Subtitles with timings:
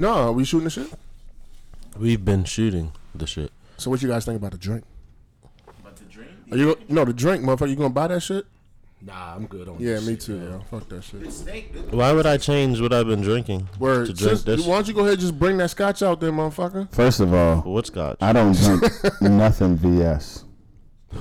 [0.00, 0.92] No, are we shooting the shit.
[1.96, 3.50] We've been shooting the shit.
[3.76, 4.84] So what you guys think about the drink?
[5.80, 7.70] About the drink, Are you no the drink, motherfucker?
[7.70, 8.46] You gonna buy that shit?
[9.00, 9.86] Nah, I'm good on this.
[10.02, 10.44] Yeah, me shit, too, yo.
[10.50, 10.64] yo.
[10.70, 11.92] Fuck that shit.
[11.92, 14.06] Why would I change what I've been drinking Word.
[14.08, 14.66] to drink Since- this?
[14.66, 16.92] why don't you go ahead and just bring that scotch out there, motherfucker?
[16.92, 18.18] First of all, What scotch?
[18.20, 18.82] I don't drink
[19.20, 20.44] nothing VS.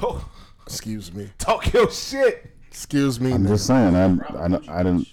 [0.01, 0.27] Oh,
[0.65, 1.29] Excuse me.
[1.37, 2.51] talk your shit.
[2.67, 3.31] Excuse me.
[3.31, 3.49] I'm nigga.
[3.49, 3.95] just saying.
[3.95, 5.07] I I don't- I didn't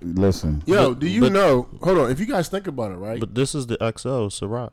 [0.00, 0.62] listen.
[0.66, 1.68] Yo, But- do you but- know?
[1.82, 2.10] Hold on.
[2.10, 3.20] If you guys think about it, right?
[3.20, 4.70] But this is the XO Ciroc.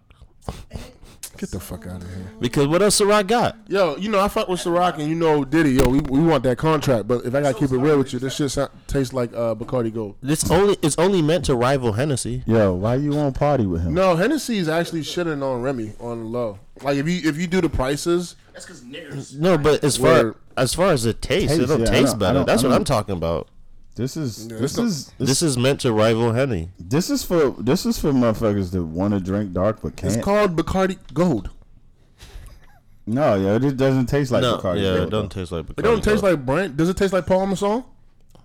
[1.38, 2.32] Get the fuck out of here.
[2.42, 3.58] Because what else Ciroc got?
[3.70, 5.72] Yo, you know I fuck with Ciroc and you know Diddy.
[5.72, 7.08] Yo, we, we want that contract.
[7.08, 9.56] But if I gotta keep it real with you, this shit sound, tastes like uh,
[9.56, 10.16] Bacardi Gold.
[10.22, 12.44] It's only it's only meant to rival Hennessy.
[12.46, 13.94] Yo, why you won't party with him?
[13.94, 16.60] No, Hennessy is actually shitting on Remy on the low.
[16.82, 19.38] Like if you if you do the prices, That's because niggas.
[19.38, 22.44] No, but as far as far as it tastes, Taste, it don't yeah, taste better.
[22.44, 23.48] That's what I'm talking about.
[23.96, 26.70] This is Yeah, this is this, This is meant to rival Henny.
[26.80, 30.16] this is for this is for motherfuckers that want to drink dark but it's can't.
[30.16, 31.50] It's called Bacardi Gold.
[33.06, 34.78] no, yo, it just doesn't taste like no, Bacardi.
[34.84, 35.42] yeah, Gold, it doesn't though.
[35.42, 35.66] taste like.
[35.66, 35.80] Bacardi.
[35.80, 36.34] It don't taste Gold.
[36.38, 36.78] like brand.
[36.78, 37.84] Does it taste like Paul Masson?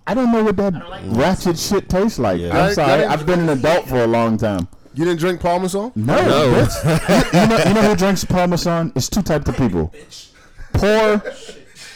[0.06, 2.40] I don't know what that like ratchet shit tastes like.
[2.40, 2.66] Yeah.
[2.66, 4.68] I'm sorry, I- I've been an adult for a long time.
[4.96, 5.90] You didn't drink Parmesan?
[5.96, 6.52] No, No.
[6.54, 7.32] bitch.
[7.34, 8.92] you, you know, you know who drinks Parmesan?
[8.94, 9.92] It's two types of people:
[10.74, 11.22] poor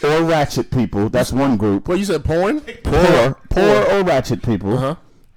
[0.03, 1.09] or ratchet people.
[1.09, 1.87] That's one group.
[1.87, 2.61] Well, you said porn.
[2.83, 4.95] Poor, poor or ratchet people, Uh huh.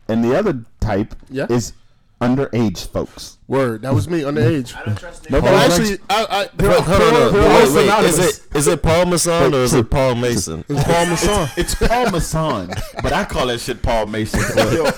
[0.09, 1.47] and the other type Yeah.
[1.49, 1.73] is
[2.21, 3.39] underage folks.
[3.49, 3.83] Word.
[3.83, 4.77] That was me underage.
[4.77, 5.31] I don't trust niggas.
[5.33, 8.19] Nobody Well, drinks- actually, I, I, Hold on, hold on, poor- wait, poor- wait, synonymous.
[8.19, 10.65] Is it is it Paul Masson or is it Paul Mason?
[10.69, 11.49] It's Paul Masson.
[11.57, 12.69] It's Parmesan,
[13.03, 14.41] but I call that shit Paul Mason.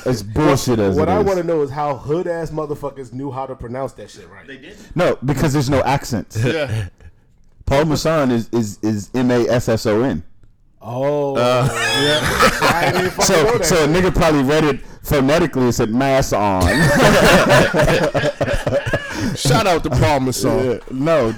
[0.05, 1.27] it's bullshit as What it I is.
[1.27, 4.47] want to know is how hood ass motherfuckers knew how to pronounce that shit right.
[4.47, 4.77] They did.
[4.95, 6.37] No, because there's no accents.
[6.37, 6.89] yeah.
[7.67, 10.23] Paul Masson is is is M A S S O N.
[10.87, 15.75] Oh, Uh, I didn't fucking know So so a nigga probably read it phonetically and
[15.75, 16.63] said mass on.
[19.35, 20.65] Shout out to Paul Masson.
[20.73, 21.35] Yeah, no,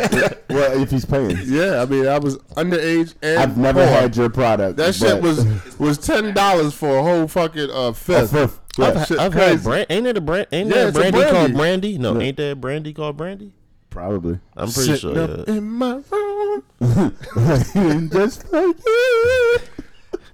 [0.50, 1.38] well if he's paying.
[1.44, 3.88] Yeah, I mean, I was underage and I've never poor.
[3.94, 4.76] had your product.
[4.78, 5.44] That shit was
[5.78, 8.32] was ten dollars for a whole fucking uh, a fifth.
[8.32, 8.60] fifth.
[8.78, 9.86] I've, Yeah, ha- shit I've had brand.
[9.90, 10.46] Ain't it a brand?
[10.52, 11.36] Ain't Yeah, there a it's a brandy brandy.
[11.38, 11.98] called brandy?
[11.98, 12.26] No, Yeah.
[12.26, 13.52] ain't there a brandy called brandy?
[13.96, 14.38] Probably.
[14.56, 15.18] I'm pretty Sitting sure.
[15.22, 15.54] up Yeah.
[15.54, 16.62] in my room.
[18.12, 19.58] Just like you.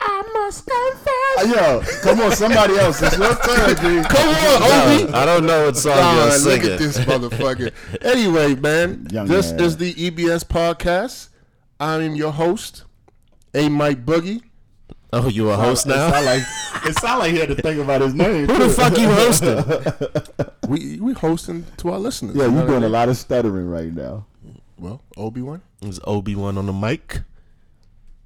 [0.05, 1.55] I must confess.
[1.55, 3.01] Yo, come on, somebody else.
[3.03, 4.09] It's your turn, G.
[4.09, 5.13] Come on, Obi.
[5.13, 6.73] I don't know what song Nah, you're look singing.
[6.73, 7.73] at this motherfucker.
[8.03, 9.61] Anyway, man, Young this man.
[9.61, 11.29] is the EBS podcast.
[11.79, 12.83] I'm your host,
[13.55, 13.69] A.
[13.69, 14.43] Mike Boogie.
[15.15, 16.11] Oh, you a host It now?
[16.11, 16.43] sound like
[16.87, 18.47] it sound like he had to think about his name.
[18.47, 20.49] Who the fuck you hosting?
[20.69, 22.35] We we hosting to our listeners.
[22.37, 24.25] Yeah, You know you're doing a lot of stuttering right now.
[24.79, 25.61] Well, Obi Wan.
[25.83, 27.23] Is Obi Wan on the mic?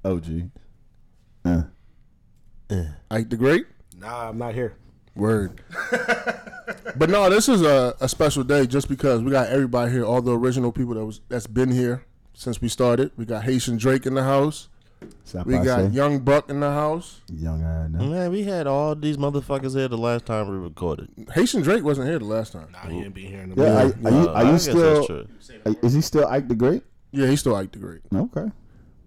[0.05, 0.49] OG.
[1.43, 1.63] Uh,
[3.11, 3.65] Ike the Great.
[3.97, 4.75] nah, I'm not here.
[5.15, 5.61] Word.
[6.95, 10.21] but no, this is a, a special day just because we got everybody here, all
[10.21, 13.11] the original people that was that's been here since we started.
[13.17, 14.69] We got Haitian Drake in the house.
[15.23, 15.87] Stop We by, got say.
[15.89, 17.21] Young Buck in the house.
[17.31, 17.99] young eye now.
[18.05, 21.09] Man, we had all these motherfuckers here the last time we recorded.
[21.33, 22.67] Haitian Drake wasn't here the last time.
[22.71, 24.57] Nah, you didn't be here in the Yeah, are, are you Uh, are I you
[24.59, 24.95] still?
[24.95, 25.27] that's true.
[25.65, 26.83] are- Is he still Ike the Great?
[27.11, 28.01] Yeah, he's still Ike the Great.
[28.13, 28.51] Okay.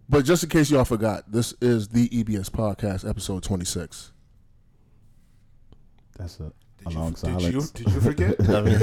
[0.09, 4.11] But just in case y'all forgot, this is the EBS podcast, episode twenty six.
[6.19, 6.53] That's a, a
[6.89, 7.43] Did long you, silence.
[7.45, 8.35] did you did you forget?
[8.51, 8.81] I mean,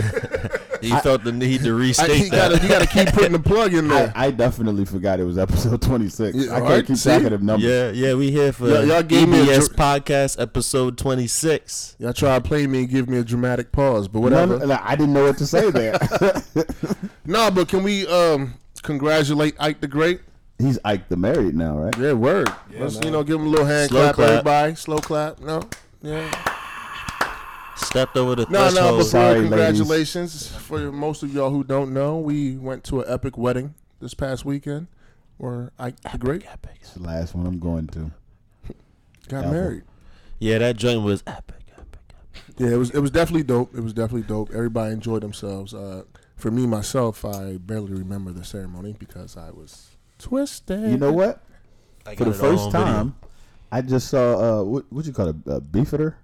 [0.81, 2.51] he felt the need to restate You that.
[2.51, 4.11] gotta, you gotta keep putting the plug in there.
[4.15, 6.35] I, I definitely forgot it was episode 26.
[6.35, 7.09] Yeah, I can't alright, keep see?
[7.09, 7.69] track of them numbers.
[7.69, 11.95] Yeah, yeah, we here for Y'all- y'all gave me a dr- podcast episode twenty six.
[11.99, 14.59] Y'all try to play me and give me a dramatic pause, but whatever.
[14.59, 15.97] no, like, I didn't know what to say there.
[17.25, 20.21] No, but can we um congratulate Ike the Great?
[20.59, 21.97] He's Ike the married now, right?
[21.97, 22.47] Yeah, word.
[22.71, 23.03] Yeah, Let's man.
[23.03, 24.29] you know give him a little hand Slow clap, clap.
[24.29, 24.75] everybody.
[24.75, 25.39] Slow clap.
[25.41, 25.61] No,
[26.01, 26.56] yeah.
[27.77, 28.69] Stepped over the No, no.
[28.69, 28.97] threshold.
[28.99, 33.37] Before Sorry, congratulations for most of y'all who don't know, we went to an epic
[33.37, 34.87] wedding this past weekend,
[35.39, 36.45] Or I the Great
[36.81, 38.11] It's the last one I'm going to.
[39.29, 39.51] got Epic.
[39.51, 39.83] married.
[40.39, 42.55] Yeah, that joint was epic, epic, epic.
[42.57, 43.75] Yeah, it was it was definitely dope.
[43.75, 44.49] It was definitely dope.
[44.53, 45.73] Everybody enjoyed themselves.
[45.73, 46.03] Uh,
[46.35, 50.91] for me myself, I barely remember the ceremony because I was twisted.
[50.91, 51.41] You know what?
[52.05, 52.85] I For the first on video.
[52.85, 53.15] time,
[53.71, 56.17] I just saw uh, what what you call it, uh, beef eater.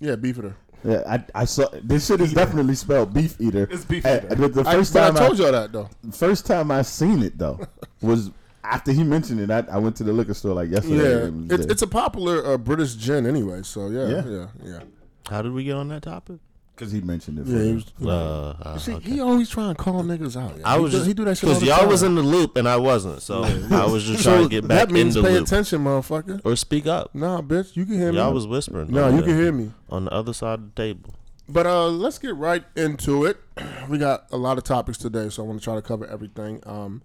[0.00, 0.56] Yeah, beef eater.
[0.84, 3.68] Yeah, I, I saw this shit is definitely spelled beef eater.
[3.70, 4.20] It's beef eater.
[4.34, 5.88] the, the I, first but time I told y'all that though.
[6.12, 7.60] first time I seen it though
[8.02, 8.30] was
[8.64, 9.50] after he mentioned it.
[9.50, 11.22] I, I went to the liquor store like yesterday.
[11.22, 13.62] Yeah, It it's, it's a popular uh, British gin anyway.
[13.62, 14.46] So yeah, yeah, Yeah.
[14.64, 14.80] yeah, yeah.
[15.28, 16.38] How did we get on that topic?
[16.74, 17.46] Because he mentioned it.
[17.46, 17.84] Yeah, for he was.
[18.02, 19.10] Uh, uh, See, okay.
[19.10, 20.58] he always trying to call niggas out.
[20.64, 21.88] I He was do- just he do that shit because the y'all time.
[21.88, 24.66] was in the loop and I wasn't, so I was just trying So to get
[24.66, 26.40] back that in means the pay loop attention, motherfucker.
[26.44, 27.14] or speak up.
[27.14, 28.18] Nah, bitch, you can hear me.
[28.18, 28.90] Y'all was whispering.
[28.90, 29.72] no, over you can hear me.
[29.90, 31.14] on the other side of the table.
[31.48, 33.36] But uh, let's get right into it.
[33.88, 36.62] We got a lot of topics today, so I want to try to cover everything.
[36.64, 37.02] Um,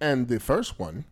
[0.00, 1.04] and the first one.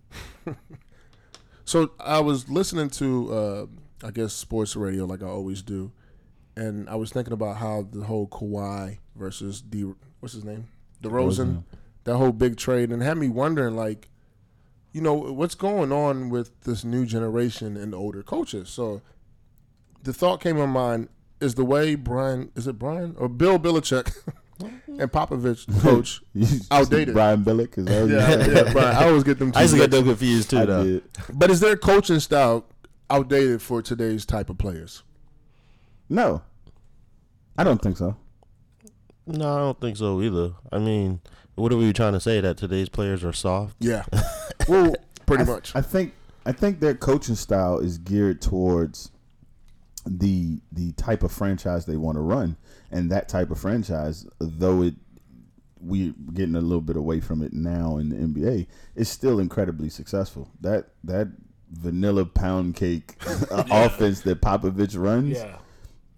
[1.65, 3.67] so I was listening to, uh,
[4.07, 5.93] I guess, sports radio like I always do,
[6.59, 10.67] and I was thinking about how the whole Kawhi versus the what's his name,
[11.03, 11.63] DeRozan,
[12.05, 14.09] that whole big trade, and it had me wondering like,
[14.93, 18.69] you know, what's going on with this new generation and older coaches.
[18.69, 19.03] So
[20.03, 21.09] the thought came in mind
[21.41, 24.17] is the way Brian is it Brian or Bill Belichick
[24.89, 26.21] and Popovich coach
[26.73, 27.15] outdated.
[27.15, 28.97] Brian Billick is that yeah, yeah, Brian.
[28.97, 29.53] I always get them.
[29.53, 30.85] Two I used to get them confused too, I though.
[30.85, 31.05] did.
[31.33, 32.67] But is their coaching style
[33.09, 35.05] outdated for today's type of players?
[36.09, 36.43] No,
[37.59, 38.17] I don't think so.
[39.27, 40.53] No, I don't think so either.
[40.73, 41.21] I mean,
[41.57, 42.41] what are we trying to say?
[42.41, 43.77] That today's players are soft?
[43.81, 44.05] Yeah.
[44.69, 44.95] well,
[45.27, 45.77] pretty I, much.
[45.77, 46.15] I think
[46.47, 49.11] I think their coaching style is geared towards
[50.07, 52.57] the the type of franchise they want to run,
[52.91, 54.95] and that type of franchise, though it
[55.81, 59.91] we're getting a little bit away from it now in the NBA, is still incredibly
[59.91, 60.49] successful.
[60.61, 61.29] That that
[61.71, 63.17] vanilla pound cake
[63.51, 65.59] uh, offense that Popovich runs, Yeah.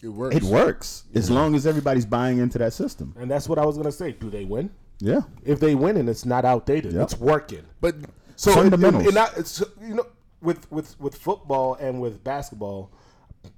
[0.03, 0.37] It works.
[0.37, 3.15] it works as long as everybody's buying into that system.
[3.19, 4.13] And that's what I was gonna say.
[4.13, 4.71] Do they win?
[5.03, 7.03] Yeah, If they win and it's not outdated, Yep.
[7.03, 7.65] it's working.
[7.81, 7.97] But
[8.37, 9.05] So Fundamentals.
[9.05, 10.07] It, it, it not, it's you know
[10.43, 12.93] with with with football and with basketball,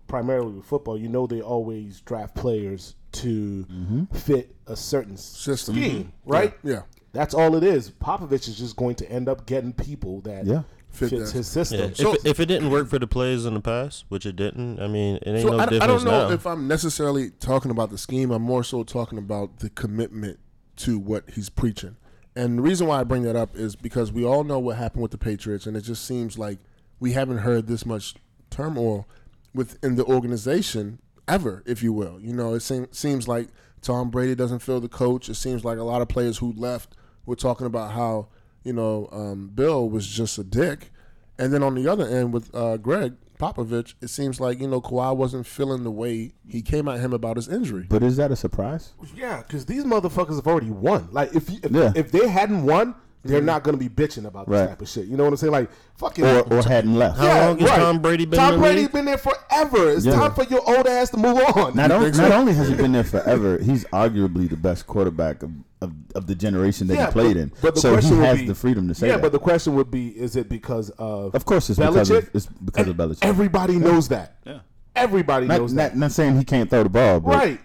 [0.07, 4.05] primarily with football, you know they always draft players to mm-hmm.
[4.15, 5.75] fit a certain System.
[5.75, 6.31] scheme, mm-hmm.
[6.31, 6.55] right?
[6.63, 6.83] yeah.
[7.13, 7.91] That's all it is.
[7.91, 10.63] Popovich is just going to end up getting people that Yeah.
[10.93, 11.39] Fit fits that.
[11.39, 11.65] his Yeah.
[11.65, 11.81] system.
[11.91, 14.79] if, it, if it didn't work for the players in the past, which it didn't,
[14.81, 16.31] I mean, it ain't So no I, I don't know now.
[16.35, 18.31] if I'm necessarily talking about the scheme.
[18.31, 20.39] I'm more so talking about the commitment
[20.77, 21.97] to what he's preaching.
[22.37, 25.03] And the reason why I bring that up is because we all know what happened
[25.03, 26.59] with the Patriots, and it just seems like
[27.01, 28.15] we haven't heard this much
[28.51, 29.07] turmoil
[29.55, 30.99] within the organization
[31.29, 32.19] ever, if you will.
[32.21, 33.49] You know, it seem, seems like
[33.83, 35.29] Tom Brady doesn't feel the coach.
[35.29, 36.95] It seems like a lot of players who left
[37.27, 38.29] were talking about how
[38.65, 40.91] you know um, Bill was just a dick,
[41.39, 44.81] and then on the other end with uh, Greg Popovich, it seems like you know
[44.81, 47.87] Kawhi wasn't feeling the way he came at him about his injury.
[47.89, 48.93] but is that a surprise?
[49.17, 51.09] yeah, because these motherfuckers have already won.
[51.11, 51.93] Like if you, if, Yeah.
[51.97, 53.47] if they hadn't won, they're mm-hmm.
[53.47, 54.69] not going to be bitching about this Right.
[54.69, 55.07] type of shit.
[55.07, 55.53] You know what I'm saying?
[55.53, 56.25] Like fucking.
[56.25, 57.19] Or or hadn't left?
[57.19, 58.93] How long has Tom Brady been Tom in the Brady's league?
[58.93, 59.91] been there forever.
[59.91, 60.15] It's Yeah.
[60.15, 61.77] time for your old ass to move on.
[61.77, 65.43] Not, on, think not only has he been there forever, he's arguably the best quarterback
[65.43, 67.53] of, of, of the generation that Yeah, he played but- in.
[67.63, 69.23] but the so he question would has be- the freedom to say yeah, that.
[69.23, 71.35] but the question would be: Is it because of?
[71.35, 73.19] of course, it's because of, it's because of Belichick.
[73.23, 74.37] Everybody knows that.
[74.45, 74.59] Yeah.
[74.95, 75.97] Everybody not, knows not, that.
[75.97, 77.61] not saying he can't throw the ball, but Right.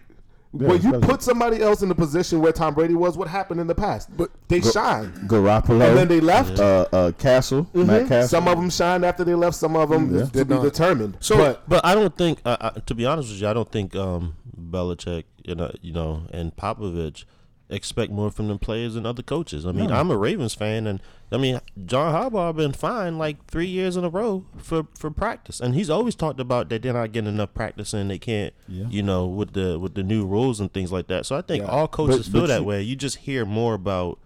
[0.54, 1.02] Yeah, when you Belichick.
[1.04, 4.16] put somebody else in the position where Tom Brady was, what happened in the past?
[4.16, 6.60] But they shine, Garoppolo, and then they left.
[6.60, 8.08] uh, uh, Cassel, Matt Mhm.
[8.08, 8.28] Cassel.
[8.30, 9.56] Some of them shined after they left.
[9.58, 10.26] Some of them Yeah.
[10.26, 10.64] to be not.
[10.64, 11.18] determined.
[11.20, 13.72] So- but But I don't think, uh, uh, to be honest with you, I don't
[13.72, 17.26] think um, Belichick, you know, you know, and Popovich
[17.70, 19.66] expect more from the players than other coaches.
[19.66, 23.68] I mean, I'm a Ravens fan, and I mean, John Harbaugh been fine like three
[23.68, 27.12] years in a row for, for practice, and he's always talked about that they're not
[27.12, 28.86] getting enough practice and they can't, Yeah.
[28.90, 31.26] you know, with the with the new rules and things like that.
[31.26, 31.70] So I think Yeah.
[31.70, 32.82] all coaches But- feel but that you- way.
[32.82, 34.20] You just hear more about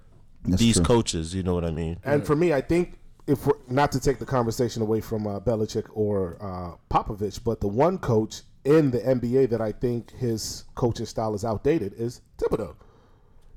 [0.45, 0.85] these true.
[0.85, 1.33] coaches.
[1.33, 1.97] You know what I mean?
[2.03, 5.39] and for me, I think if we're, not to take the conversation away from uh,
[5.39, 10.65] Belichick or uh, Popovich, but the one coach in the NBA that I think his
[10.75, 12.75] coaching style is outdated is Thibodeau.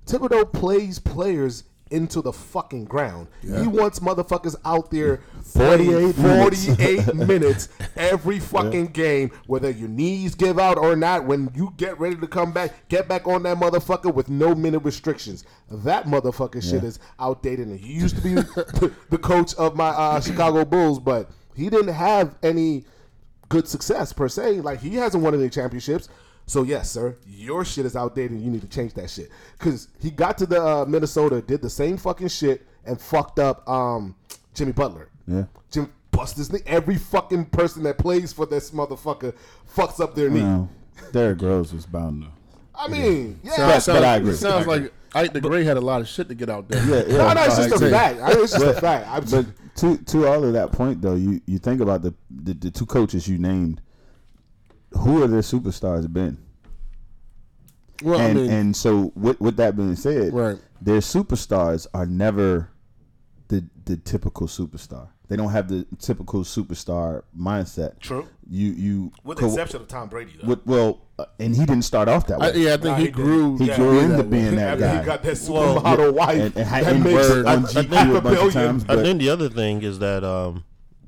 [0.07, 3.29] Thibodeau plays players into the fucking ground.
[3.41, 6.67] He wants motherfuckers out there 48 minutes.
[6.67, 11.25] 48 minutes every fucking game, whether your knees give out or not.
[11.25, 14.81] When you get ready to come back, get back on that motherfucker with no minute
[14.81, 15.45] restrictions.
[15.71, 17.69] That motherfucking shit is outdated.
[17.69, 18.35] And he used to be
[19.11, 22.85] the coach of my uh, Chicago Bulls, but he didn't have any
[23.49, 24.63] good success per se.
[24.63, 26.09] Like he hasn't won any championships.
[26.47, 28.33] So yes, sir, your shit is outdated.
[28.33, 31.63] and You need to change that shit because he got to the uh, Minnesota, did
[31.63, 34.15] the same fucking shit, and fucked up um,
[34.55, 35.09] Jimmy Butler.
[35.27, 35.45] Yeah.
[35.71, 36.61] Jim bust his knee.
[36.67, 39.35] Every fucking person that plays for this motherfucker
[39.75, 40.41] fucks up their knee.
[40.43, 40.69] No,
[41.13, 42.29] Derrick Rose was bound to.
[42.75, 43.57] I mean, yeah.
[43.57, 44.33] But- sounds, but I agree.
[44.33, 46.85] It sounds like Ike the Great had a lot of shit to get out there.
[46.85, 47.17] Yeah, yeah.
[47.19, 48.21] no, no, it's just a fact.
[48.21, 49.09] I, it's just a fact.
[49.09, 49.47] I'm But
[49.77, 52.85] to to all of that point though, you you think about the the, the two
[52.87, 53.81] coaches you named.
[55.05, 56.39] Who are their superstars been?
[58.03, 60.59] Well, and I mean, and so with with that being said, Right.
[60.83, 62.71] their superstars are never
[63.49, 65.09] the the typical superstar.
[65.29, 67.99] They don't have the typical superstar mindset.
[68.01, 68.29] True.
[68.49, 70.49] You you with co- exception of Tom Brady, though.
[70.49, 72.49] with, well, uh, and he didn't start off that way.
[72.49, 73.57] I, yeah, I think Nah, he, he grew.
[73.57, 74.99] He Yeah, grew into being that guy.
[75.01, 76.37] He got that Well, supermodel wife.
[76.37, 78.83] and, and, that and makes word on a- GQ half a a bunch of times,
[78.83, 80.65] And but then the other thing is that um,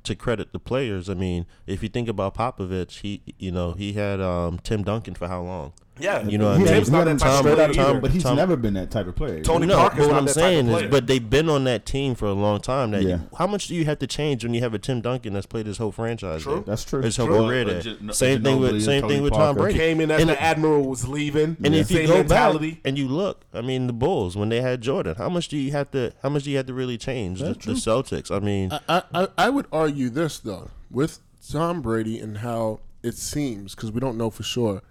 [0.06, 3.92] to credit the players, I mean, if you think about Popovich, he you know he
[3.92, 5.72] had um, Tim Duncan for how long?
[5.98, 6.98] Yeah, You know what I Tim's mean?
[6.98, 8.00] not that Tom- type of Tom- player Tom- either.
[8.00, 9.42] but he's Tom- never been that type of player.
[9.42, 10.88] Tony no, Parker's but what not I'm that type of saying is, player.
[10.88, 12.90] but they've been on that team for a long time.
[12.90, 13.18] That Yeah.
[13.38, 15.66] how much do you have to change when you have a Tim Duncan that's played
[15.66, 16.42] his whole franchise?
[16.42, 16.54] True.
[16.56, 16.62] there?
[16.62, 17.00] That's true.
[17.02, 17.46] His whole True.
[17.46, 17.80] career Or there.
[17.80, 19.46] Gi- Same thing with Ginobili same Tony thing with Parker.
[19.46, 19.78] Tom Brady.
[19.78, 21.56] came in as And- the admiral was leaving.
[21.64, 22.70] And if you same go mentality.
[22.72, 25.56] back and you look, I mean, the Bulls when they had Jordan, how much do
[25.56, 26.12] you have to?
[26.22, 28.30] How much do you have to really change the, the Celtics?
[28.30, 33.14] I mean, I, I, I would argue this though with Tom Brady and how it
[33.16, 34.82] seems because we don't know for sure,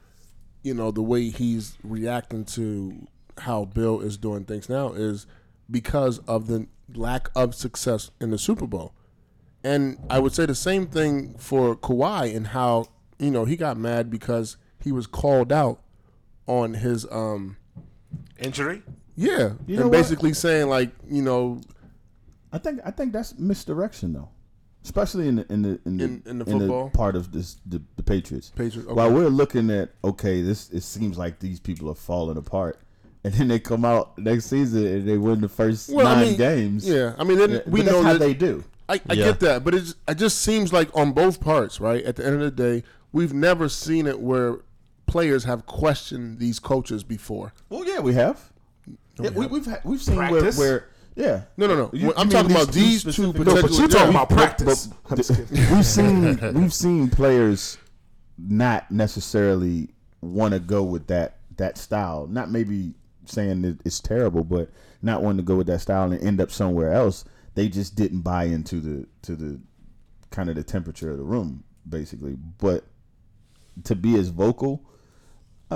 [0.65, 3.07] you know, the way he's reacting to
[3.37, 5.27] how Bill is doing things now is
[5.69, 8.93] because of the lack of success in the Super Bowl,
[9.63, 12.87] and I would say the same thing for Kawhi and how
[13.19, 15.81] you know he got mad because he was called out
[16.47, 17.57] on his um
[18.39, 18.81] Injury.
[19.15, 19.91] yeah You know and what?
[19.91, 21.61] basically saying like you know
[22.51, 24.29] I think I think that's misdirection though,
[24.85, 26.89] especially in the in the in the, In- in the football?
[26.91, 28.51] part of this the, the Patriots.
[28.55, 28.93] Patriots, okay.
[28.93, 32.79] While we're looking at okay, this it seems like these people are falling apart,
[33.23, 36.27] and then they come out next season and they win the first Well, I nine
[36.29, 36.87] mean, games.
[36.87, 38.63] yeah I mean then Yeah, we but that's know how that they do.
[38.87, 39.25] I, I Yeah.
[39.25, 42.03] get that, but it's, it just seems like on both parts, right?
[42.05, 44.59] At the end of the day, we've never seen it where
[45.07, 47.51] players have questioned these coaches before.
[47.69, 48.51] Well, yeah, we have.
[49.19, 51.43] Yeah, we, we've had, we've seen where, where yeah.
[51.57, 51.89] No, no, no.
[51.93, 54.89] You- I'm you talking about these two No, but you're talking about practice.
[55.09, 57.77] We've seen we've seen players
[58.37, 59.89] not necessarily
[60.21, 62.27] want to go with that that style.
[62.27, 62.93] Not maybe
[63.25, 64.69] saying that it's terrible, but
[65.01, 67.25] not wanting to go with that style and end up somewhere else.
[67.55, 69.59] They just didn't buy into the to the
[70.31, 72.35] kind of the temperature of the room, basically.
[72.57, 72.83] But
[73.85, 74.83] to be as vocal,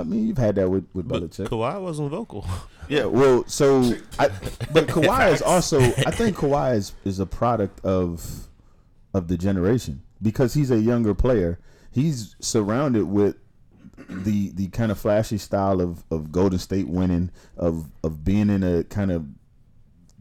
[0.00, 1.48] I mean, you've had that with with but Belichick.
[1.48, 2.46] Kawhi wasn't vocal.
[2.88, 4.28] Yeah, well, so I,
[4.72, 8.48] but Kawhi is also I think Kawhi is, is a product of
[9.12, 11.58] of the generation because he's a younger player.
[11.90, 13.36] He's surrounded with
[14.08, 18.62] the the kind of flashy style of, of Golden State winning, of of being in
[18.62, 19.26] a kind of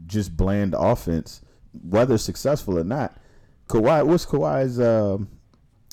[0.06, 3.16] just bland offense, whether successful or not.
[3.68, 5.30] Kawhi, what's Kawhi's um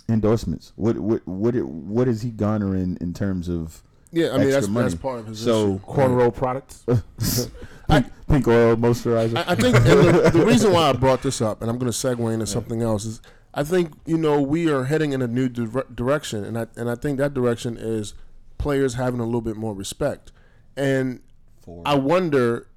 [0.09, 0.73] endorsements?
[0.77, 3.83] What what what it, what is he garnering in terms of
[4.13, 4.89] Yeah, I mean that's, money?
[4.89, 5.81] that's part of his so issue.
[5.81, 6.85] Cornrow products.
[7.89, 9.37] pink, pink oil moisturizer.
[9.37, 11.91] I, I think and the, the reason why I brought this up, and I'm going
[11.91, 13.21] to segue into something else, is
[13.55, 16.91] I think you know we are heading in a new dire- direction, and I and
[16.91, 18.15] I think that direction is
[18.59, 20.33] players having a little bit more respect,
[20.77, 21.21] and
[21.85, 22.69] I wonder,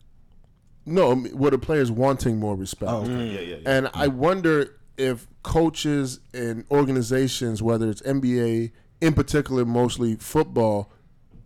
[0.85, 2.91] no, what are players wanting more respect?
[2.91, 9.65] Oh, yeah, yeah, And I wonder if coaches and organizations, whether it's NBA, in particular,
[9.65, 10.91] mostly football,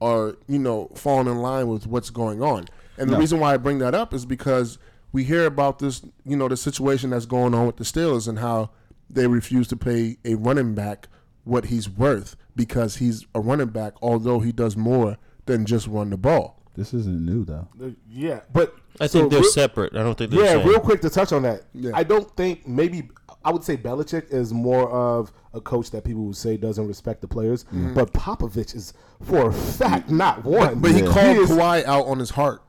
[0.02, 2.66] are you know falling in line with what's going on.
[2.98, 3.20] And the No.
[3.20, 4.78] reason why I bring that up is because
[5.12, 8.40] we hear about this, you know, the situation that's going on with the Steelers and
[8.40, 8.72] how
[9.10, 11.08] they refuse to pay a running back
[11.44, 16.10] what he's worth because he's a running back, although he does more than just run
[16.10, 16.60] the ball.
[16.76, 17.68] This isn't new though.
[17.82, 19.96] Uh, yeah, but I so think they're real- separate.
[19.96, 20.70] I don't think they're Yeah, the same.
[20.70, 21.64] real quick to touch on that.
[21.74, 21.92] Yeah.
[21.94, 23.10] I don't think maybe
[23.46, 27.22] I would say Belichick is more of a coach that people would say doesn't respect
[27.22, 27.94] the players, mm-hmm.
[27.94, 30.80] but Popovich is for a fact not one.
[30.80, 31.12] But he Yeah.
[31.12, 32.62] called is- Kawhi out on his heart.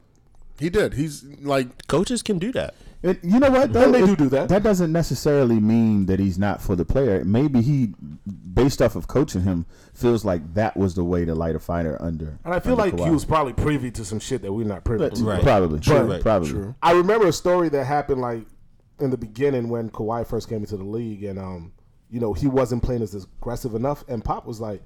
[0.58, 0.94] He did.
[0.94, 2.74] He's like Coaches can do that.
[3.02, 3.76] It, you know what?
[3.76, 4.48] And they do do that.
[4.48, 7.22] That doesn't necessarily mean that he's not for the player.
[7.22, 7.92] Maybe he,
[8.54, 11.98] based off of coaching him, feels like that was the way to light a fire
[12.00, 12.38] under.
[12.46, 14.84] and I feel under like he was probably privy to some shit that we're not
[14.84, 15.24] privy But- to.
[15.24, 15.42] Right.
[15.42, 16.22] Probably, True, But- right.
[16.22, 16.48] probably.
[16.50, 16.74] True.
[16.82, 18.46] I remember a story that happened like
[19.00, 21.72] in the beginning when Kawhi first came into the league, and um,
[22.10, 24.82] you know, he wasn't playing as aggressive enough, and Pop was like,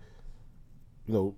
[1.06, 1.34] you know,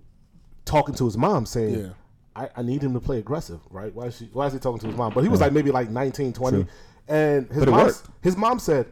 [0.65, 1.89] talking to his mom saying, Yeah.
[2.35, 3.93] I, I need him to play aggressive, right?
[3.93, 4.29] Why is she?
[4.31, 5.13] Why is he talking to his mom?
[5.13, 6.57] But he was like maybe like 19, 20.
[6.63, 6.67] True.
[7.09, 8.85] and his mom, his mom said,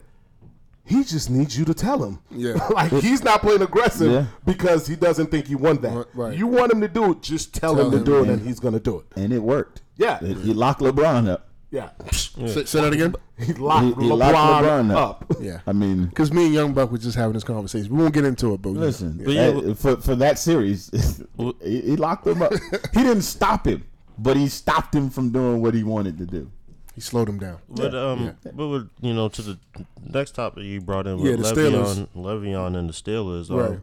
[0.84, 2.18] he just needs you to tell him.
[2.30, 2.54] Yeah.
[2.74, 4.26] like he's not playing aggressive Yeah.
[4.44, 6.06] because he doesn't think you won that.
[6.14, 6.36] Right.
[6.36, 8.42] You want him to do it, just tell, Tell him to him, do it, and
[8.46, 9.06] he's gonna do it.
[9.16, 9.80] and it worked.
[9.96, 10.18] Yeah.
[10.22, 11.46] It- he locked LeBron up.
[11.72, 13.14] Yeah, say, say that again.
[13.38, 15.22] he locked, He- he LeBron, locked LeBron up.
[15.30, 15.36] up.
[15.40, 15.60] Yeah.
[15.66, 17.94] I mean, Because me and Young Buck were just having this conversation.
[17.94, 18.80] We won't get into it, but yeah.
[18.80, 20.90] listen, But yeah, uh, for for that series,
[21.62, 22.52] he, he locked him up.
[22.92, 23.84] he didn't stop him,
[24.18, 26.50] but he stopped him from doing what he wanted to do.
[26.96, 27.58] he slowed him down.
[27.68, 29.58] But um, but with you know to the
[30.04, 33.48] next topic you brought in Yeah, with the Le'Veon, Le'Veon and the Steelers.
[33.50, 33.78] Um, Right.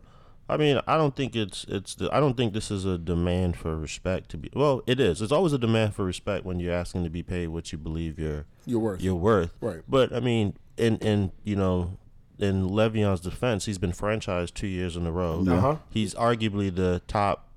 [0.50, 3.58] I mean, I don't think it's it's the, I don't think this is a demand
[3.58, 4.50] for respect to be.
[4.54, 5.22] Well, it is.
[5.22, 8.18] It's always a demand for respect when you're asking to be paid what you believe
[8.18, 9.02] you're Your worth.
[9.02, 9.52] you're worth.
[9.60, 9.82] Right.
[9.88, 11.98] But I mean, in in you know.
[12.40, 15.44] In Le'Veon's defense, he's been franchised two years in a row.
[15.50, 15.78] Uh-huh.
[15.90, 17.50] He's arguably the top,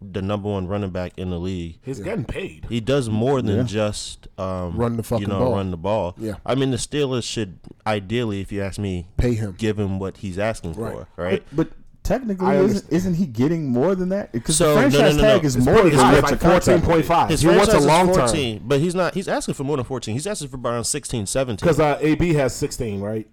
[0.00, 1.78] the number one running back in the league.
[1.82, 2.64] He's getting paid.
[2.70, 3.62] He does more than Yeah.
[3.64, 5.56] just um, Run the fucking you know, ball.
[5.56, 6.14] Run the ball.
[6.16, 6.36] Yeah.
[6.46, 9.56] I mean, the Steelers should ideally, if you ask me, Pay him.
[9.58, 10.94] give him what he's asking Right.
[10.94, 11.08] for.
[11.16, 11.42] Right.
[11.52, 11.68] But
[12.02, 14.32] technically, isn't, isn't he getting more than that?
[14.32, 15.28] Because So, the no, no, franchise no, no.
[15.34, 17.30] tag is It's more than high, like 14.5.
[17.30, 19.14] His He wants franchise a long is term 14, but he's not.
[19.14, 20.14] He's asking for more than 14.
[20.14, 21.56] He's asking for around 16, 17.
[21.64, 23.28] because uh, AB has 16, right?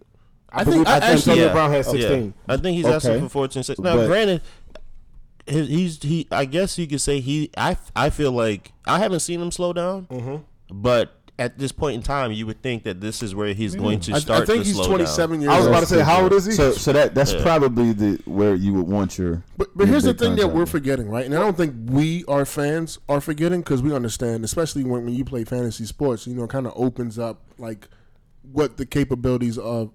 [0.51, 1.51] I believe think- I actually- Yeah.
[1.53, 1.91] Brown has Yeah.
[2.01, 2.33] 16.
[2.47, 2.95] I think he's Okay.
[2.95, 3.83] asking for 14, 16.
[3.83, 4.41] Now, But- granted,
[5.45, 6.27] he- he's he.
[6.31, 7.49] I guess you could say he.
[7.57, 10.35] I I feel like I haven't seen him slow down, Mm-hmm.
[10.81, 13.99] but at this point in time, you would think that this is where he's going
[14.01, 16.21] to start I think to he's slow 27 years I was about to say, how
[16.23, 16.51] old is he?
[16.51, 17.41] So, so that that's Yeah.
[17.41, 19.41] probably the where you would want your.
[19.57, 21.25] But, but your here's the thing that we're forgetting, right?
[21.25, 25.13] And I don't think we, our fans, are forgetting because we understand, especially when, when
[25.15, 27.87] you play fantasy sports, you know, it kind of opens up like
[28.51, 29.91] what the capabilities of,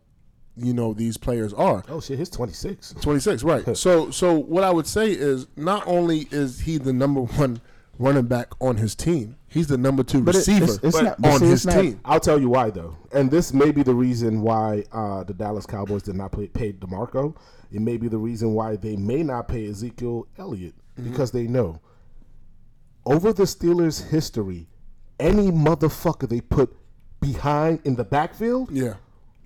[0.56, 1.84] you know, these players are.
[1.88, 2.94] oh shit, he's 26.
[3.02, 3.76] 26, right.
[3.76, 7.60] so so what I would say is not only is he the number one
[7.98, 11.20] running back on his team, he's the number two But receiver it's- it's on not-
[11.22, 12.00] but see, his not- team.
[12.04, 15.66] I'll tell you why though, and this may be the reason why uh, the Dallas
[15.66, 17.36] Cowboys did not pay, pay Demarco.
[17.70, 21.80] It may be the reason why they may not pay Ezekiel Elliott because they know
[23.06, 24.66] over the Steelers' history,
[25.20, 26.74] any motherfucker they put
[27.20, 28.94] behind in the backfield Yeah.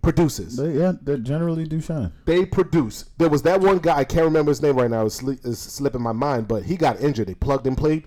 [0.02, 0.56] produces.
[0.56, 2.12] They, yeah, they generally do shine.
[2.24, 3.04] They produce.
[3.18, 3.98] There was that one guy.
[3.98, 5.06] I can't remember his name right now.
[5.06, 7.28] It's, sli- it's slipping my mind, but he got injured.
[7.28, 8.04] They plugged and played,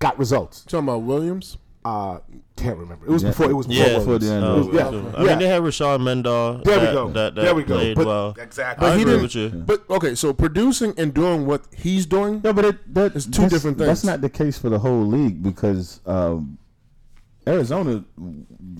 [0.00, 0.64] got results.
[0.64, 1.56] Talking about Williams.
[1.82, 2.18] Uh,
[2.56, 3.06] can't remember.
[3.06, 3.30] It was Yeah.
[3.30, 3.50] before.
[3.50, 3.86] It was before.
[3.86, 4.74] Yeah, Before the end Uh, of it.
[4.74, 5.28] Yeah, I yeah.
[5.30, 6.62] mean, they had Rashawn Mendoza.
[6.64, 7.06] There we go.
[7.10, 7.76] That, that there we go.
[7.76, 8.34] Played But- well.
[8.38, 8.86] Exactly.
[8.86, 9.48] I he agree didn't- with you.
[9.64, 12.42] But okay, so producing and doing what he's doing.
[12.44, 15.06] No, but it, that, It's two that's- different That's not the case for the whole
[15.06, 16.58] league because um,
[17.46, 18.04] Arizona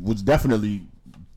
[0.02, 0.82] was definitely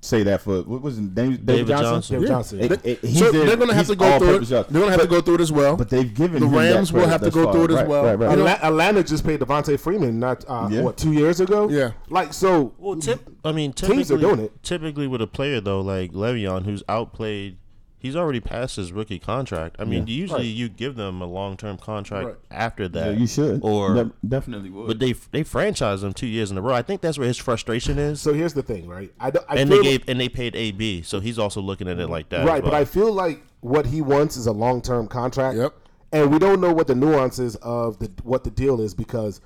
[0.03, 1.88] say that for what was it, David, David David Johnson.
[1.93, 2.15] Johnson.
[2.15, 2.60] David Johnson.
[2.60, 2.91] It- yeah.
[2.91, 4.31] it- he's So they're going to have to go through it.
[4.31, 5.75] all-purpose They're going to have to go through it as well.
[5.77, 7.53] But they've given The Rams will have to go far.
[7.53, 8.03] through it as Right, well.
[8.05, 8.38] Right, right.
[8.38, 10.81] You Atlanta just paid Devonta Freeman not uh, Yeah.
[10.81, 11.69] what two years ago.
[11.69, 11.91] Yeah.
[12.10, 12.74] like so.
[12.77, 14.63] Well, tip, I mean, Teams are typically, doing it.
[14.63, 17.57] typically with a player though, like Le'Veon, who's outplayed,
[18.03, 19.77] he's already passed his rookie contract.
[19.79, 20.13] I mean, Yeah.
[20.13, 20.55] usually Right.
[20.55, 22.36] you give them a long term contract Right.
[22.51, 23.17] after Yeah, that.
[23.17, 23.62] you should.
[23.63, 24.86] Or, De- definitely would.
[24.88, 26.74] but they they franchised him two years in a row.
[26.75, 28.22] I think that's where his frustration is.
[28.22, 29.12] So here's the thing, right?
[29.19, 32.07] I, I and they gave and they paid AB, so he's also looking at it
[32.09, 32.42] like that.
[32.42, 32.81] as right, but well.
[32.81, 35.57] I feel like what he wants is a long term contract.
[35.57, 35.74] Yep.
[36.11, 39.42] And we don't know what the nuances of the what the deal is because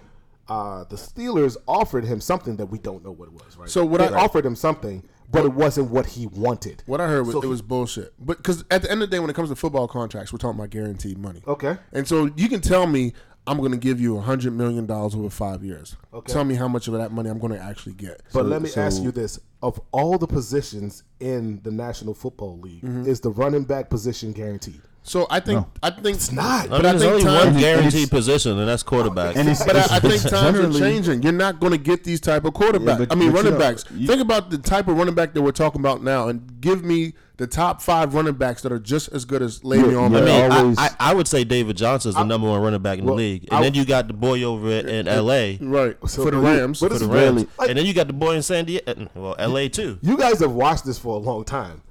[0.50, 3.58] uh, the Steelers offered him something that we don't know what it was.
[3.58, 3.70] Right.
[3.70, 6.84] So what they I- offered him something, but it wasn't what he wanted.
[6.86, 8.14] What I heard was So it he- was bullshit.
[8.20, 10.40] But because at the end of the day, when it comes to football contracts, we're
[10.40, 11.42] talking about guaranteed money.
[11.48, 11.78] Okay.
[11.94, 13.14] And so you can tell me
[13.46, 15.96] I'm going to give you a hundred million dollars over five years.
[16.14, 16.34] Okay.
[16.34, 18.22] Tell me how much of that money I'm going to actually get.
[18.34, 22.14] But So- let me so- ask you this: of all the positions in the National
[22.14, 23.08] Football League, Mm-hmm.
[23.08, 24.82] is the running back position guaranteed?
[25.08, 26.66] So I think I think it's not.
[26.66, 29.38] I But mean, I there's think only time- one guaranteed it's- position, and that's quarterback.
[29.38, 31.24] and it's, But I, I think times are changing.
[31.24, 32.98] You're not going to get these type of quarterbacks.
[33.00, 33.86] but- I mean, but you running know, backs.
[33.96, 36.84] you- Think about the type of running back that we're talking about now, and give
[36.84, 40.10] me the top five running backs that are just as good as Le'Veon Yeah, I
[40.10, 40.26] Bell.
[40.50, 43.00] mean, always- I, I, I would say David Johnson is the number one running back
[43.00, 45.58] in well, the league, and I- then you got the boy over in, in L.A.
[45.62, 46.80] right So for the Rams.
[46.80, 49.36] for it's the really- Rams, and then you got the boy in San Diego, well,
[49.40, 49.70] L.A.
[49.70, 50.00] too.
[50.02, 51.82] You guys have watched this for a long time.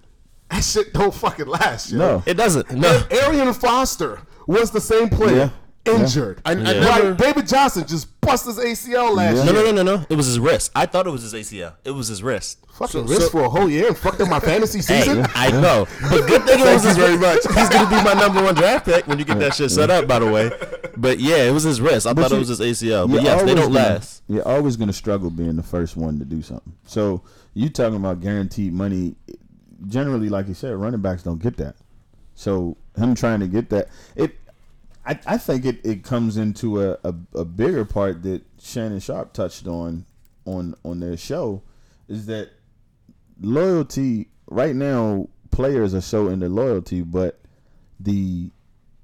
[0.50, 1.90] That shit don't fucking last.
[1.92, 1.98] Yo.
[1.98, 2.22] No.
[2.26, 2.70] It doesn't.
[2.70, 5.50] No, Arian Foster was the same player,
[5.87, 5.92] Yeah.
[5.94, 6.40] injured.
[6.44, 6.62] I, I Yeah.
[6.80, 7.09] never.
[7.11, 9.44] Like David Johnson just bust his ACL last Yeah.
[9.44, 9.72] no, year.
[9.72, 10.06] no, no, no, no.
[10.09, 10.70] It was his wrist.
[10.74, 11.72] I thought it was his ACL.
[11.85, 12.59] It was his wrist.
[12.74, 15.26] Fucking So- risk so- for a whole year and fucked up my fantasy Hey, season.
[15.35, 15.87] I know.
[16.11, 17.38] But good thing it was his very much.
[17.54, 20.06] He's gonna be my number one draft pick when you get that shit set up.
[20.06, 20.50] By the way,
[20.96, 22.06] but yeah, it was his wrist.
[22.06, 23.09] I But thought you- it was his ACL.
[23.09, 24.22] But You're yes, they don't gonna- last.
[24.28, 26.72] You're always going to struggle being the first one to do something.
[26.87, 27.22] So
[27.54, 29.14] you talking about guaranteed money?
[29.87, 31.77] Generally, like you said, running backs don't get that.
[32.35, 34.37] So him trying to get that, it,
[35.05, 39.33] I, I think it, it comes into a, a, a bigger part that Shannon Sharpe
[39.33, 40.07] touched on
[40.45, 41.62] on on their show,
[42.09, 42.51] is that
[43.41, 47.41] loyalty right now players are showing their loyalty, but
[47.99, 48.51] the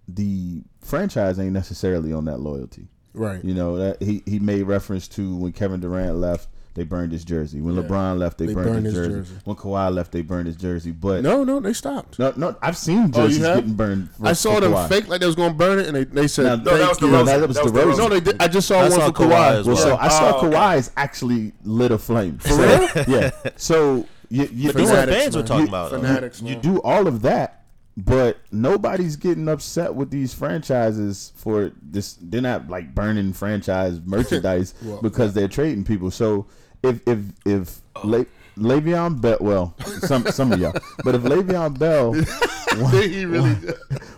[0.08, 2.88] the franchise ain't necessarily on that loyalty.
[3.14, 3.44] Right.
[3.44, 7.24] You know that he, he made reference to when Kevin Durant left, they burned his
[7.24, 7.60] jersey.
[7.60, 7.82] When Yeah.
[7.82, 9.18] LeBron left, they, They burned, burned his, his jersey.
[9.30, 9.34] jersey.
[9.44, 10.90] When Kawhi left, they burned his jersey.
[10.90, 12.18] But No, no, they stopped.
[12.18, 13.56] no, no, I've seen Oh, jerseys have?
[13.56, 14.10] getting burned.
[14.12, 14.88] For, I saw for them Kawhi.
[14.88, 16.78] fake like they was going to burn it, and they, they said, Now- thank No,
[16.78, 17.12] that was the you.
[17.12, 18.40] No, that, that was That was the the No, they did.
[18.42, 19.50] I just saw I one saw for Kawhi Kawhi.
[19.60, 19.84] as Well, well.
[19.84, 20.56] so I saw Oh, okay.
[20.56, 22.38] Kawhi's actually lit a flame.
[22.38, 22.88] For real?
[23.06, 23.30] yeah.
[23.56, 25.90] So you, you, But these are Fanatics, fans we're talking about.
[25.90, 26.00] though.
[26.00, 26.60] fanatics, you man.
[26.60, 27.64] do all of that,
[27.98, 32.16] but nobody's getting upset with these franchises for this.
[32.22, 36.10] They're not like burning franchise merchandise Well, because they're trading people.
[36.10, 36.46] So
[36.82, 38.00] if if if oh.
[38.06, 38.26] Le,
[38.58, 42.12] Le'Veon Bell, well, some some of y'all, but if Le'Veon Bell
[43.02, 43.74] he really did.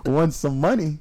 [0.06, 0.98] wants some money,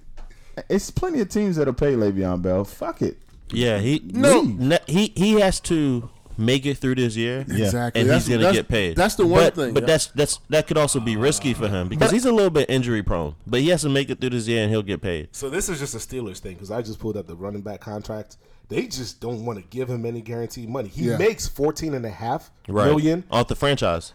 [0.69, 2.63] it's plenty of teams that'll pay Le'Veon Bell.
[2.63, 3.17] Fuck it.
[3.49, 4.41] Yeah, he No.
[4.43, 7.45] ne- he he has to make it through this year.
[7.47, 7.65] Yeah.
[7.65, 8.01] Exactly.
[8.01, 8.95] And That's- he's gonna get paid.
[8.97, 9.73] That's the one but, thing.
[9.73, 9.87] But yeah.
[9.87, 13.03] that's that's that could also be risky for him because he's a little bit injury
[13.03, 13.35] prone.
[13.45, 15.29] But he has to make it through this year and he'll get paid.
[15.31, 17.81] So this is just a Steelers thing because I just pulled up the running back
[17.81, 18.37] contract.
[18.69, 20.89] They just don't want to give him any guaranteed money.
[20.89, 21.17] He Yeah.
[21.17, 22.85] makes fourteen and a half Right.
[22.87, 24.13] million off the franchise.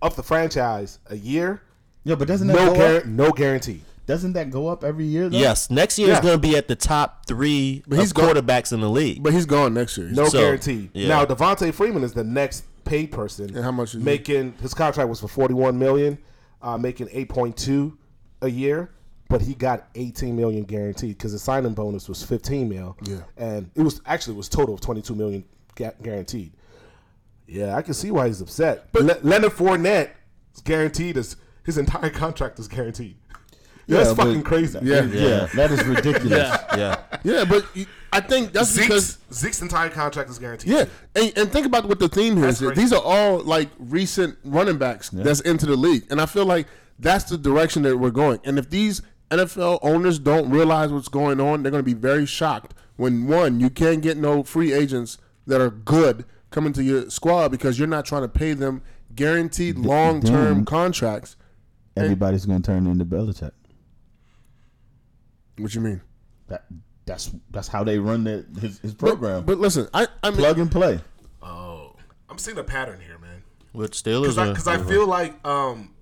[0.00, 1.62] Off the franchise a year.
[2.04, 3.06] Yeah, but doesn't that No, go guar- up?
[3.06, 3.82] no guarantee.
[4.06, 5.28] Doesn't that go up every year?
[5.28, 5.36] Though?
[5.36, 8.32] Yes, next year is going to be at the top three But he's of go-
[8.32, 9.22] quarterbacks in the league.
[9.22, 10.08] but he's gone next year.
[10.08, 10.88] No So, guarantee.
[10.94, 11.08] yeah.
[11.08, 13.54] Now Devonta Freeman is the next paid person.
[13.54, 14.04] And how much is he?
[14.04, 16.16] making his contract was for forty one million,
[16.62, 17.98] uh, making eight point two
[18.40, 18.88] a year,
[19.28, 22.96] but he got eighteen million guaranteed because the signing bonus was fifteen mil.
[23.02, 23.18] Yeah.
[23.36, 25.44] and it was actually it was total of twenty two million
[26.02, 26.52] guaranteed.
[27.46, 28.88] Yeah, I can see why he's upset.
[28.92, 30.10] But Le- Leonard Fournette
[30.54, 33.16] is guaranteed as his entire contract is guaranteed.
[33.86, 34.78] Yeah, that's fucking crazy.
[34.82, 35.02] Yeah.
[35.04, 36.30] Yeah, that is ridiculous.
[36.76, 40.70] yeah, Yeah, yeah, but you- I think that's because Zeke's, Zeke's entire contract is guaranteed.
[40.72, 42.58] yeah, and, and think about what the theme here is.
[42.58, 42.80] That's crazy.
[42.82, 46.66] These are all like recent running backs that's into the league, and I feel like
[46.98, 48.40] that's the direction that we're going.
[48.44, 52.24] And if these NFL owners don't realize what's going on, they're going to be very
[52.26, 57.10] shocked when one you can't get no free agents that are good coming to your
[57.10, 58.82] squad because you're not trying to pay them
[59.14, 61.36] guaranteed long term contracts.
[61.96, 63.52] Everybody's going to turn into Belichick.
[65.58, 66.00] What you mean?
[66.48, 66.64] That
[67.04, 69.44] that's that's how they run their, his, his program.
[69.44, 71.00] but listen, I I mean, Plug and play.
[71.42, 71.96] Oh,
[72.30, 73.42] I'm seeing a pattern here, man.
[73.72, 74.22] with Steelers.
[74.22, 75.94] Because I, 'cause I feel like um,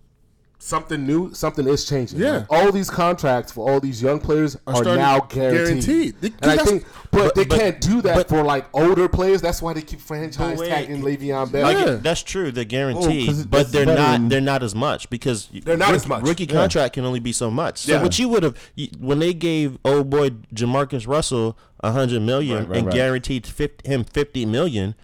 [0.58, 2.18] something new, something is changing.
[2.18, 2.38] Yeah.
[2.38, 5.84] Like, all these contracts for all these young players are, starting- now guaranteed.
[5.84, 6.14] guaranteed.
[6.20, 9.40] They- And I think, but, they but- can't do that but- for like older players.
[9.42, 10.68] That's why they keep franchise But wait.
[10.70, 11.62] tagging Le'Veon Bell.
[11.62, 11.94] Like, Yeah.
[12.00, 12.50] That's true.
[12.50, 14.28] They're Oh, but they're better not.
[14.28, 16.22] They're not as much because They're not rook- as much.
[16.24, 16.52] Rookie Yeah.
[16.52, 17.78] contract can only be so much.
[17.78, 18.02] So Yeah.
[18.02, 18.54] what you would have
[18.98, 22.94] when they gave old boy Jamarcus Russell a hundred million Right, right, and right.
[22.96, 24.94] guaranteed 50, him fifty million,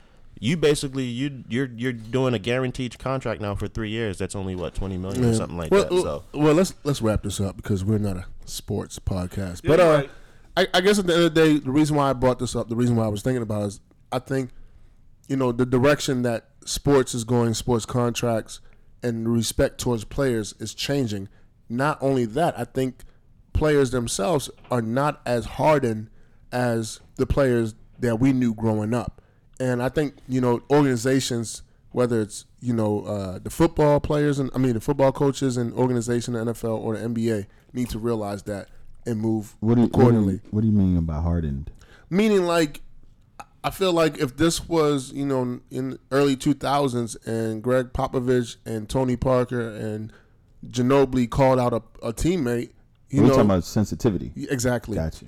[0.42, 4.18] you basically you you're you're doing a guaranteed contract now for three years.
[4.18, 5.92] That's only what twenty million or something like well, that.
[5.92, 9.60] well, So well, let's let's wrap this up because we're not a sports podcast.
[9.62, 10.10] Yeah, but uh, right.
[10.56, 12.56] I, I guess at the end of the day, the reason why I brought this
[12.56, 14.50] up, the reason why I was thinking about it is, I think,
[15.28, 18.58] you know, the direction that sports is going, sports contracts,
[19.00, 21.28] and respect towards players is changing.
[21.68, 23.04] Not only that, I think
[23.52, 26.10] players themselves are not as hardened
[26.50, 29.21] as the players that we knew growing up.
[29.62, 34.50] And I think you know organizations, whether it's you know uh, the football players and
[34.54, 38.42] I mean the football coaches and organization, the NFL or the NBA, need to realize
[38.44, 38.68] that
[39.06, 40.32] and move What do, you, what, do accordingly.
[40.34, 41.70] you, what do you mean about hardened?
[42.10, 42.80] Meaning, like,
[43.64, 48.88] I feel like if this was, you know, in early 2000s and Greg Popovich and
[48.88, 50.12] Tony Parker and
[50.66, 52.70] Ginobili called out a, a teammate,
[53.10, 54.32] you We're know, talking about sensitivity.
[54.36, 54.96] exactly.
[54.96, 55.26] Gotcha.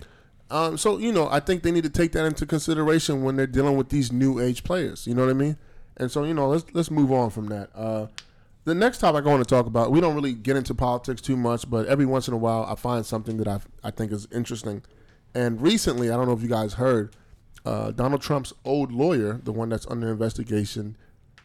[0.54, 3.44] Um, so you know, I think they need to take that into consideration when they're
[3.44, 5.04] dealing with these new age players.
[5.04, 5.56] You know what I mean?
[5.96, 7.70] And so you know, let's let's move on from that.
[7.74, 8.06] Uh,
[8.62, 11.36] the next topic I want to talk about, we don't really get into politics too
[11.36, 14.28] much, but every once in a while, I find something that I I think is
[14.30, 14.82] interesting.
[15.34, 17.16] And recently, I don't know if you guys heard,
[17.66, 20.96] uh, Donald Trump's old lawyer, the one that's under investigation,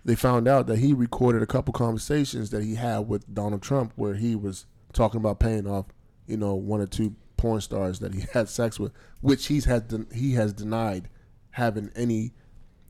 [0.06, 3.92] they found out that he recorded a couple conversations that he had with Donald Trump
[3.96, 5.88] where he was talking about paying off,
[6.28, 9.88] you know, one or two porn stars that he had sex with, which he's had
[9.88, 11.10] den- he has denied
[11.52, 12.34] having any,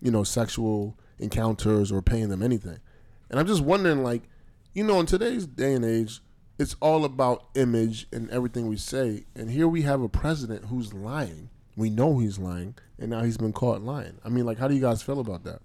[0.02, 2.80] you know, sexual encounters or paying them anything.
[3.30, 4.24] And I'm just wondering, like,
[4.74, 6.22] you know, in today's day and age,
[6.58, 9.26] it's all about image and everything we say.
[9.36, 11.50] And here we have a president who's lying.
[11.78, 14.18] We know he's lying, and now he's been caught lying.
[14.26, 15.62] I mean, like, how do you guys feel about that?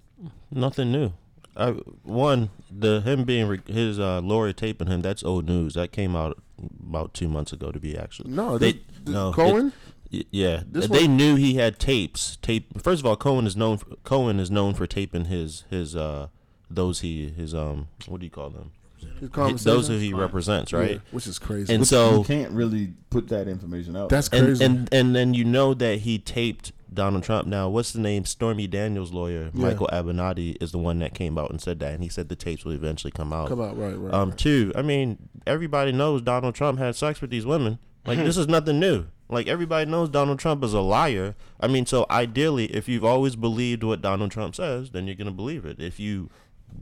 [0.51, 1.13] nothing new.
[1.57, 1.71] I,
[2.03, 5.03] one, the him being re- his uh, Lori taping him.
[5.03, 5.75] That's old news.
[5.75, 6.43] That came out
[6.87, 7.71] about two months ago.
[7.71, 9.73] To be actually, No, they this- this no Cohen?
[10.11, 12.37] it- yeah, This they one- knew he had tapes.
[12.43, 12.81] Tape.
[12.83, 13.79] First of all, Cohen is known.
[13.79, 16.29] For, Cohen is known for taping his his uh
[16.71, 18.73] those he his um what do you call them?
[19.21, 20.93] His He- those who he represents, right?
[20.93, 21.73] Yeah, which is crazy.
[21.73, 24.09] And you so can't really put that information out.
[24.09, 24.65] That's and, crazy.
[24.65, 27.47] and and then you know that he taped Donald Trump.
[27.49, 28.25] Now, what's the name?
[28.25, 29.67] Stormy Daniels' lawyer, Yeah.
[29.67, 32.37] Michael Avenatti, is the one that came out and said that, and he said the
[32.37, 33.49] tapes will eventually come out.
[33.49, 34.15] Come out, right, right.
[34.15, 34.39] Um, right.
[34.39, 37.79] two, I mean, everybody knows Donald Trump had sex with these women.
[38.07, 39.07] Like this is nothing new.
[39.29, 41.35] Like everybody knows Donald Trump is a liar.
[41.59, 45.31] I mean, so ideally, if you've always believed what Donald Trump says, then you're gonna
[45.31, 45.81] believe it.
[45.81, 46.31] If you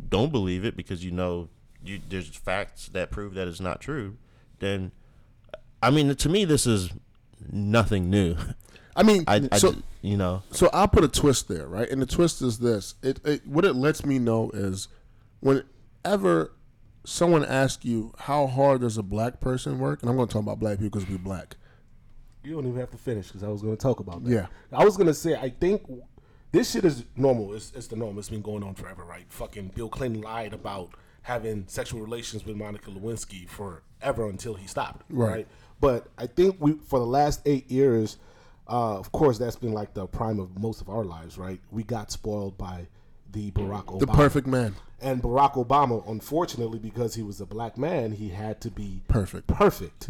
[0.09, 1.49] don't believe it because you know
[1.85, 4.17] you, there's facts that prove that it's not true,
[4.59, 4.91] then
[5.83, 6.91] I mean, to me, this is
[7.51, 8.37] nothing new.
[8.95, 11.89] I mean, I, I so you know, so I'll put a twist there, right?
[11.89, 14.89] And the twist is this: it, it what it lets me know is
[15.41, 16.53] whenever
[17.05, 20.43] someone asks you how hard does a black person work, and I'm going to talk
[20.43, 21.57] about black people because we're black.
[22.45, 24.31] You don't even have to finish because I was going to talk about that.
[24.31, 24.47] Yeah.
[24.73, 25.83] I was going to say I think
[26.51, 27.55] this shit is normal.
[27.55, 28.19] It's, it's the norm.
[28.19, 29.25] It's been going on forever, right?
[29.29, 30.91] Fucking Bill Clinton lied about
[31.23, 35.31] having sexual relations with Monica Lewinsky forever until he stopped, Right.
[35.31, 35.49] right?
[35.81, 38.17] But I think we for the last eight years,
[38.69, 41.61] uh, of course, that's been like the prime of most of our lives, right?
[41.71, 42.87] We got spoiled by
[43.33, 44.75] the Barack Obama, The perfect man.
[45.01, 49.47] and Barack Obama, unfortunately, because he was a black man, he had to be Perfect.
[49.47, 50.09] perfect.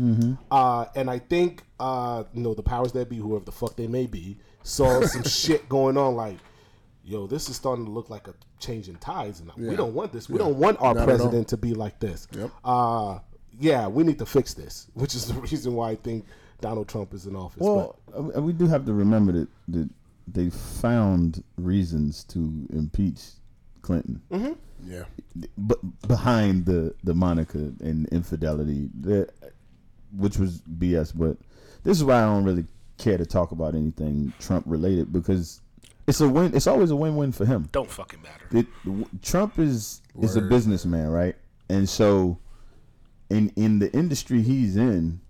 [0.50, 3.86] Uh, and I think uh, you know the powers that be, whoever the fuck they
[3.86, 6.14] may be, saw some shit going on.
[6.16, 6.38] Like,
[7.04, 10.12] yo, this is starting to look like a change in tides, and we don't want
[10.12, 10.28] this.
[10.28, 12.26] We don't want our Not president to be like this.
[12.36, 12.50] Yep.
[12.64, 13.18] Uh,
[13.60, 16.26] yeah, we need to fix this, which is the reason why I think
[16.62, 17.60] Donald Trump is in office.
[17.60, 19.90] Well, uh, we do have to remember that, that
[20.26, 22.38] they found reasons to
[22.72, 23.20] impeach
[23.82, 24.22] Clinton,
[24.82, 25.04] Yeah.
[25.58, 29.28] but behind the the Monica and infidelity, that
[30.16, 31.12] which was BS.
[31.14, 31.36] But
[31.82, 32.64] this is why I don't really
[32.98, 35.60] care to talk about anything Trump related because
[36.06, 36.54] it's a win.
[36.54, 37.68] It's always a win win for him.
[37.72, 38.46] don't fucking matter.
[38.58, 38.66] it,
[39.22, 41.34] Trump is is a businessman, right?
[41.68, 42.38] And so,
[43.30, 45.20] in in the industry he's in,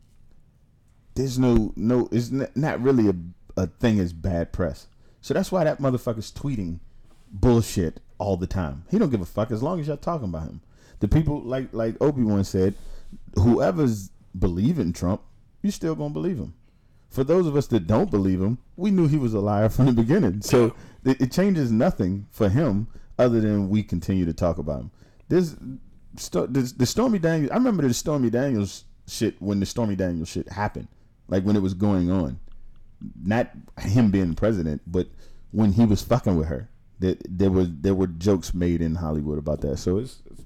[1.15, 2.09] there's no no.
[2.11, 3.15] It's not really a
[3.57, 4.87] a thing as bad press.
[5.21, 6.81] So that's why that motherfucker's tweeting
[7.31, 8.85] bullshit all the time.
[8.91, 10.61] He don't give a fuck as long as y'all talking about him.
[11.01, 12.75] The people like like Obi Wan said,
[13.35, 15.23] whoever's believing Trump,
[15.63, 16.55] you still gonna believe him.
[17.11, 19.87] For those of us that don't believe him, we knew he was a liar from
[19.87, 20.41] the beginning.
[20.43, 24.91] So it, it changes nothing for him other than we continue to talk about him.
[25.29, 25.55] This
[26.33, 27.51] the, the Stormy Daniels.
[27.51, 30.89] I remember the Stormy Daniels shit when the Stormy Daniels shit happened,
[31.33, 32.39] like when it was going on.
[33.25, 35.09] Not him being president, but
[35.51, 36.69] when he was fucking with her.
[37.01, 39.79] That there was there were jokes made in Hollywood about that.
[39.79, 40.43] So it's, it's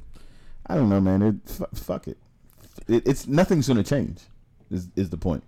[0.67, 1.23] I don't know, man.
[1.23, 2.17] It, f- fuck it.
[2.89, 3.03] it.
[3.07, 4.23] It's nothing's gonna change.
[4.71, 5.43] Is is the point?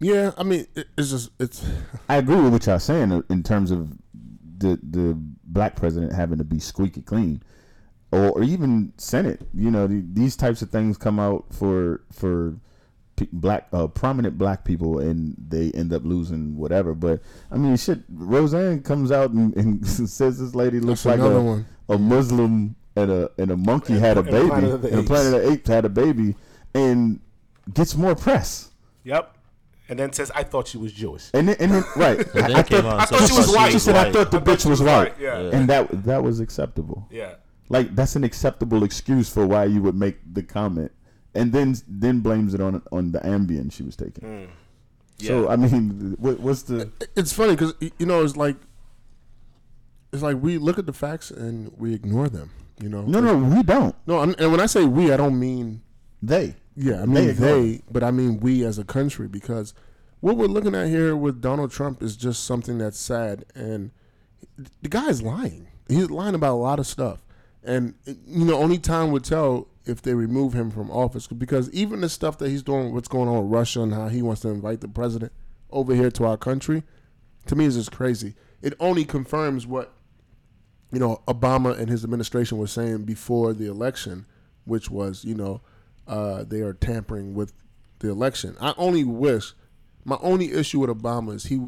[0.00, 0.32] Yeah.
[0.36, 1.64] I mean, it, it's just it's.
[2.08, 3.92] I agree with what y'all saying in terms of
[4.58, 5.14] the the
[5.44, 7.42] black president having to be squeaky clean,
[8.10, 9.42] or, or even Senate.
[9.54, 12.56] You know, the, these types of things come out for for
[13.32, 16.94] black uh, prominent black people, and they end up losing whatever.
[16.94, 18.00] But I mean, shit.
[18.12, 21.66] Roseanne comes out and, and says this lady looks That's like a, one.
[21.88, 25.06] a Muslim and a and a monkey had a and baby, Planet and Apes.
[25.08, 26.34] Planet of the Apes had a baby,
[26.74, 27.20] and
[27.72, 28.70] gets more press.
[29.04, 29.36] Yep.
[29.88, 32.60] And then says, "I thought she was Jewish." And then, and then right, And I,
[32.60, 33.72] I thought, I thought she was white.
[33.72, 35.38] she said, "I thought the bitch was white," Yeah.
[35.52, 37.08] and that that was acceptable.
[37.10, 37.34] Yeah.
[37.68, 40.90] Like that's an acceptable excuse for why you would make the comment,
[41.34, 44.28] and then then blames it on on the Ambien she was taking.
[44.28, 44.50] Hmm.
[45.18, 45.28] Yeah.
[45.28, 46.90] So I mean, what, what's the?
[47.14, 48.56] It's funny because you know it's like
[50.12, 52.50] it's like we look at the facts and we ignore them.
[52.80, 53.02] You know.
[53.02, 53.94] No, no, we don't.
[54.06, 54.20] No.
[54.20, 55.82] I'm, and when I say we, I don't mean
[56.22, 56.56] They.
[56.74, 59.74] Yeah, I They mean ignore they, but I mean we as a country because
[60.20, 63.90] what we're looking at here with Donald Trump is just something that's sad, and
[64.82, 65.68] the guy's lying.
[65.88, 67.22] He's lying about a lot of stuff,
[67.62, 72.00] and you know only time would tell if they remove him from office because even
[72.00, 74.48] the stuff that he's doing, what's going on with Russia and how he wants to
[74.48, 75.32] invite the president
[75.70, 76.84] over here to our country,
[77.46, 78.34] to me is just crazy.
[78.62, 79.92] It only confirms what
[80.92, 84.26] you know Obama and his administration were saying before the election,
[84.64, 85.60] which was you know
[86.06, 87.52] uh, they are tampering with
[87.98, 88.56] the election.
[88.60, 89.54] I only wish
[90.04, 91.66] my only issue with Obama is he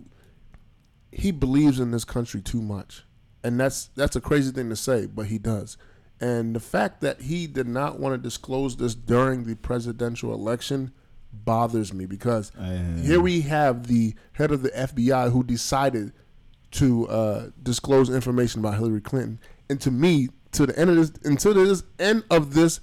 [1.10, 3.04] he believes in this country too much,
[3.42, 5.76] and that's that's a crazy thing to say, but he does.
[6.22, 10.92] And the fact that he did not want to disclose this during the presidential election
[11.32, 12.52] bothers me because
[13.02, 16.12] here we have the head of the FBI who decided
[16.72, 19.40] to uh, disclose information about Hillary Clinton.
[19.68, 22.78] And to me, to the end of this, until this end of this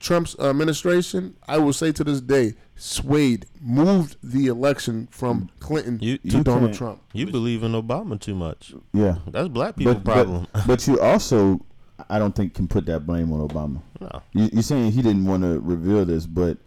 [0.00, 6.18] Trump's administration, I will say to this day, swayed, moved the election from Clinton You-
[6.18, 7.02] to you Donald can't- Trump.
[7.12, 8.74] You believe in Obama too much.
[8.92, 9.18] Yeah.
[9.28, 10.46] That's black people But, problem.
[10.52, 11.64] but but you also,
[12.08, 13.82] I don't think can put that blame on Obama.
[14.00, 14.22] no.
[14.32, 16.58] You, you're saying he didn't want to reveal this, but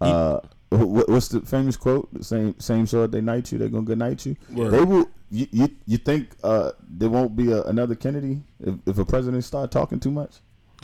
[0.00, 0.40] uh,
[0.70, 2.12] what, what's the famous quote?
[2.14, 4.36] The same same sword they knight you, they're gonna good night you.
[4.52, 4.70] Word.
[4.72, 5.08] They will.
[5.32, 9.44] You, you, you think uh, there won't be a, another Kennedy if, if a president
[9.44, 10.38] start talking too much?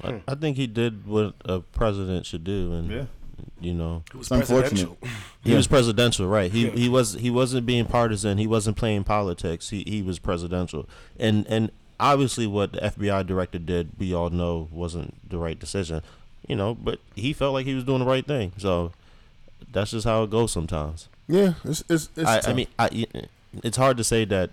[0.05, 3.09] I, I think he did what a president should do, and
[3.61, 4.69] you know, It was unfortunate.
[4.71, 4.99] presidential.
[5.43, 5.57] he Yeah.
[5.57, 6.53] was presidential, right?
[6.53, 6.71] He Yeah.
[6.73, 8.39] he was he wasn't being partisan.
[8.39, 9.71] He wasn't playing politics.
[9.71, 14.69] He he was presidential, and and obviously what the FBI director did, we all know
[14.71, 16.03] wasn't the right decision,
[16.47, 16.75] you know.
[16.75, 18.93] But he felt like he was doing the right thing, so
[19.73, 21.09] that's just how it goes sometimes.
[21.29, 22.09] Yeah, it's it's.
[22.17, 23.07] it's I, I mean, I,
[23.65, 24.51] it's hard to say that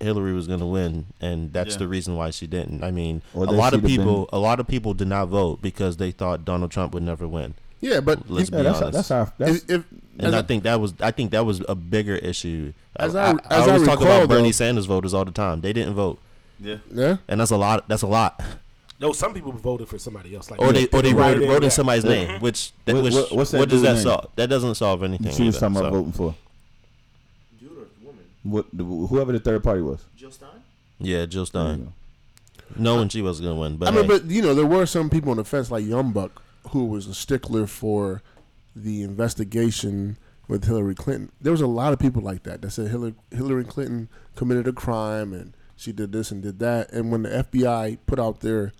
[0.00, 1.78] Hillary was going to win, and that's Yeah.
[1.80, 2.82] the reason why she didn't.
[2.82, 5.60] I mean, Or a lot of she'd people, a lot of people did not vote
[5.62, 7.54] because they thought Donald Trump would never win.
[7.80, 8.92] yeah, but Let's Yeah, be that's honest.
[8.96, 9.84] that's our that's if, if
[10.18, 12.72] and I I- think that was, I think that was a bigger issue.
[12.96, 15.24] As I, I- I, as I always talk recall, about Bernie though- Sanders voters all
[15.24, 15.60] the time.
[15.60, 16.18] They didn't vote.
[16.60, 17.16] Yeah, Yeah.
[17.28, 17.88] and that's a lot.
[17.88, 18.40] That's a lot.
[19.00, 20.50] No, some people voted for somebody else.
[20.50, 21.70] Like Or they or they Right wrote, in wrote in there.
[21.70, 22.42] somebody's name, mm-hmm.
[22.44, 24.02] which that, What- which what- what's that what does that name?
[24.02, 24.30] solve?
[24.36, 25.32] That doesn't solve anything.
[25.32, 26.34] She was talking about voting for
[27.60, 28.24] Dude or woman?
[28.44, 28.66] what
[29.08, 30.00] whoever the third party was.
[30.16, 30.48] Jill Stein?
[31.00, 31.92] Yeah, Jill There you Stein,
[32.76, 35.10] knowing she was gonna win, but I mean, hey, but you know, there were some
[35.10, 36.40] people on the fence, like Young Buck,
[36.70, 38.22] who was a stickler for
[38.76, 40.16] the investigation
[40.48, 41.32] with Hillary Clinton.
[41.40, 44.72] There was a lot of people like that that said Hillary, Hillary Clinton committed a
[44.72, 46.92] crime and she did this and did that.
[46.92, 48.72] And when the FBI put out their,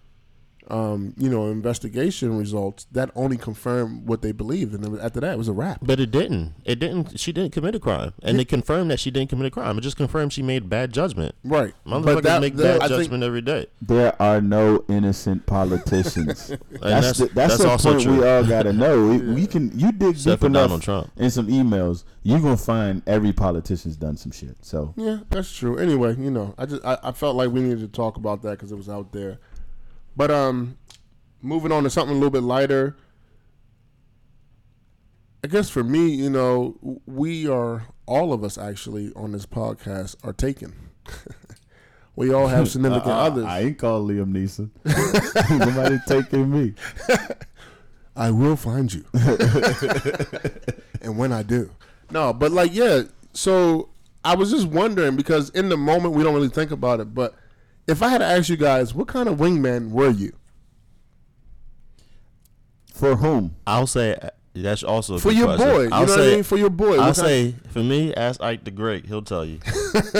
[0.70, 4.74] um, you know, investigation results, that only confirmed what they believed.
[4.74, 5.80] And then after that, it was a wrap.
[5.82, 6.54] But it didn't.
[6.64, 7.18] It didn't.
[7.20, 9.76] She didn't commit a crime, and they confirmed that she didn't commit a crime.
[9.78, 11.34] It just confirmed she made bad judgment.
[11.44, 11.74] Right.
[11.86, 13.66] Motherfuckers make that- bad I think- judgment every day.
[13.82, 16.48] There are no innocent politicians.
[16.70, 18.94] that's that's- the, that's, that's the also point we all gotta know.
[19.14, 21.10] We, we can you dig Except deep enough Donald Trump.
[21.16, 24.56] in some emails, you're gonna find every politician's done some shit.
[24.64, 25.76] So Yeah, that's true.
[25.78, 28.52] Anyway, you know, I just I, I felt like we needed to talk about that
[28.52, 29.38] because it was out there.
[30.16, 30.78] But um,
[31.42, 32.96] moving on to something a little bit lighter.
[35.42, 40.16] I guess for me, you know, we are all of us actually on this podcast
[40.24, 40.74] are taken.
[42.16, 43.44] we all have significant Uh-uh, others.
[43.44, 44.70] I ain't called Liam Neeson.
[45.58, 46.74] Nobody taking me.
[48.16, 49.04] I will find you.
[51.02, 51.70] and when I do.
[52.10, 53.02] No, but like, yeah.
[53.32, 53.90] So
[54.24, 57.34] I was just wondering because in the moment we don't really think about it, but
[57.86, 60.32] if I had to ask you guys, what kind of wingman were you?
[62.92, 63.56] For whom?
[63.66, 65.68] I'll say uh, that's also a For good your question.
[65.68, 65.82] boy.
[65.82, 66.42] You I'll know say, what I mean?
[66.44, 66.92] For your boy.
[66.92, 69.06] I'll What kind- say for me, ask Ike the Great.
[69.06, 69.58] He'll tell you.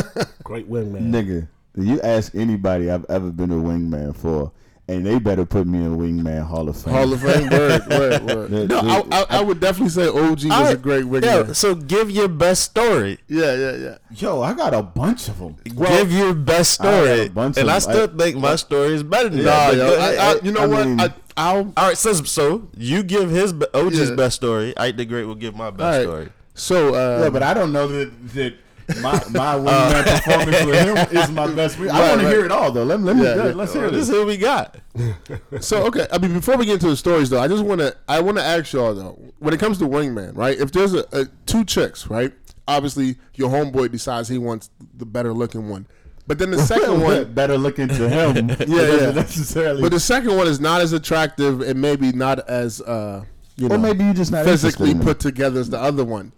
[0.45, 1.11] Great wingman.
[1.11, 4.51] Nigga, you ask anybody I've ever been a wingman for,
[4.87, 6.93] and they better put me in Wingman Hall of Fame.
[6.95, 8.51] Hall of Fame word, word, word.
[8.51, 11.55] The- No, the- I, I, I would definitely say OG was a great wingman.
[11.57, 13.19] so give your best story.
[13.29, 13.99] Yeah, yeah, yeah.
[14.11, 15.57] Yo, I got a bunch of them.
[15.65, 17.81] give your best I got story, bunch and of I them.
[17.81, 19.77] still think my story is better than Nah, that.
[19.77, 20.15] yo, I.
[20.33, 20.87] I, you know I what?
[20.87, 24.15] mean- I, I'll All right, so so you give his OG's Yeah.
[24.15, 24.77] best story.
[24.77, 26.03] Ike the Great will give my best All right.
[26.03, 26.29] story.
[26.55, 28.55] so uh, Yeah, but I don't know that that
[29.01, 31.79] my my wingman performance with him is my best.
[31.79, 31.91] Wing.
[31.91, 32.85] I Right, want to hear it all though.
[32.85, 33.53] Let me let me Yeah, let- yeah.
[33.55, 34.09] let's hear This this.
[34.11, 34.77] is who we got.
[35.61, 37.97] So okay, I mean, before we get into the stories, though, I just want to
[38.09, 40.59] I want to ask y'all though, when it comes to wingman, right?
[40.59, 42.33] If there's a, a two chicks, right?
[42.67, 45.87] Obviously, your homeboy decides he wants the better looking one,
[46.27, 48.49] but then the second one, better looking to him.
[48.49, 49.11] yeah, yeah.
[49.11, 49.83] necessarily.
[49.83, 53.23] but the second one is not as attractive and maybe not as uh,
[53.57, 56.33] you know, or maybe you just not physically put together as the other one.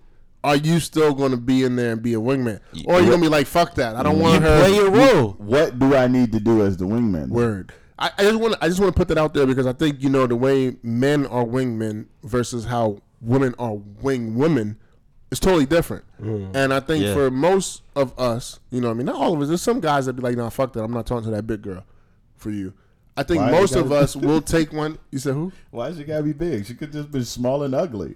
[0.47, 3.07] Are you still going to be in there and be a wingman, or are you
[3.09, 3.97] going to be like, fuck that?
[3.97, 4.61] I don't want her.
[4.61, 5.33] Play your role.
[5.39, 7.31] What do I need to do as the wingman?
[7.31, 7.73] Word.
[7.99, 9.73] I, I just want to I just want to put that out there because I
[9.73, 14.79] think you know the way men are wingmen versus how women are wing women
[15.33, 16.05] is totally different.
[16.23, 16.55] Mm.
[16.55, 17.15] And I think Yeah.
[17.15, 19.49] for most of us, you know, what I mean, not all of us.
[19.49, 20.85] There's some guys that be like, "Nah, fuck that.
[20.85, 21.83] I'm not talking to that big girl
[22.37, 22.73] for you."
[23.17, 24.99] I think Why most of us will take one.
[25.11, 25.51] You said who?
[25.71, 26.67] Why does she gotta be big?
[26.67, 28.11] She could just be small and ugly.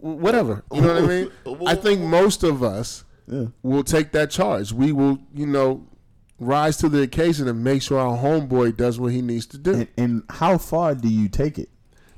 [0.00, 0.62] Whatever.
[0.72, 1.30] You know what I mean?
[1.66, 3.46] I think most of us Yeah.
[3.62, 4.72] will take that charge.
[4.72, 5.86] We will, you know,
[6.38, 9.72] rise to the occasion and make sure our homeboy does what he needs to do.
[9.74, 11.68] And, and how far do you take it?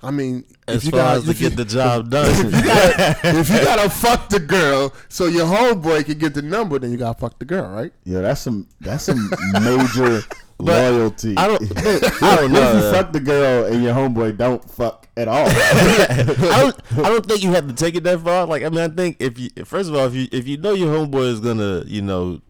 [0.02, 2.26] I mean, As if you far got as to if you- get the job done.
[2.30, 6.96] if you gotta fuck the girl so your homeboy can get the number, then you
[6.98, 7.92] gotta fuck the girl, right?
[8.04, 10.20] Yeah, that's some that's some major
[10.58, 11.34] loyalty.
[11.36, 11.62] I don't.
[11.78, 11.92] I don't
[12.22, 12.72] What if know.
[12.74, 12.94] you that.
[12.94, 15.46] fuck the girl and your homeboy don't fuck at all?
[15.48, 16.24] I
[16.60, 16.98] don't.
[17.04, 18.46] I don't think you have to take it that far.
[18.46, 20.72] Like I mean, I think if you first of all, if you if you know
[20.72, 22.40] your homeboy is gonna, you know,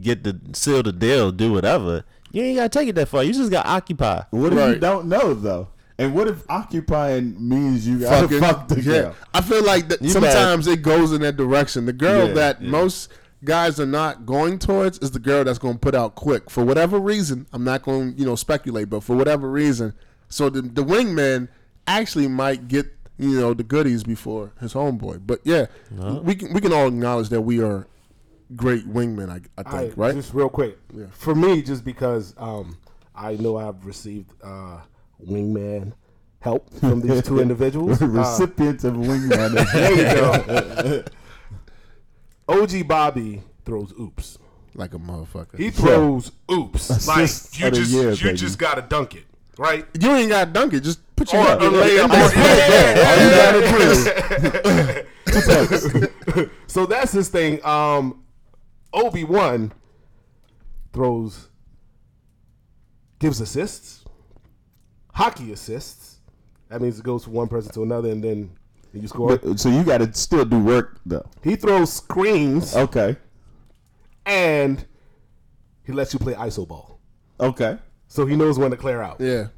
[0.00, 3.22] get the seal the deal, do whatever, you ain't gotta take it that far.
[3.24, 4.22] You just gotta occupy.
[4.30, 4.80] what if you Right.
[4.80, 5.68] don't know though?
[5.96, 8.82] And what if occupying means you gotta Fucking- fuck the yeah.
[8.82, 9.16] girl?
[9.32, 11.86] I feel like that You sometimes it goes in that direction.
[11.86, 12.68] The girl Yeah, that yeah.
[12.68, 13.10] most
[13.44, 16.64] guys are not going towards is the girl that's going to put out quick for
[16.64, 17.46] whatever reason.
[17.52, 19.94] I'm not going to you know speculate, but for whatever reason,
[20.28, 21.48] so the the wingman
[21.86, 22.86] actually might get
[23.18, 25.26] you know the goodies before his homeboy.
[25.26, 25.66] But yeah,
[26.22, 27.86] we can we can all acknowledge that we are
[28.56, 29.30] great wingmen.
[29.30, 30.14] I, I I, think right.
[30.14, 30.78] Just real quick.
[30.92, 31.06] Yeah.
[31.12, 32.78] For me, just because um,
[33.14, 34.80] I know I've received uh,
[35.24, 35.92] wingman
[36.40, 38.02] help from these two individuals.
[38.02, 39.72] Uh, Recipients of wingman.
[39.72, 41.04] there you go.
[42.48, 44.38] OG Bobby throws oops.
[44.74, 45.56] like a motherfucker.
[45.58, 47.06] He throws oops.
[47.06, 48.36] Like you of the just year, you baby.
[48.36, 49.24] just gotta dunk it,
[49.58, 49.86] right?
[49.98, 50.80] you ain't got to dunk it.
[50.80, 51.60] Just put your Or a up.
[51.60, 52.08] layup.
[52.08, 52.40] That's or-.
[53.06, 53.30] All you
[54.82, 55.04] gotta
[56.34, 56.50] do.
[56.66, 57.64] so that's his thing.
[57.64, 58.22] Um,
[58.92, 59.72] Obi Wan
[60.92, 61.48] throws,
[63.18, 64.04] gives assists,
[65.12, 66.18] hockey assists.
[66.68, 68.50] That means it goes from one person to another, and then
[69.02, 69.36] you score.
[69.38, 71.26] But- so you got to still do work though.
[71.42, 73.16] he throws screens, Okay.
[74.26, 74.84] and
[75.84, 76.98] he lets you play iso ball.
[77.40, 77.78] Okay,
[78.08, 79.20] so he knows when to clear out.
[79.20, 79.48] Yeah.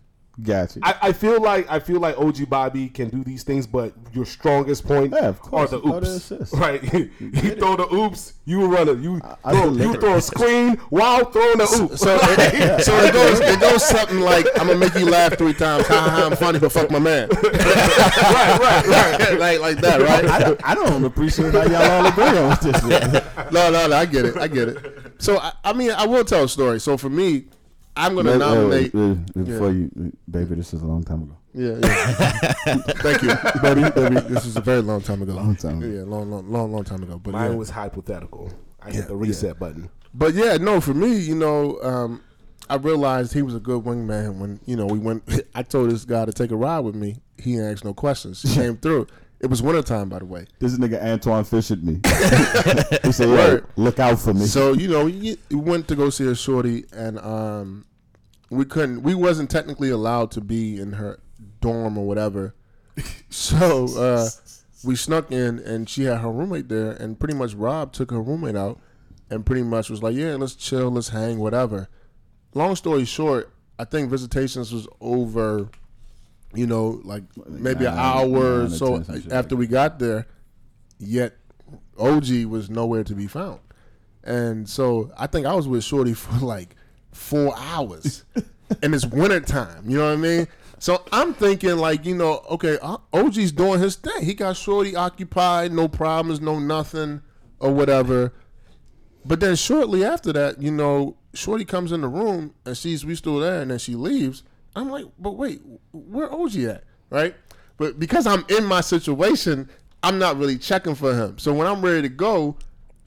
[0.43, 0.81] Gotcha.
[0.83, 4.25] I, I feel like I feel like OG Bobby can do these things, but your
[4.25, 5.73] strongest point Yeah, of course.
[5.73, 6.53] are the Throw the oops.
[6.53, 8.99] Right, you throw the oops, you run it.
[8.99, 9.85] You I throw, deliver.
[9.95, 12.01] you throw a screen while throwing the oops.
[12.01, 15.55] So, it, so it goes it goes something like I'm gonna make you laugh three
[15.55, 15.87] times.
[15.87, 16.27] Ha ha!
[16.31, 17.29] I'm funny, but fuck my man.
[17.29, 19.39] right, right, right.
[19.39, 20.25] like like that, right?
[20.27, 22.81] I don't, I don't appreciate how y'all all agree on this.
[22.83, 23.53] shit.
[23.53, 23.97] No, no, no.
[23.97, 24.37] I get it.
[24.37, 25.15] I get it.
[25.19, 26.81] So I, I mean, I will tell a story.
[26.81, 27.47] So for me,
[27.97, 28.95] I'm gonna Wait, nominate.
[28.95, 31.37] wait, wait, wait, Before you, baby, this is a long time ago.
[31.55, 32.13] Yeah, yeah.
[32.99, 33.33] Thank you,
[33.63, 34.21] baby, baby.
[34.29, 35.33] This is a very long time ago.
[35.35, 35.87] Long time ago.
[35.91, 37.19] Yeah, long, long, long, long time ago.
[37.19, 37.57] But Mine yeah.
[37.57, 38.53] was hypothetical.
[38.83, 39.89] I Yeah, hit the reset button.
[40.13, 42.23] But yeah, no, for me, you know, um,
[42.69, 45.23] I realized he was a good wingman when, you know, we went
[45.55, 47.17] I told this guy to take a ride with me.
[47.39, 48.43] He didn't no questions.
[48.43, 49.07] He came through.
[49.39, 50.47] It was wintertime, by the way.
[50.59, 52.01] This nigga Antoine fished me.
[53.05, 56.09] he said, "Yo, look out for me." So, you know, we we went to go
[56.11, 57.85] see a shorty and um
[58.49, 61.21] we couldn't we wasn't technically allowed to be in her
[61.61, 62.55] dorm or whatever.
[63.29, 64.31] So uh
[64.85, 68.23] we snuck in and she had her roommate there and pretty much Rob took her
[68.23, 68.81] roommate out
[69.29, 71.89] and pretty much was like, Yeah, let's chill, let's hang, whatever.
[72.55, 75.69] Long story short, I think visitations was over,
[76.57, 80.27] you know, like maybe an hour or so 10, some shit after we got there,
[80.99, 81.37] yet
[81.99, 83.61] OG was nowhere to be found.
[84.25, 86.77] And so I think I was with Shorty for like
[87.13, 88.25] four hours.
[88.83, 89.89] and it's winter time.
[89.89, 90.49] You know what I mean?
[90.79, 94.23] So I'm thinking like, you know, okay, uh, OG's doing his thing.
[94.23, 97.23] He got Shorty occupied, no problems, no nothing,
[97.61, 98.33] or whatever.
[99.25, 103.15] But then shortly after that, you know, Shorty comes in the room and sees we
[103.15, 104.43] still there, and then she leaves.
[104.77, 105.61] I'm like, but wait,
[105.93, 106.85] where OG at?
[107.11, 107.35] Right?
[107.79, 109.69] But because I'm in my situation,
[110.03, 111.39] I'm not really checking for him.
[111.39, 112.57] So when I'm ready to go,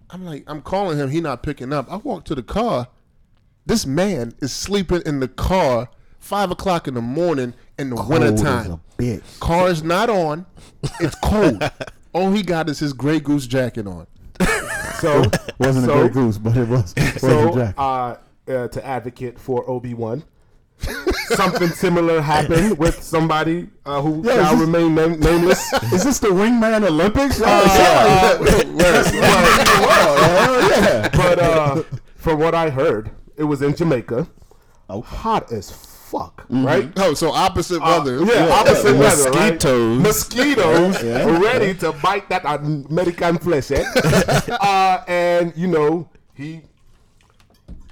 [0.09, 1.09] I'm like, I'm calling him.
[1.09, 1.91] He not picking up.
[1.91, 2.87] I walk to the car.
[3.65, 5.89] This man is sleeping in the car,
[6.19, 8.81] five o'clock in the morning in the Cold wintertime.
[8.97, 9.39] bitch.
[9.39, 10.45] Car's not on.
[10.99, 11.63] It's cold.
[12.13, 14.07] All he got is his Grey Goose jacket on.
[14.99, 15.23] So,
[15.59, 16.93] Wasn't so, a gray goose, but it was.
[17.19, 17.75] So, jacket.
[17.79, 18.17] uh,
[18.49, 20.23] uh, to advocate for Obi Wan,
[21.35, 25.71] something similar happened with somebody uh, who Yeah, shall remain name- nameless.
[25.93, 27.41] Is this the wingman Olympics?
[27.41, 27.47] Uh,
[28.99, 31.09] Hell yeah.
[31.09, 31.83] but uh,
[32.15, 34.27] from what I heard, it was in Jamaica.
[34.89, 35.15] Okay.
[35.17, 36.91] Hot as fuck, right?
[36.97, 38.19] Oh, so opposite weather.
[38.19, 39.53] Uh, yeah, opposite weather, right?
[39.53, 39.99] Mosquitoes.
[40.01, 41.39] Mosquitoes Yeah.
[41.39, 43.83] ready to bite that American flesh, eh?
[44.49, 46.61] uh, and you know he,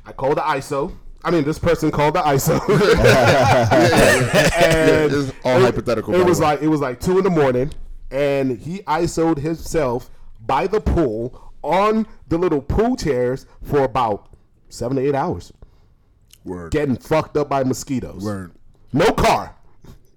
[0.05, 0.93] I called the ISO.
[1.23, 2.59] I mean, this person called the ISO,
[4.53, 6.45] and it's all it, hypothetical, It was way.
[6.45, 7.71] like it was like two in the morning,
[8.11, 10.09] and he ISO'd himself
[10.45, 14.29] by the pool on the little pool chairs for about
[14.69, 15.51] seven to eight hours,
[16.45, 16.71] Word.
[16.71, 18.23] getting fucked up by mosquitoes.
[18.23, 18.51] Word.
[18.93, 19.55] No car,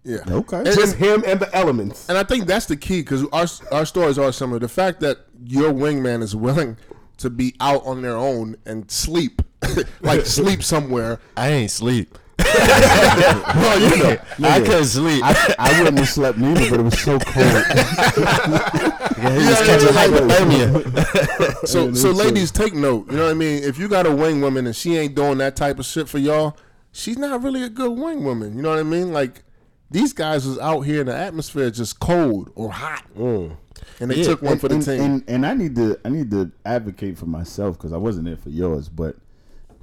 [0.04, 0.18] Yeah.
[0.28, 0.58] Okay.
[0.58, 2.08] And, just him and the elements.
[2.08, 3.46] and I think that's the key because our
[3.76, 4.58] our stories are similar.
[4.60, 6.76] The fact that your wingman is willing
[7.20, 9.42] to be out on their own and sleep,
[10.00, 11.20] like sleep somewhere.
[11.36, 12.18] I ain't sleep.
[12.38, 14.16] well, you know,
[14.48, 15.22] I couldn't sleep.
[15.22, 17.46] I, I wouldn't have slept neither, but it was so cold.
[17.46, 21.68] yeah, he was catching hypothermia.
[21.68, 23.10] So, so ladies, take note.
[23.10, 23.62] You know what I mean?
[23.62, 26.18] If you got a wing woman and she ain't doing that type of shit for
[26.18, 26.56] y'all,
[26.92, 28.56] she's not really a good wing woman.
[28.56, 29.12] You know what I mean?
[29.12, 29.42] Like
[29.90, 33.56] these guys was out here in the atmosphere just cold or hot, mm.
[33.98, 35.00] And they Yeah, took one and, for the and, team.
[35.00, 38.36] And, and I need to I need to advocate for myself because I wasn't there
[38.36, 39.16] for yours, but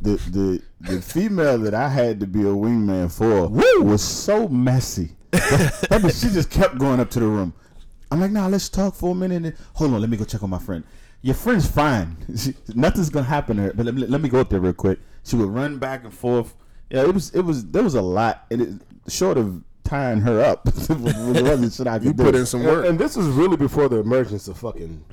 [0.01, 3.47] the the the female that I had to be a wingman for
[3.84, 5.12] was so messy.
[5.32, 7.53] that bitch, she just kept going up to the room.
[8.12, 9.43] I'm like, nah, let's talk for a minute.
[9.43, 10.84] And, Hold on, let me go check on my friend.
[11.22, 12.16] Your friend's fine.
[12.38, 13.74] She, nothing's gonna happen to her.
[13.74, 14.99] But let me let me go up there real quick.
[15.24, 16.55] She would run back and forth.
[16.89, 18.45] Yeah, it was it was there was a lot.
[18.51, 22.24] And it, short of tying her up, it wasn't shit I could you do.
[22.24, 22.86] put in some And, work.
[22.86, 25.04] and this was really before the emergence of fucking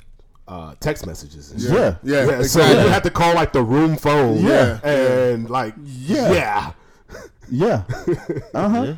[0.47, 1.51] uh, text messages.
[1.51, 1.71] And shit.
[1.71, 1.95] yeah.
[2.03, 2.83] yeah, Yeah, so exactly.
[2.83, 4.37] you had to call like the room phone.
[4.43, 4.79] Yeah.
[4.83, 6.31] and like Yeah.
[6.31, 6.71] yeah.
[7.49, 7.83] Yeah.
[8.53, 8.93] Uh huh.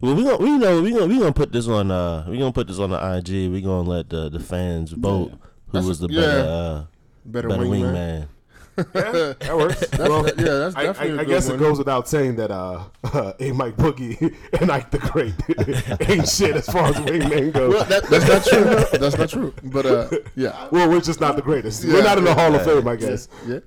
[0.00, 2.52] Well, we gonna we know we gonna we gonna put this on uh we gonna
[2.52, 3.50] put this on the IG.
[3.52, 5.38] We gonna let the the fans vote who
[5.72, 6.20] That's- was the yeah.
[6.22, 6.84] better uh,
[7.26, 7.92] better, better wingman.
[7.92, 8.28] wingman.
[8.76, 9.84] Yeah, that works.
[9.98, 11.10] well, yeah, that's I, definitely.
[11.12, 11.54] I, a I good guess one.
[11.56, 15.34] it goes without saying that uh, uh, A Mike Boogie and Ike the Great
[16.10, 17.74] ain't shit as far as wingman goes.
[17.74, 18.98] Well, that, that's not true.
[18.98, 19.54] That's not true.
[19.64, 21.84] But uh, yeah, Well, we're just not the greatest.
[21.84, 23.28] Yeah, we're not in the yeah, Hall of Fame, I guess.
[23.46, 23.60] yeah.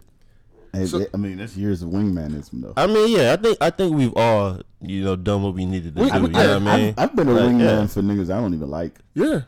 [0.71, 2.73] Hey, So- I mean, that's years of wingmanism, though.
[2.77, 5.95] I mean, yeah, I think I think we've all you know done what we needed
[5.95, 6.13] to We- do.
[6.13, 6.93] I- You know what I mean?
[6.97, 7.87] I've, I've been a Like, wingman yeah.
[7.87, 9.41] for niggas I don't even like Yeah,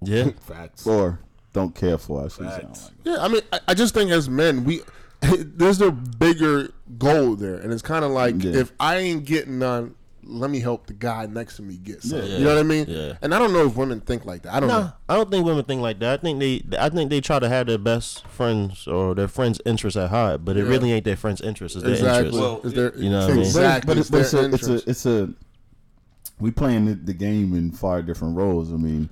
[0.00, 0.28] yeah.
[0.42, 0.86] Facts.
[0.86, 1.18] or
[1.52, 2.20] don't care for.
[2.20, 2.44] I should say.
[2.46, 2.84] I don't Facts.
[2.84, 2.92] like.
[3.16, 3.16] yeah.
[3.24, 4.82] I mean, I, I just think as men, we
[5.36, 8.52] there's a bigger goal there, and it's kind of like Yeah.
[8.56, 12.18] if I ain't getting none, let me help the guy next to me get some.
[12.18, 12.38] Yeah.
[12.38, 12.84] You know what I mean?
[12.86, 13.14] Yeah.
[13.22, 14.52] And I don't know if women think like that.
[14.54, 14.92] I don't No, know.
[15.08, 16.20] I don't think women think like that.
[16.20, 19.60] I think they, I think they try to have their best friends or their friends'
[19.64, 20.70] interests at heart, but it Yeah.
[20.70, 21.76] really ain't their friends' interests.
[21.76, 22.26] It's their Exactly.
[22.28, 22.40] interests.
[22.40, 23.44] Well, Is there, you know what I mean?
[23.44, 23.86] exactly.
[23.94, 25.30] But, it's but, it's, their a, it's a it's a
[26.40, 28.70] we playing the, the game in far different roles.
[28.72, 29.08] I mean,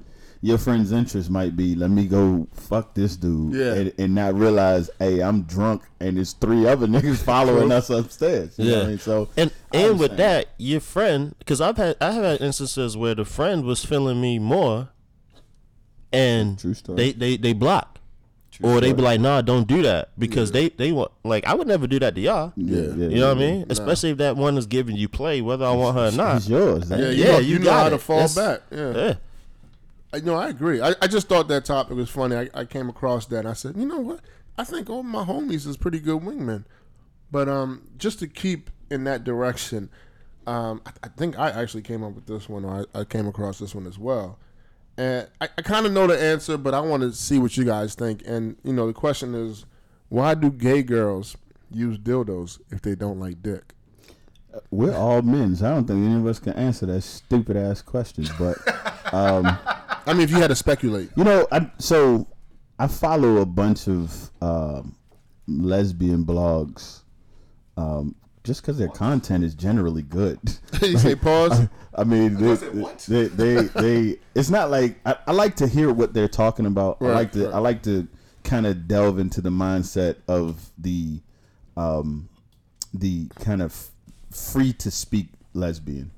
[0.47, 3.75] your friend's interest might be let me go fuck this dude, Yeah.
[3.75, 8.55] and, and not realize, hey, I'm drunk and there's three other niggas following us upstairs.
[8.59, 8.89] You know what I Yeah.
[8.89, 8.99] mean?
[8.99, 13.15] So And and with that, your friend, because I've had I have had instances where
[13.17, 14.91] the friend was feeling me more,
[16.13, 16.97] and True story.
[16.97, 17.99] they they they block,
[18.63, 21.67] or they be like, nah, don't do that because they they want like I would
[21.67, 22.53] never do that to y'all.
[22.57, 23.51] yeah, yeah, You know what I yeah.
[23.53, 23.67] mean?
[23.69, 26.37] Especially if that one is giving you play, whether I want her or not.
[26.37, 26.89] It's yours.
[26.89, 28.61] yeah, Yeah, you yeah, know, you you know got how to fall That's- back.
[28.71, 29.15] Yeah.
[30.17, 30.81] I know, I agree.
[30.81, 32.37] I, I just thought that topic was funny.
[32.37, 34.21] I, I came across that and I said, you know what?
[34.57, 36.65] I think all my homies is pretty good wingmen.
[37.31, 39.91] But um, just to keep in that direction,
[40.47, 43.29] um, I, I think I actually came up with this one, or I, I came
[43.29, 44.39] across this one as well.
[44.97, 47.65] And I, I kind of know the answer, but I want to see what you
[47.65, 48.23] guys think.
[48.25, 49.67] And, you know, the question is
[50.09, 51.37] why do gay girls
[51.71, 53.75] use dildos if they don't like dick?
[54.71, 57.83] We're all men, so I don't think any of us can answer that stupid ass
[57.83, 58.27] question.
[58.39, 58.57] But
[59.13, 59.59] um,
[60.07, 61.11] I mean, if you had to speculate.
[61.17, 62.29] You know, I, so
[62.79, 64.97] I follow a bunch of um,
[65.49, 67.03] lesbian blogs,
[67.77, 70.39] um, just because their content is generally good.
[70.83, 71.69] you say pause?
[71.95, 72.73] I mean, they, said,
[73.09, 76.99] they, they, they, It's not like I, I like to hear what they're talking about.
[77.01, 77.55] I like to, right.
[77.55, 78.07] I like to
[78.45, 81.21] kind of delve into the mindset of the,
[81.77, 82.29] um,
[82.95, 83.91] the kind of
[84.31, 86.13] free to speak lesbian.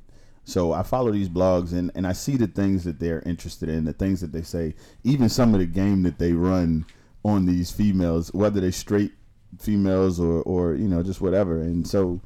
[0.49, 3.85] So I follow these blogs and, and I see the things that they're interested in,
[3.85, 4.75] the things that they say,
[5.05, 6.87] even some of the game that they run
[7.23, 9.13] on these females, whether they're straight
[9.59, 11.61] females or, or you know, just whatever.
[11.61, 12.23] And so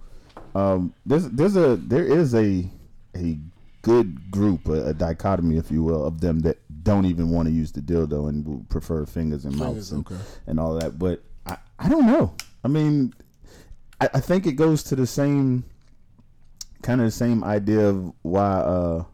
[0.55, 2.71] um, there's there's a there is a
[3.17, 3.39] a
[3.83, 7.53] good group, a, a dichotomy, if you will, of them that don't even want to
[7.53, 10.21] use the dildo and prefer fingers and mouths and, okay.
[10.47, 10.97] and all that.
[10.97, 12.37] But I, I don't know.
[12.63, 13.15] I mean,
[14.01, 15.65] I, I think it goes to the same
[16.83, 19.05] kind of the same idea of why uh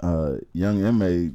[0.00, 1.32] uh Young M.A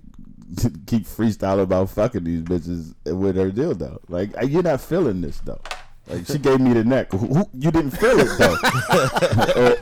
[0.85, 3.99] keep freestyling about fucking these bitches with her deal though.
[4.07, 5.59] Like you're not feeling this though.
[6.07, 7.11] Like she gave me the neck.
[7.11, 8.55] Who, who- you didn't feel it though.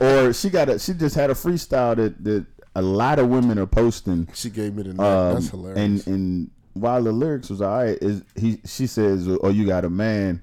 [0.10, 3.28] or, or she got a she just had a freestyle that that a lot of
[3.28, 4.28] women are posting.
[4.34, 5.00] She gave me the neck.
[5.06, 5.78] Um, That's hilarious.
[6.06, 9.90] And and while the lyrics was alright, is he she says, "Oh, you got a
[9.90, 10.42] man.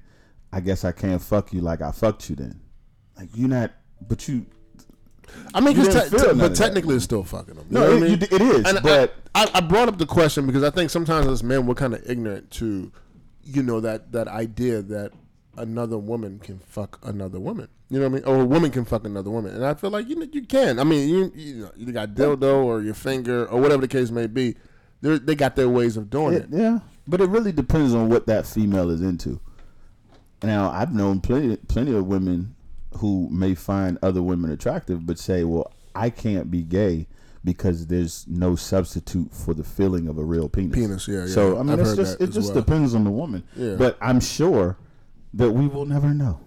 [0.52, 2.60] I guess I can't fuck you like I fucked you then."
[3.16, 3.72] Like you're not,
[4.08, 4.46] but you.
[5.54, 7.66] I mean, You 'cause didn't te- te- but technically, it's still fucking them.
[7.70, 8.20] You No, know it, what I mean?
[8.20, 11.26] you- it is, And but I, I brought up the question because I think sometimes
[11.26, 12.90] as men we're kind of ignorant to,
[13.44, 15.12] you know, that that idea that
[15.56, 17.68] another woman can fuck another woman.
[17.90, 18.24] You know what I mean?
[18.24, 20.78] Or a woman can fuck another woman, and I feel like you know, you can.
[20.80, 24.10] I mean, you you, know, you got dildo or your finger or whatever the case
[24.10, 24.56] may be.
[25.02, 26.48] They they got their ways of doing It- it.
[26.50, 29.38] yeah, but it really depends on what that female is into.
[30.42, 32.53] Now, I've known plenty plenty of women
[32.96, 37.06] who may find other women attractive, but say, "Well, I can't be gay
[37.44, 41.26] because there's no substitute for the feeling of a real penis." Penis, yeah, yeah.
[41.26, 42.62] So I mean, I've it's just it just well.
[42.62, 43.44] depends on the woman.
[43.56, 43.76] Yeah.
[43.76, 44.76] But I'm sure
[45.34, 46.40] that we will never know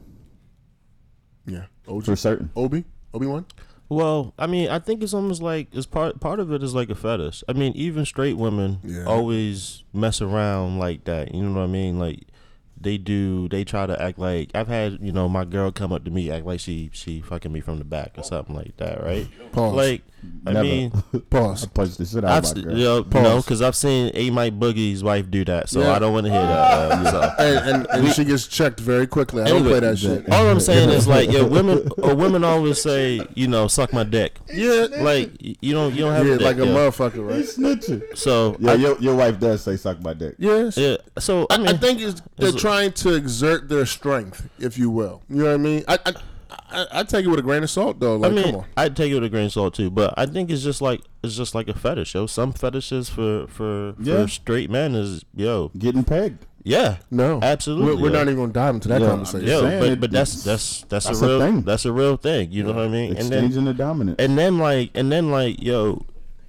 [1.46, 2.50] Yeah, OG, for certain.
[2.56, 3.46] Obi, Obi Wan.
[3.90, 6.90] Well, I mean, I think it's almost like it's part part of it is like
[6.90, 7.42] a fetish.
[7.48, 9.06] I mean, even straight women Yeah.
[9.06, 11.34] always mess around like that.
[11.34, 11.98] You know what I mean?
[11.98, 12.27] Like
[12.80, 13.48] they do.
[13.50, 16.32] They try to act like I've had you know my girl come up to me
[16.32, 19.28] act like she she fucking me from the back or something like that, right?
[19.52, 19.76] Pause.
[19.76, 20.02] Like
[20.48, 20.64] I Never.
[20.64, 21.66] mean, I Pause.
[21.68, 22.78] punched the shit out I've of my girl.
[22.78, 23.24] you know, Pause.
[23.24, 25.92] no, because I've seen A Mike Boogie's wife do that, so Yeah.
[25.94, 26.68] I don't want to hear that.
[26.98, 27.22] Uh, so.
[27.44, 29.44] And, and, and she gets checked very quickly.
[29.44, 30.28] I don't play that shit.
[30.32, 34.04] All I'm saying is like, yeah, women or women always say, you know, suck my
[34.04, 34.40] dick.
[34.52, 36.74] Yeah, Like you don't you don't have yeah, a dick, like a yeah.
[36.74, 37.44] motherfucker, right?
[37.46, 38.18] snitching.
[38.18, 40.36] So Yeah, I- your, your wife does say suck my dick.
[40.40, 40.78] Yes.
[40.78, 44.50] yeah, so I I, mean, I think it's, they're it's- trying to exert their strength,
[44.60, 45.22] if you will.
[45.30, 45.84] You know what I mean?
[45.88, 46.14] I I,
[46.70, 48.16] I, I take it with a grain of salt, though.
[48.18, 48.66] Like, I mean, come on.
[48.78, 51.02] I'd take it with a grain of salt too, but I think it's just like
[51.24, 52.14] it's just like a fetish.
[52.16, 54.24] Yo, some fetishes for for, Yeah.
[54.24, 56.46] for straight men is yo, Getting pegged.
[56.64, 57.96] yeah, No, absolutely.
[57.96, 59.48] We're, we're not even going to dive into that Yeah, conversation.
[59.48, 61.62] Yo, but but that's that's that's, that's a a real thing.
[61.64, 62.52] that's a real thing.
[62.52, 63.16] You know what I mean?
[63.18, 64.20] And then the dominant.
[64.22, 66.06] and then like and then like yo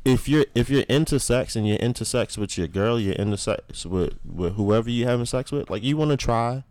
[0.09, 3.37] if you're if you're into sex and you're into sex with your girl you're into
[3.37, 6.65] sex with, with whoever you're having sex with like you want to try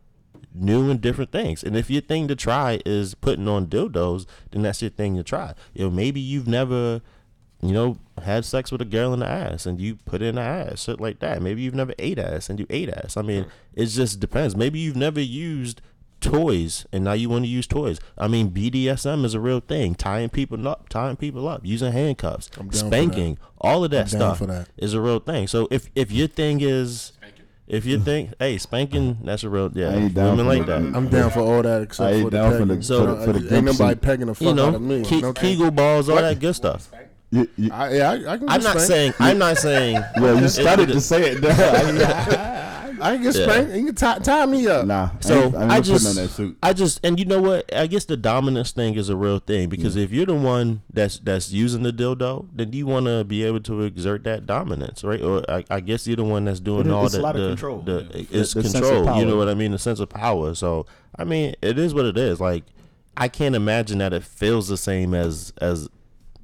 [0.54, 1.64] new and different things.
[1.64, 5.24] And if your thing to try is putting on dildos then that's your thing to
[5.24, 5.54] try.
[5.74, 7.02] You know maybe you've never
[7.62, 10.42] you know had sex with a girl in the ass and you put in the
[10.42, 11.42] ass shit like that.
[11.42, 13.18] Maybe you've never ate ass and you ate ass.
[13.18, 14.56] I mean it just depends.
[14.56, 15.82] Maybe you've never used
[16.22, 18.00] toys, and now you want to use toys.
[18.18, 19.96] I mean, BDSM is a real thing.
[19.96, 24.02] Tying people up, tying people up, using handcuffs, I'm down for spanking, all of that
[24.02, 24.70] I'm stuff for that.
[24.78, 25.48] is a real thing.
[25.48, 27.14] So if if your thing is
[27.68, 29.92] if you think, hey, spanking, that's a real yeah.
[30.10, 30.82] down women like that.
[30.84, 32.82] that i'm down for all that except I ain't for the down for the- pegging.
[32.82, 34.06] So- You know, for the ain't nobody Dixie.
[34.06, 35.04] pegging the fuck You know, out of me.
[35.04, 36.22] Ke- no, Kegel balls, all What?
[36.22, 36.90] that good stuff.
[37.30, 38.82] You, you, I, yeah, I, I can I'm not spanked.
[38.88, 39.14] saying.
[39.20, 40.02] I'm not saying.
[40.16, 41.42] well, you started to say it.
[42.98, 43.08] there.
[43.08, 43.44] I can get Yeah.
[43.44, 43.76] spanked.
[43.76, 44.86] You can tie, tie me up.
[44.86, 46.58] nah, So I, ain't, I, ain't I just, on that suit.
[46.64, 47.74] I just, and you know what?
[47.76, 51.20] I guess the dominance thing is a real thing because if you're the one that's
[51.20, 55.22] that's using the dildo, then you want to be able to exert that dominance, right?
[55.22, 57.34] Or I, I guess you're the one that's doing It- all it's a the, of
[57.36, 57.82] the, control.
[57.82, 58.26] the- Yeah.
[58.32, 59.18] it's The- the control.
[59.20, 59.72] You know what I mean?
[59.72, 60.54] The sense of power.
[60.56, 60.86] So
[61.18, 62.40] I mean, it is what it is.
[62.40, 62.64] Like
[63.16, 65.90] I can't imagine that it feels the same as as.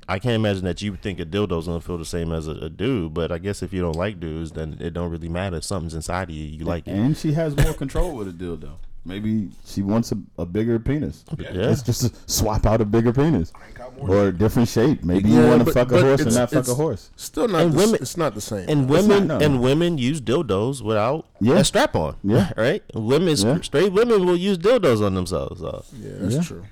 [0.08, 2.70] I can't imagine that you think a dildo's gonna feel the same as a, a
[2.70, 5.62] dude, but I guess if you don't like dudes, then it don't really matter.
[5.62, 6.92] Something's inside of you, you like it.
[6.92, 8.72] And she has more control with a dildo.
[9.06, 11.26] Maybe she wants a, a bigger penis.
[11.38, 11.50] Yeah.
[11.52, 13.52] Let's just swap out a bigger penis
[13.98, 15.04] or a different shape.
[15.04, 17.10] Maybe you want to fuck a horse and it's- not fuck a horse.
[17.18, 17.64] Still not.
[17.64, 18.70] And the, women- it's not the same.
[18.70, 19.46] and It's women not, no.
[19.46, 21.56] and women use dildos without Yeah.
[21.60, 22.16] a strap on.
[22.24, 22.52] Yeah.
[22.58, 22.82] right.
[22.94, 23.60] Women, Yeah.
[23.60, 25.60] straight women will use dildos on themselves.
[25.60, 25.84] So.
[26.00, 26.42] Yeah, that's Yeah.
[26.42, 26.64] true.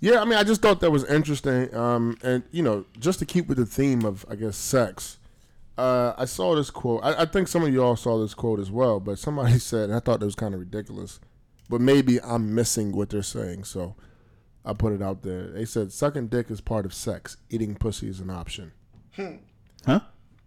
[0.00, 1.74] Yeah, I mean, I just thought that was interesting.
[1.74, 5.18] Um, and you know, just to keep with the theme of, I guess, sex.
[5.76, 7.00] Uh, I saw this quote.
[7.02, 9.94] I, I think some of y'all saw this quote as well, but somebody said, and
[9.94, 11.20] I thought it was kind of ridiculous,
[11.68, 13.94] but maybe I'm missing what they're saying, so
[14.64, 15.48] I put it out there.
[15.48, 17.36] They said, "Sucking dick is part of sex.
[17.48, 18.72] Eating pussy is an option."
[19.86, 20.00] Huh?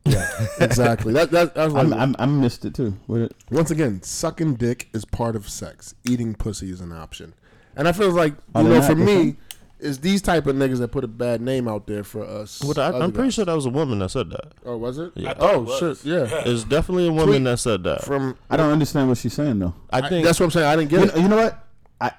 [0.06, 0.30] Yeah,
[0.60, 1.14] exactly.
[1.14, 2.97] that that that's like, I'm, I'm, I missed it too.
[3.08, 5.95] What it, once again, sucking dick is part of sex.
[6.04, 7.34] Eating pussy is an option.
[7.76, 9.38] And I feel like Are you they know, not for me, same?
[9.80, 12.60] is these type of niggas that put a bad name out there for us.
[12.66, 13.34] But I, other I'm pretty guys.
[13.34, 14.54] sure that was a woman that said that.
[14.66, 15.12] Oh, was it?
[15.16, 15.30] Yeah.
[15.30, 15.80] I it Oh was.
[16.02, 16.44] shit, yeah.
[16.46, 18.04] It's definitely a woman Tweet that said that.
[18.06, 19.74] From I don't understand what she's saying though.
[19.90, 20.66] I I think that's what I'm saying.
[20.68, 21.16] I didn't get You it.
[21.16, 21.68] know, you know what?
[22.00, 22.12] I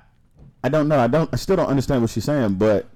[0.63, 0.99] I don't know.
[0.99, 1.31] I don't.
[1.33, 2.87] I still don't understand what she's saying, but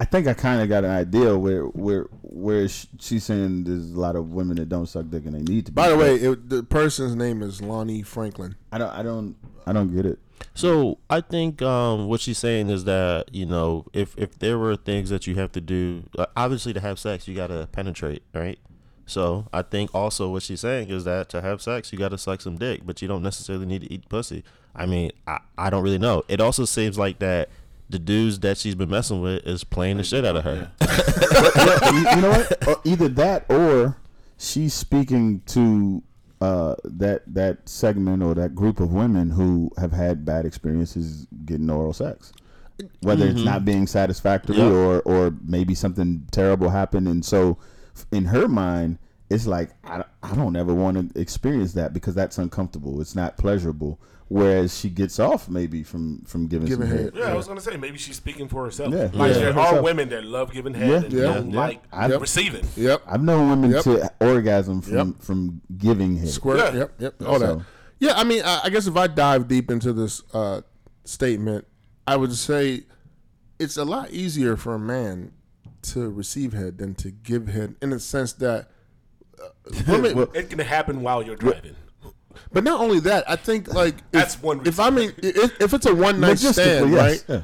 [0.00, 3.92] I think I kind of got an idea where where where sh- she's saying there's
[3.92, 5.72] a lot of women that don't suck dick and they need to.
[5.72, 8.56] Be By the way, it, the person's name is Lonnie Franklin.
[8.72, 8.90] I don't.
[8.90, 9.36] I don't.
[9.66, 10.18] I don't get it.
[10.52, 14.76] So I think um, what she's saying is that you know if if there were
[14.76, 18.22] things that you have to do, uh, obviously to have sex you got to penetrate,
[18.34, 18.58] right?
[19.06, 22.18] So I think also what she's saying is that to have sex you got to
[22.18, 24.44] suck some dick, but you don't necessarily need to eat pussy.
[24.74, 26.24] I mean, I, I don't really know.
[26.28, 27.48] It also seems like that
[27.88, 30.70] the dudes that she's been messing with is playing the shit out of her.
[30.80, 32.68] Yeah, you, you know what?
[32.68, 33.96] Or either that or
[34.38, 36.02] she's speaking to
[36.44, 41.70] uh, that that segment or that group of women who have had bad experiences getting
[41.70, 42.32] oral sex.
[43.00, 44.64] Whether it's not being satisfactory Yeah.
[44.70, 47.56] or or maybe something terrible happened, and so
[48.10, 48.98] in her mind,
[49.30, 53.00] it's like I, I don't ever want to experience that because that's uncomfortable.
[53.00, 54.00] It's not pleasurable.
[54.28, 57.04] Whereas she gets off maybe from from giving, Giving some head.
[57.06, 57.12] head.
[57.14, 58.92] Yeah, I was gonna say maybe she's speaking for herself.
[58.92, 59.10] Yeah.
[59.12, 59.38] like Yeah.
[59.38, 59.74] there Herself.
[59.74, 60.96] are women that love giving head Yeah.
[61.04, 61.22] and Yeah.
[61.34, 61.60] don't Yeah.
[61.60, 62.64] like I've- receiving.
[62.76, 63.02] Yep.
[63.06, 63.84] I've known women Yep.
[63.84, 65.22] to orgasm from Yep.
[65.22, 66.28] from giving head.
[66.28, 66.58] Squirt.
[66.58, 66.74] Yeah.
[66.80, 66.92] Yep.
[67.00, 67.22] Yep.
[67.26, 67.60] All that.
[68.00, 68.14] Yeah.
[68.16, 70.62] I mean, I, I guess if I dive deep into this uh,
[71.04, 71.66] statement,
[72.06, 72.84] I would say
[73.58, 75.32] it's a lot easier for a man
[75.82, 78.70] to receive head than to give head, in the sense that
[79.38, 79.48] uh,
[79.86, 80.16] women.
[80.16, 81.76] Well, It can happen while you're driving.
[82.52, 85.74] But not only that, I think like if, That's one If I mean, if, if
[85.74, 86.92] it's a one night stand, yes.
[86.92, 87.24] right?
[87.28, 87.42] Yeah.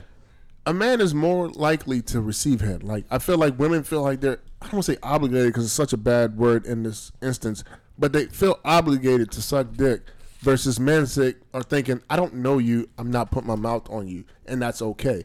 [0.66, 2.82] A man is more likely to receive head.
[2.82, 5.64] Like I feel like women feel like they're I don't want to say obligated because
[5.64, 7.64] it's such a bad word in this instance,
[7.98, 10.02] but they feel obligated to suck dick.
[10.40, 14.08] Versus men say, are thinking, I don't know you, I'm not putting my mouth on
[14.08, 15.24] you, and that's okay.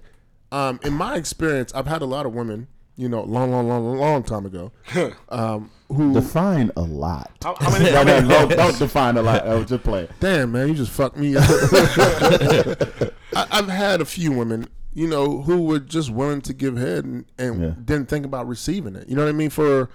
[0.52, 3.98] Um, in my experience, I've had a lot of women, you know, long, long, long,
[3.98, 4.72] long time ago,
[5.30, 7.32] um, who Define a lot.
[7.44, 7.92] How, how many?
[7.92, 9.46] No, no, no, don't define a lot.
[9.48, 10.08] I was just playing.
[10.20, 11.44] Damn, man, you just fucked me up.
[13.36, 17.06] I, I've had a few women, you know, who were just willing to give head
[17.06, 17.74] and, and Yeah.
[17.84, 19.08] didn't think about receiving it.
[19.10, 19.50] You know what I mean?
[19.50, 19.90] For,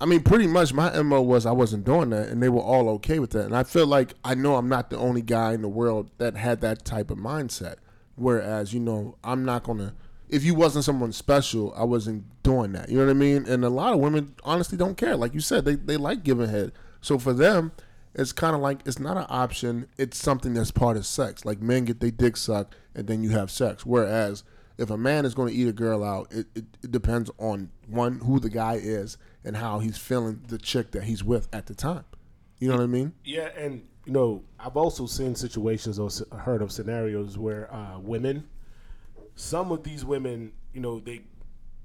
[0.00, 2.88] I mean, pretty much my mo was I wasn't doing that, and they were all
[2.90, 3.44] okay with that.
[3.44, 6.36] And I feel like I know I'm not the only guy in the world that
[6.36, 7.76] had that type of mindset.
[8.16, 9.94] Whereas, you know, I'm not gonna.
[10.32, 12.88] If you wasn't someone special, I wasn't doing that.
[12.88, 13.46] You know what I mean?
[13.46, 15.14] And a lot of women honestly don't care.
[15.14, 16.72] Like you said, they they like giving head.
[17.00, 17.72] So for them,
[18.14, 19.86] it's kind of like it's not an option.
[19.98, 21.44] It's something that's part of sex.
[21.44, 23.86] Like men get their dick sucked, and then you have sex.
[23.86, 24.42] Whereas
[24.78, 27.70] if a man is going to eat a girl out, it, it, it depends on
[27.86, 31.66] one who the guy is and how he's feeling the chick that he's with at
[31.66, 32.04] the time.
[32.58, 33.12] You know what I mean?
[33.24, 38.48] Yeah, and you know, I've also seen situations or heard of scenarios where uh, women,
[39.34, 41.14] some of these women, you know, they,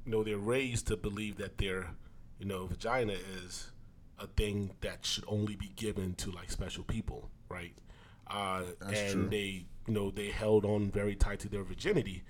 [0.06, 1.92] you know, they're raised to believe that their,
[2.40, 3.14] you know, vagina
[3.46, 3.72] is
[4.20, 7.74] a thing that should only be given to like special people, right?
[8.30, 9.28] uh, and true.
[9.30, 12.24] they you know they held on very tight to their virginity.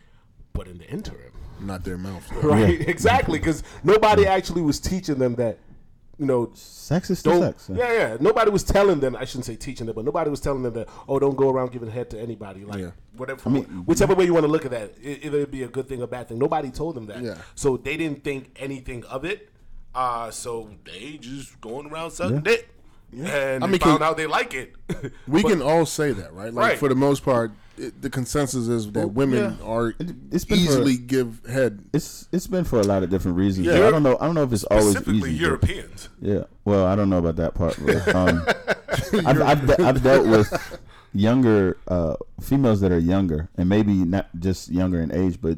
[0.53, 2.31] But in the interim, Not their mouth.
[2.43, 2.79] right?
[2.87, 5.59] Exactly, because nobody actually was teaching them that.
[6.19, 7.59] You know, Sex is still don't.
[7.59, 7.69] sex.
[7.77, 8.17] Yeah, yeah.
[8.19, 9.15] Nobody was telling them.
[9.15, 10.89] I shouldn't say teaching them, but nobody was telling them that.
[11.07, 12.65] Oh, don't go around giving head to anybody.
[12.65, 12.91] Like Yeah.
[13.15, 15.87] whatever, whichever way you want to look at that, it, either it be a good
[15.87, 16.39] thing or bad thing.
[16.39, 17.21] Nobody told them that.
[17.21, 17.37] Yeah.
[17.53, 19.49] So they didn't think anything of it.
[19.93, 22.67] Uh, so they just going around sucking dick.
[23.11, 23.27] Yeah.
[23.27, 24.73] And I mean, found can- out they like it.
[25.27, 26.51] We But- can all say that, right?
[26.53, 26.77] Like Right.
[26.79, 29.93] for the most part, it, the consensus is that women are
[30.31, 31.83] it's been for- easily give head.
[31.93, 33.67] It's it's been for a lot of different reasons.
[33.67, 33.87] Yeah.
[33.87, 34.17] I don't know.
[34.19, 35.37] I don't know if it's always specifically easy.
[35.37, 36.09] but- Europeans.
[36.21, 36.43] Yeah.
[36.65, 37.77] Well, I don't know about that part.
[37.83, 38.43] But, um,
[39.25, 40.79] I've, I've, de- I've dealt with
[41.13, 45.57] younger uh, females that are younger, and maybe not just younger in age, but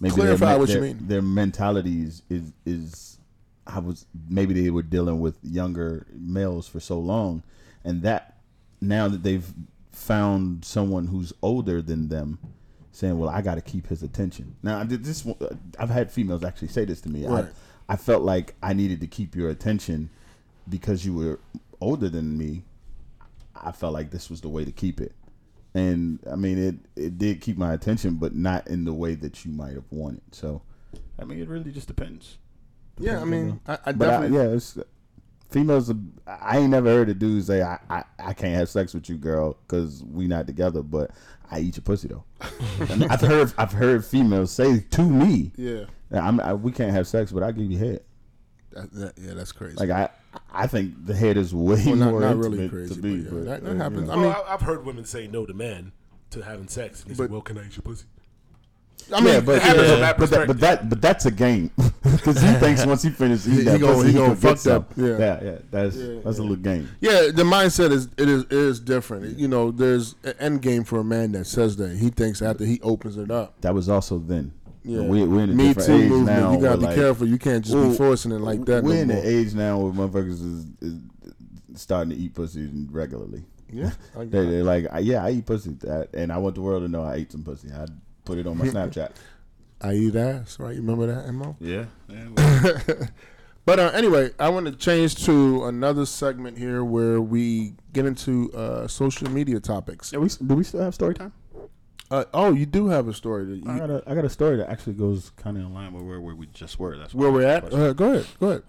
[0.00, 0.98] maybe Clarify their, what you mean.
[1.06, 3.18] Their mentalities is is
[3.66, 7.42] I was maybe they were dealing with younger males for so long,
[7.84, 8.38] and that
[8.80, 9.46] now that they've
[10.00, 12.38] found someone who's older than them.
[12.92, 15.26] Saying, "Well, I got to keep his attention." Now, I did this.
[15.78, 17.24] I've had females actually say this to me.
[17.26, 17.44] Right.
[17.88, 20.10] I, I felt like I needed to keep your attention
[20.68, 21.38] because you were
[21.80, 22.64] older than me.
[23.54, 25.12] I felt like this was the way to keep it,
[25.72, 26.74] and I mean it.
[26.96, 30.22] It did keep my attention, but not in the way that you might have wanted.
[30.32, 30.62] So,
[31.18, 32.38] I mean, it really just depends.
[32.98, 34.36] Yeah, I mean, I, I But I, definitely.
[34.38, 34.78] yeah, it's,
[35.50, 35.92] females.
[36.26, 39.16] I ain't never heard a dude say, "I I, I can't have sex with you,
[39.16, 41.10] girl, because we not together." But
[41.50, 42.24] I eat your pussy though.
[42.40, 46.92] I mean, I've heard I've heard females say to me, yeah, I'm, I, "We can't
[46.92, 48.00] have sex, but I give you head."
[48.72, 49.76] that, that- yeah, that's crazy.
[49.76, 50.08] Like I,
[50.52, 53.22] I think the head is way well, not, more not really crazy, to be.
[53.22, 54.08] but yeah, but, that, that uh, you happens.
[54.08, 54.14] know.
[54.14, 55.92] I I mean, I've heard women say no to men
[56.30, 57.02] to having sex.
[57.02, 58.06] And they say, well, can I eat your pussy?
[59.12, 61.70] I mean, yeah, but, yeah, from that but, that, but that but that's a game
[62.02, 64.40] because he thinks once he finishes He- eating he gonna- pussy, he he gonna gonna
[64.40, 64.86] fuck get some.
[64.96, 65.18] that, yeah.
[65.18, 66.88] yeah, yeah, that's Yeah, that's a little game.
[67.00, 69.38] Yeah, the mindset is it is it is different.
[69.38, 72.64] You know, there's an end game for a man that says that he thinks after
[72.64, 73.60] he opens it up.
[73.60, 74.52] That was also then.
[74.82, 76.38] Yeah, we, we're in a Me different Too age movement.
[76.40, 76.52] now.
[76.52, 77.26] you gotta be like, careful.
[77.26, 78.82] You can't just well, be forcing it like that.
[78.82, 79.20] We're no in more.
[79.20, 80.98] the age now where motherfuckers is, is
[81.74, 83.44] starting to eat pussy regularly.
[83.72, 86.88] Yeah, They, they're like, yeah, I eat pussy, that, and I want the world to
[86.88, 87.68] know I ate some pussy.
[87.70, 87.86] I
[88.30, 89.10] put it on my Snapchat.
[89.80, 90.58] I eat ass.
[90.60, 90.74] Right?
[90.76, 91.56] You remember that, Mo?
[91.58, 91.86] yeah,
[93.66, 98.52] But uh, anyway, I want to change to another segment here where we get into
[98.52, 100.12] uh, social media topics.
[100.12, 101.32] Yeah, we, do we still have story time?
[102.10, 104.56] Uh, oh, you do have a story that I got a I got a story
[104.56, 106.96] that actually goes kind of in line with where, where we just were.
[106.96, 107.72] That's where we're at.
[107.72, 108.26] Uh, go ahead.
[108.40, 108.62] Go ahead.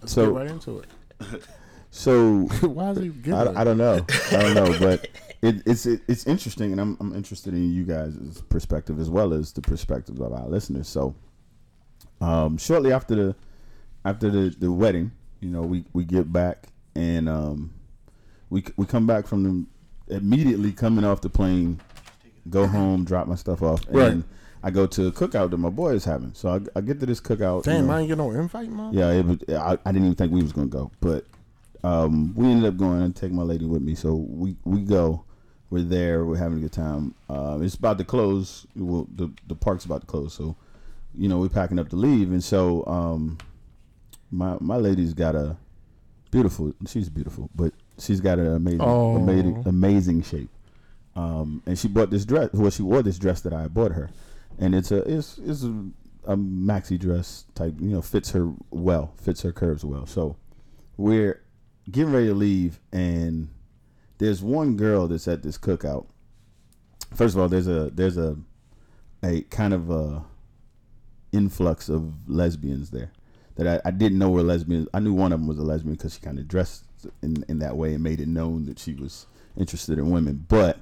[0.00, 0.86] Let's So- get right into it.
[1.94, 4.04] so Why is he I, I don't know.
[4.32, 5.06] I don't know, but
[5.42, 9.32] it, it's it, it's interesting, and I'm I'm interested in you guys' perspective as well
[9.32, 10.88] as the perspectives of our listeners.
[10.88, 11.14] So,
[12.20, 13.36] um, shortly after the
[14.04, 16.66] after the, the wedding, you know, we, we get back
[16.96, 17.72] and um,
[18.50, 19.66] we we come back from
[20.08, 21.80] immediately coming off the plane,
[22.50, 24.22] go home, drop my stuff off, and Right.
[24.64, 26.32] I go to a cookout that my boy is having.
[26.34, 27.58] So I, I get to this cookout.
[27.66, 28.92] you Damn, know, I ain't get no invite, man.
[28.94, 31.24] yeah, it was, I, I didn't even think we was gonna go, but
[31.84, 33.94] um, we ended up going and taking my lady with me.
[33.94, 35.24] So we we go.
[35.70, 36.24] We're there.
[36.24, 37.14] We're having a good time.
[37.28, 38.66] Uh, it's about to close.
[38.76, 40.32] Well, the the park's about to close.
[40.32, 40.56] So,
[41.14, 43.38] you know, we're packing up to leave, and so um,
[44.30, 45.56] my my lady's got a
[46.30, 46.72] beautiful.
[46.86, 49.16] She's beautiful, but she's got an amazing, Oh.
[49.16, 50.50] amazing, amazing shape.
[51.16, 52.50] Um, and she bought this dress.
[52.52, 54.10] Well, she wore this dress that I bought her,
[54.58, 55.74] and it's a it's it's a,
[56.26, 57.74] a maxi dress type.
[57.80, 60.06] You know, fits her well, fits her curves well.
[60.06, 60.36] So
[60.96, 61.40] we're
[61.90, 63.48] getting ready to leave, and
[64.18, 66.06] there's one girl that's at this cookout.
[67.14, 68.36] First of all, there's a there's a
[69.22, 70.24] a kind of a
[71.32, 73.10] influx of lesbians there
[73.56, 74.88] that I, I didn't know were lesbians.
[74.94, 76.84] I knew one of them was a lesbian because she kind of dressed
[77.22, 79.26] in in that way and made it known that she was
[79.56, 80.44] interested in women.
[80.48, 80.78] But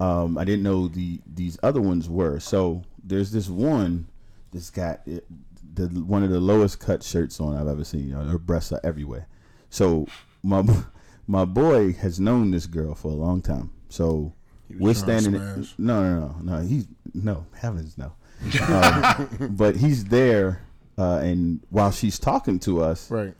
[0.00, 2.38] um, I didn't know the these other ones were.
[2.40, 4.08] So there's this one
[4.52, 5.26] that's got it,
[5.74, 8.08] the one of the lowest cut shirts on I've ever seen.
[8.08, 9.26] You know, her breasts are everywhere.
[9.70, 10.06] So
[10.42, 10.64] my
[11.26, 13.70] my boy has known this girl for a long time.
[13.88, 14.32] So
[14.78, 15.32] we're standing.
[15.78, 16.66] No, no, no, no.
[16.66, 18.12] He's no heavens no.
[18.68, 20.62] Um, but he's there,
[20.98, 23.34] uh, and while she's talking to us, Right.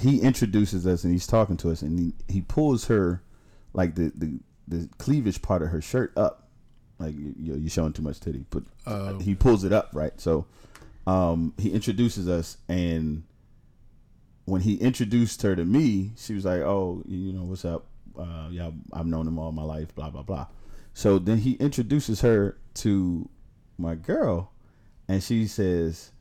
[0.00, 3.22] he introduces us and he's talking to us, and he, he pulls her
[3.72, 6.48] like the, the the cleavage part of her shirt up,
[6.98, 9.18] like you, you- you're showing too much titty, but Oh.
[9.20, 10.20] he pulls it up right.
[10.20, 10.46] So
[11.06, 13.22] um, he introduces us, and
[14.46, 17.86] when he introduced her to me, she was like, "Oh, you know what's up?
[18.18, 20.46] Uh, yeah, I've known him all my life." Blah blah blah.
[20.94, 23.28] So then he introduces her to
[23.76, 24.52] my girl,
[25.08, 26.12] and she says,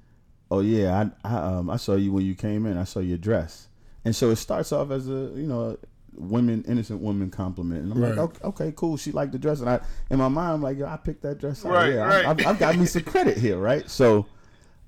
[0.52, 2.78] "Oh yeah, I, I um I saw you when you came in.
[2.78, 3.70] I saw your dress."
[4.04, 5.78] And so it starts off as a you know
[6.18, 8.98] women, innocent women compliment, and I'm like, okay, okay, cool.
[8.98, 11.40] She liked the dress, and I in my mind, I'm like, yo, I picked that
[11.40, 11.72] dress out.
[11.72, 12.26] Right, yeah, right.
[12.26, 13.90] I've, I've got me some credit here, right?
[13.90, 14.26] So,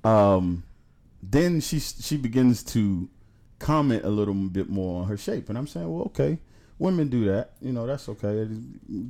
[0.04, 0.64] um,
[1.22, 3.08] then she she begins to
[3.58, 6.38] comment a little bit more on her shape, and I'm saying, well, okay,
[6.78, 8.48] women do that, you know, that's okay.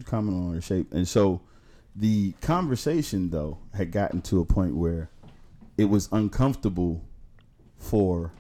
[0.05, 1.41] Comment on her shape, and so
[1.99, 5.11] the conversation though had gotten to a point where
[5.77, 7.05] it was uncomfortable
[7.77, 8.33] for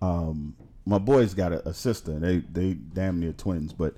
[0.00, 0.54] um
[0.86, 2.18] my boys got a, a sister.
[2.18, 3.96] They they damn near twins but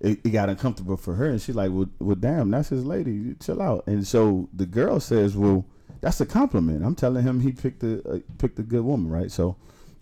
[0.00, 1.26] it, it got uncomfortable for her.
[1.26, 3.34] And she's like well, well damn that's his lady.
[3.40, 3.86] Chill out.
[3.86, 5.66] And so the girl says well
[6.00, 6.84] that's a compliment.
[6.84, 9.30] I'm telling him he picked a uh, picked a good woman right?
[9.30, 9.56] So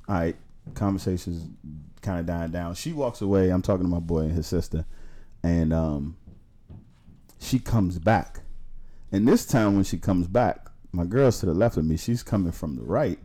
[0.08, 0.36] all right
[0.74, 1.48] conversations
[2.00, 2.74] kind of dying down.
[2.74, 4.84] She walks away i'm talking to my boy and his sister
[5.42, 6.16] and um
[7.38, 8.40] she comes back.
[9.10, 12.22] And this time when she comes back my girl's to the left of me she's
[12.22, 13.18] coming from the right.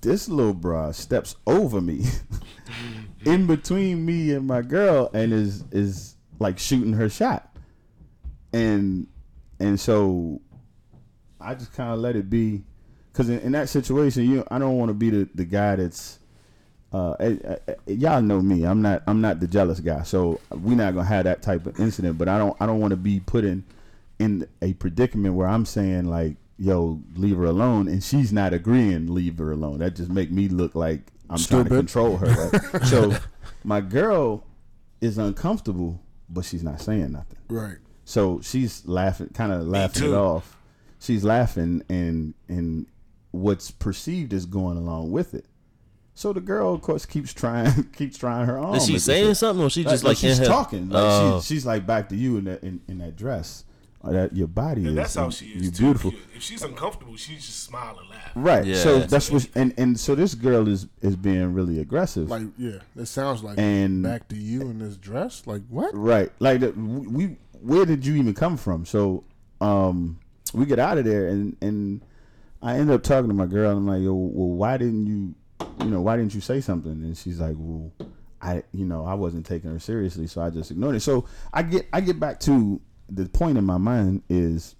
[0.00, 2.06] This little bra steps over me
[3.24, 7.54] in between me and my girl and is is like shooting her shot.
[8.52, 9.06] And
[9.60, 10.40] and so
[11.40, 12.62] i just kind of let it be
[13.12, 16.20] because in, in that situation you i don't want to be the, the guy that's
[16.92, 18.64] uh, eh, eh, eh, y'all know me.
[18.64, 19.02] I'm not.
[19.06, 20.02] I'm not the jealous guy.
[20.02, 22.18] So we're not gonna have that type of incident.
[22.18, 22.56] But I don't.
[22.60, 23.64] I don't want to be put in
[24.18, 29.14] in a predicament where I'm saying like, "Yo, leave her alone," and she's not agreeing.
[29.14, 29.78] Leave her alone.
[29.78, 32.50] That just make me look like I'm trying to control her.
[32.50, 32.82] Right?
[32.86, 33.14] so
[33.62, 34.44] my girl
[35.00, 37.38] is uncomfortable, but she's not saying nothing.
[37.48, 37.76] Right.
[38.04, 40.56] So she's laughing, kind of laughing it off.
[40.98, 42.86] She's laughing, and and
[43.32, 45.46] what's perceived is going along with it.
[46.14, 48.74] So the girl, of course, keeps trying, keeps trying her arm.
[48.74, 49.36] Is she saying shit.
[49.38, 50.88] something or she Like, just no, like she's talking.
[50.90, 51.40] Like Oh.
[51.40, 53.64] she, she's like back to you in that in, in that dress.
[54.02, 54.94] Or that your body And is.
[54.94, 55.62] that's how and she is.
[55.62, 55.82] You too.
[55.84, 56.12] beautiful.
[56.34, 58.30] If she's uncomfortable, she just smile and laugh.
[58.34, 58.64] Right.
[58.64, 58.76] Yeah.
[58.76, 62.30] So that's what and and so this girl is is being really aggressive.
[62.30, 65.46] Like yeah, it sounds like And- back to you in this dress.
[65.46, 65.94] Like what?
[65.94, 66.32] Right.
[66.38, 68.86] Like the- we where did you even come from?
[68.86, 69.24] So
[69.60, 70.18] um
[70.54, 72.02] we get out of there and and
[72.62, 75.34] I end up talking to my girl and I'm like, "Yo, well why didn't you
[75.80, 77.92] you know, why didn't you say something?" And she's like, "Well,
[78.42, 81.62] I you know, I wasn't taking her seriously, so I just ignored it." So I
[81.62, 84.76] get I get back to the point in my mind is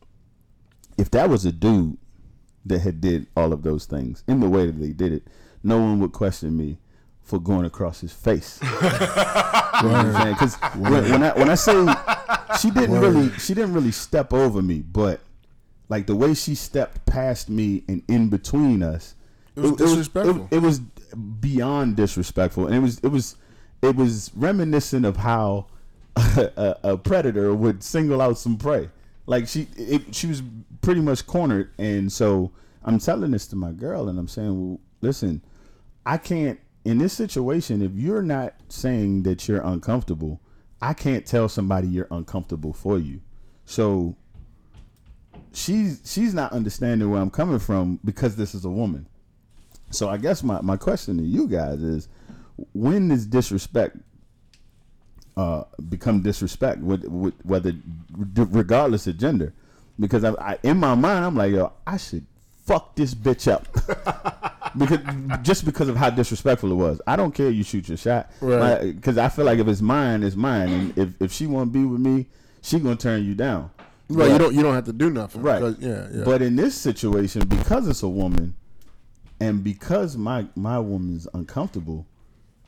[0.99, 1.97] if that was a dude
[2.67, 5.23] that had did all of those things in the way that they did it,
[5.63, 6.79] no one would question me
[7.23, 8.61] for going across his face.
[9.83, 10.35] You know what I'm saying?
[10.37, 11.73] 'Cause when, when I when I say
[12.61, 15.21] she didn't really she didn't really step over me, but
[15.91, 19.15] like the way she stepped past me and in between us,
[19.57, 20.49] It was disrespectful.
[20.51, 23.37] It, was beyond disrespectful, and it was it was
[23.83, 25.67] it was reminiscent of how
[26.17, 28.89] a, a predator would single out some prey.
[29.27, 30.43] Like she it, she was
[30.81, 32.53] pretty much cornered, and so
[32.85, 35.43] I'm telling this to my girl, and I'm saying, well, listen,
[36.07, 40.41] I can't in this situation if you're not saying that you're uncomfortable
[40.81, 43.21] i can't tell somebody you're uncomfortable for you
[43.65, 44.17] so
[45.53, 49.07] she's she's not understanding where i'm coming from because this is a woman
[49.91, 52.09] so i guess my, my question to you guys is
[52.73, 53.97] when does disrespect
[55.37, 57.73] uh, become disrespect with, with whether
[58.35, 59.55] regardless of gender
[59.99, 62.27] because I, I in my mind i'm like yo i should
[62.67, 63.67] fuck this bitch up
[64.79, 64.99] because
[65.43, 67.01] just because of how disrespectful it was.
[67.07, 68.95] I don't care you shoot your shot, Right.
[68.95, 71.79] Because I feel like if it's mine, it's mine, and if, if she want to
[71.79, 72.27] be with me,
[72.63, 73.71] she gonna turn you down.
[74.11, 74.27] Right.
[74.27, 74.55] But- You don't.
[74.55, 75.43] You don't have to do nothing.
[75.43, 75.61] Right.
[75.61, 76.09] because- Yeah.
[76.13, 76.25] Yeah.
[76.25, 78.55] But in this situation, because it's a woman,
[79.41, 82.07] and because my my woman's uncomfortable,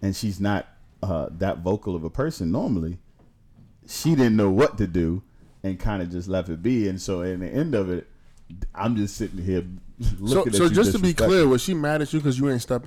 [0.01, 0.67] and she's not
[1.03, 2.99] uh, that vocal of a person normally,
[3.87, 5.23] she didn't know what to do,
[5.65, 6.89] and kind of just left it be.
[6.89, 8.07] And so, in the end of it,
[8.75, 9.65] I'm just sitting here
[10.01, 12.39] so looking so at you just to be clear, was she mad at you because
[12.39, 12.87] you ain't step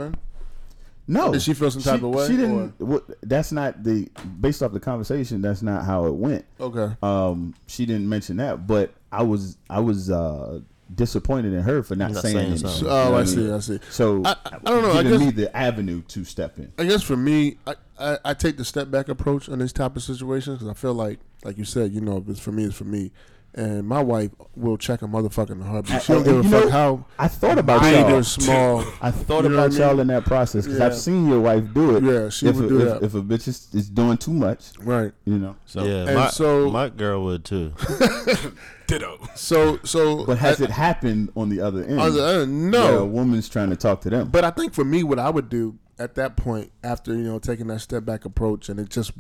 [1.08, 1.14] in?
[1.14, 1.32] No.
[1.32, 2.80] Did she feel some type of way, She didn't.
[2.80, 4.10] What, that's not the
[4.42, 5.42] based off the conversation.
[5.42, 6.46] That's not how it went.
[6.60, 6.96] Okay.
[7.04, 10.60] Um, she didn't mention that, but I was I was uh,
[10.94, 12.68] disappointed in her for not, Not saying, saying anything.
[12.70, 12.86] something.
[12.88, 13.38] You Oh, know I see.
[13.38, 13.52] mean?
[13.54, 13.80] I see.
[13.90, 16.72] So I- I don't know, I Giving guess- me the avenue to step in.
[16.78, 19.96] I guess for me, I, I, I take the step back approach in this type
[19.96, 22.66] of situations because I feel like, like you said, you know, if it's for me,
[22.66, 23.12] it's for me.
[23.58, 26.02] And my wife will check a motherfucker in a heartbeat.
[26.02, 28.16] She I- don't give a you fuck know, how I thought about y'all.
[28.16, 28.84] or small.
[29.02, 29.78] I thought You know about what I mean?
[29.80, 30.86] y'all in that process because Yeah.
[30.88, 32.04] I've seen your wife do it.
[32.04, 33.04] Yeah, she if would a, do if, that.
[33.04, 35.14] if a bitch is, is doing too much, Right.
[35.24, 35.56] you know.
[35.66, 37.72] So, yeah, and my, so- my girl would too.
[38.88, 39.20] Ditto.
[39.36, 40.26] So so.
[40.26, 42.00] but has I- it happened on the other end?
[42.00, 44.30] on the other- where a woman's trying to talk to them.
[44.30, 47.40] But I think for me, what I would do at that point, after you know
[47.40, 49.12] taking that step back approach, and it just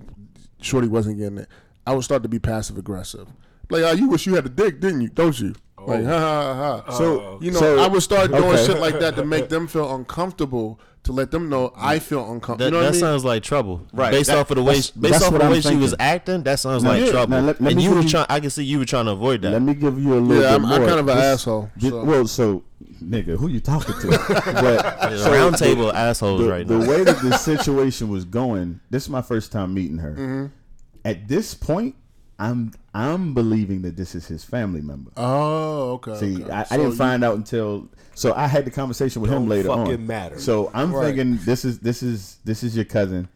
[0.61, 1.47] Shorty wasn't getting it,
[1.87, 3.27] I would start to be passive aggressive.
[3.69, 5.09] Like, oh, you wish you had a dick, didn't you?
[5.09, 5.55] Don't you?
[5.77, 6.83] Oh Like ha ha ha.
[6.87, 6.91] ha.
[6.97, 8.65] So You know, so- I would start doing okay.
[8.65, 12.57] shit like that to make them feel uncomfortable, to let them know I feel uncomfortable.
[12.57, 12.99] That, you know what that I mean?
[13.01, 13.85] sounds like trouble.
[13.93, 14.11] Right.
[14.11, 16.41] Based That- off of the way, based off of the I'm way she was acting,
[16.43, 17.29] that sounds Now, like yeah, trouble.
[17.37, 18.25] now let- let and you were trying.
[18.29, 19.51] I can see you were trying to avoid that.
[19.51, 21.69] Let me give you a little Yeah, bit I'm- I'm kind of an This- asshole,
[21.77, 22.63] this- so- Well, so
[23.03, 24.07] nigga, who you talking to?
[24.53, 26.83] but so round the- table assholes the, right the now.
[26.83, 30.11] The way that the situation was going, this is my first time meeting her.
[30.13, 30.45] Mm-hmm.
[31.03, 31.93] At this point,
[32.37, 35.11] I'm I'm believing that this is his family member.
[35.17, 36.17] Oh, okay.
[36.17, 36.51] See, okay.
[36.51, 39.47] I, I So didn't you- find out until so I had the conversation with him
[39.47, 40.07] later fucking on.
[40.07, 40.39] matter.
[40.39, 41.07] So I'm Right.
[41.15, 43.27] thinking this is this is this is your cousin,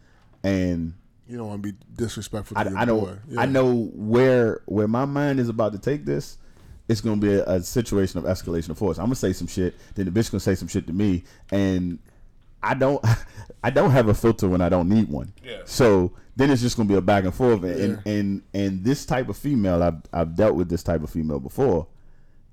[0.44, 0.94] and
[1.28, 3.20] You don't want to be disrespectful to I, your I don't.
[3.30, 3.42] Yeah.
[3.42, 6.38] I know where where my mind is about to take this.
[6.90, 8.98] It's gonna be a, a situation of escalation of force.
[8.98, 12.00] I'm gonna say some shit, then the bitch gonna say some shit to me, and
[12.64, 13.04] I don't
[13.64, 15.34] I don't have a filter when I don't need one.
[15.44, 15.62] Yeah.
[15.66, 19.06] So then it's just gonna be a back and forth, and and, and and this
[19.06, 21.88] type of female, I've I've dealt with this type of female before,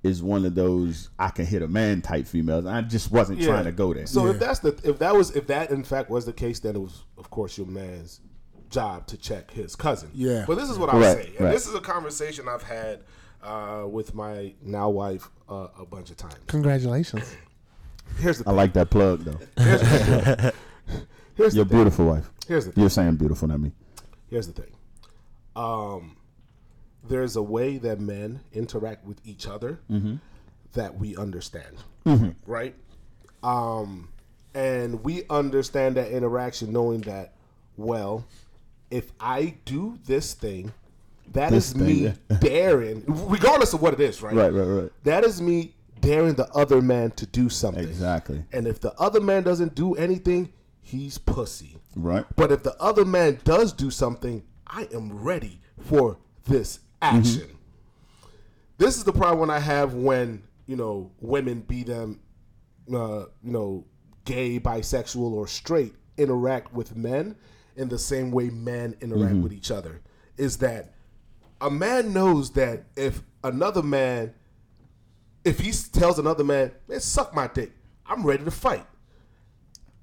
[0.02, 2.66] is one of those I can hit a man type females.
[2.66, 4.06] I just wasn't trying to go there.
[4.06, 6.74] So if that's the if that was if that in fact was the case, then
[6.76, 8.20] it was of course your man's
[8.68, 10.10] job to check his cousin.
[10.12, 10.44] Yeah.
[10.46, 11.52] But this is what I would Right, say, and right.
[11.52, 13.00] this is a conversation I've had
[13.42, 16.34] uh, with my now wife uh, a bunch of times.
[16.48, 17.36] Congratulations.
[18.18, 19.38] Here's the I like that plug though.
[19.62, 20.54] here's the,
[21.34, 21.78] here's the Your thing.
[21.78, 22.30] beautiful wife.
[22.48, 22.80] Here's the thing.
[22.82, 23.72] You're saying beautiful, not me.
[24.28, 24.72] Here's the thing.
[25.54, 26.16] Um,
[27.08, 29.78] there's a way that men interact with each other
[30.72, 31.76] that we understand,
[32.46, 32.74] right?
[33.42, 34.08] Um,
[34.54, 37.34] and we understand that interaction, knowing that,
[37.76, 38.26] well,
[38.90, 40.72] if I do this thing,
[41.32, 41.94] that This is thing, me
[42.28, 42.36] yeah.
[42.40, 44.34] daring, regardless of what it is, right?
[44.34, 44.92] Right, right, right.
[45.04, 47.84] That is me daring the other man to do something.
[47.84, 48.44] Exactly.
[48.52, 51.76] And if the other man doesn't do anything, he's pussy.
[51.94, 52.24] Right.
[52.36, 57.58] But if the other man does do something, I am ready for this action.
[58.78, 62.20] This is the problem I have when you know women, be them,
[62.92, 63.84] uh, you know,
[64.24, 67.36] gay, bisexual, or straight, interact with men
[67.76, 70.00] in the same way men interact with each other.
[70.36, 70.94] Is that
[71.60, 74.34] a man knows that if another man,
[75.46, 77.72] if he tells another man, "Man, suck my dick,"
[78.06, 78.86] I'm ready to fight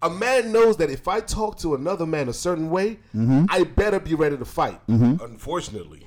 [0.03, 3.45] a man knows that if I talk to another man a certain way, mm-hmm.
[3.49, 4.85] I better be ready to fight.
[4.87, 5.23] Mm-hmm.
[5.23, 6.05] Unfortunately,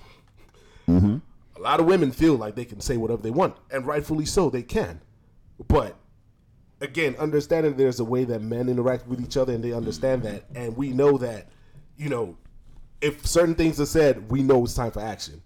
[0.86, 1.16] mm-hmm.
[1.56, 4.50] a lot of women feel like they can say whatever they want, and rightfully so,
[4.50, 5.00] they can.
[5.66, 5.96] But
[6.82, 10.44] again, understanding there's a way that men interact with each other, and they understand that,
[10.54, 11.48] and we know that,
[11.96, 12.36] you know,
[13.00, 15.40] if certain things are said, we know it's time for action.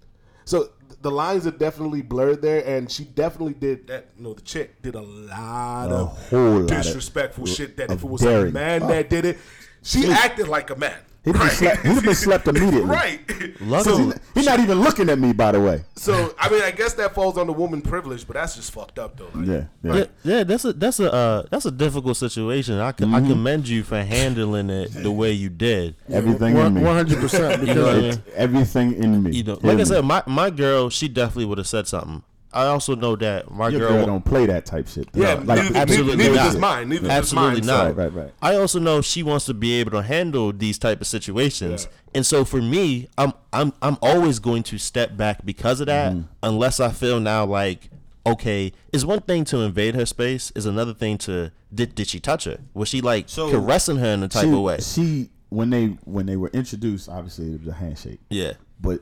[0.51, 0.71] So
[1.01, 4.09] the lines are definitely blurred there, and she definitely did that.
[4.17, 7.77] You know, the chick did a lot A of whole lot of- disrespectful shit.
[7.77, 9.39] That if it was a man that did it,
[9.85, 10.99] she acted like a man.
[11.25, 12.81] He'd have been slept- he'd have been slept immediately.
[12.83, 13.21] right.
[13.61, 15.83] Luckily- So, He's not even looking at me, by the way.
[15.97, 19.17] so I mean, I guess that falls under woman privilege, but that's just fucked up
[19.19, 19.29] though.
[19.35, 19.95] Like, Yeah, yeah.
[19.95, 22.79] Yeah, yeah, that's a that's a uh, that's a difficult situation.
[22.79, 25.95] I can, I commend you for handling it the way you did.
[26.09, 26.83] Everything in me.
[26.83, 27.67] One hundred percent.
[27.67, 28.23] You know what I mean?
[28.35, 29.33] Everything in me.
[29.33, 29.85] You know, Hear like I me.
[29.85, 32.23] said, my my girl, she definitely would have said something.
[32.53, 35.09] I also know that my your girl, girl don't play that type shit.
[35.15, 36.45] Yeah, No, like, neither, absolutely neither, not.
[36.45, 36.89] does mine.
[36.89, 37.85] Neither Absolutely does not.
[37.85, 37.95] mine.
[37.95, 38.35] so- Right, right.
[38.43, 41.87] I also know she wants to be able to handle these type of situations.
[42.15, 46.13] And so for me, I'm I'm I'm always going to step back because of that
[46.13, 46.23] Mm-hmm.
[46.43, 47.89] unless I feel now like
[48.27, 52.19] okay, it's one thing to invade her space, is another thing to did did she
[52.21, 52.59] touch her?
[52.75, 54.79] Was she like So- caressing her in a type she, of way?
[54.81, 58.19] She when they when they were introduced, obviously it was a handshake.
[58.29, 58.55] Yeah.
[58.81, 59.01] But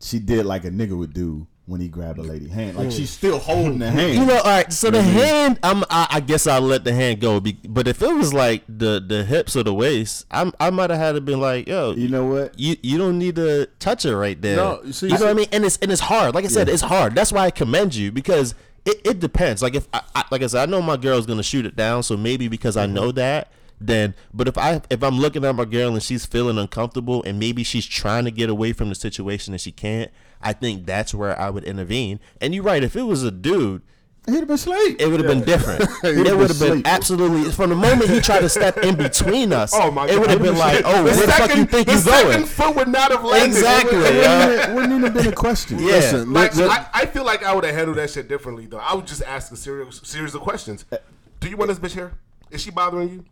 [0.00, 2.76] she did like a nigga would do when he grabbed a lady hand.
[2.76, 4.14] Like she's still holding the hand.
[4.14, 4.72] You know, all right.
[4.72, 7.38] So the hand, I'm, I, I guess I'll let the hand go.
[7.38, 10.90] Be, but if it was like the the hips or the waist, I'm, I might
[10.90, 12.58] have had to been like, yo, You know what?
[12.58, 14.56] you you don't need to touch it right there.
[14.56, 15.46] No, you see- you know what I mean?
[15.52, 16.34] And it's and it's hard.
[16.34, 17.14] Like I said, it's hard.
[17.14, 19.62] That's why I commend you because it, it depends.
[19.62, 22.02] Like if I, I like I said, I know my girl's gonna shoot it down,
[22.02, 22.94] so maybe because I mm-hmm.
[22.94, 23.52] know that.
[23.82, 27.38] Then, but if I if I'm looking at my girl and she's feeling uncomfortable and
[27.38, 30.10] maybe she's trying to get away from the situation and she can't,
[30.42, 32.20] I think that's where I would intervene.
[32.40, 32.82] And you're right.
[32.82, 33.82] If it was a dude,
[34.26, 34.96] He'd have been slave.
[35.00, 35.80] it would have been different.
[36.02, 36.86] been it would have been asleep.
[36.86, 39.72] absolutely from the moment he tried to step in between us.
[39.76, 40.14] Oh my god!
[40.14, 42.30] It would have been like, oh, the where the fuck you think the you second
[42.32, 42.44] going?
[42.44, 43.56] foot would not have landed.
[43.56, 44.46] Exactly, It would- yeah.
[44.46, 45.78] Wouldn't even- wouldn't even have been a question.
[45.78, 45.86] Yeah.
[45.86, 48.78] listen, Like, let- I, I feel like I would have handled that shit differently though.
[48.78, 50.84] I would just ask a series series of questions.
[51.40, 52.12] Do you want this bitch here?
[52.50, 53.24] Is she bothering you?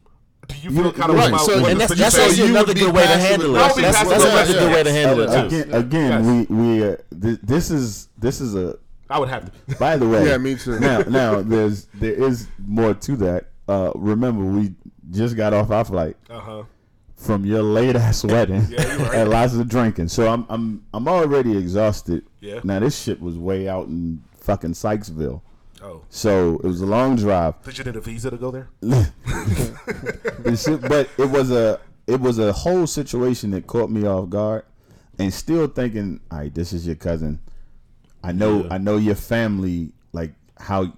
[0.47, 2.30] Do you feel kind of right, about so- what And that's, bitch that's said?
[2.30, 3.59] actually you another good way to handle it.
[3.59, 5.57] I would be That's, that's another good way to handle it too.
[5.59, 8.78] Again, again, we we uh, th- this is this is a.
[9.11, 9.76] I would have to.
[9.78, 10.78] By the way, Yeah, me too.
[10.80, 13.49] Now, now there's there is more to that.
[13.68, 14.74] Uh, remember, we
[15.11, 16.62] just got off our flight Uh huh.
[17.16, 19.14] from your late ass wedding Yeah, you're right.
[19.16, 20.09] and lots of drinking.
[20.09, 22.24] So I'm I'm I'm already exhausted.
[22.41, 22.61] Yeah.
[22.64, 25.43] Now this shit was way out in fucking Sykesville.
[25.83, 27.62] Oh, So it was a long drive.
[27.62, 28.68] did you need a visa to go there?
[30.89, 34.64] But it was a it was a whole situation that caught me off guard,
[35.18, 37.41] and still thinking, all right, this is your cousin.
[38.24, 40.93] I know I know your family like how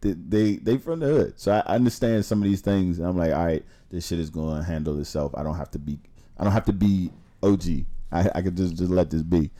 [0.00, 2.98] they they, from the hood, so I understand some of these things.
[2.98, 5.32] And I'm like, all right, this shit is going to handle itself.
[5.36, 5.98] I don't have to be
[6.38, 7.10] I don't have to be
[7.42, 7.64] OG.
[8.12, 9.50] I I could just just let this be.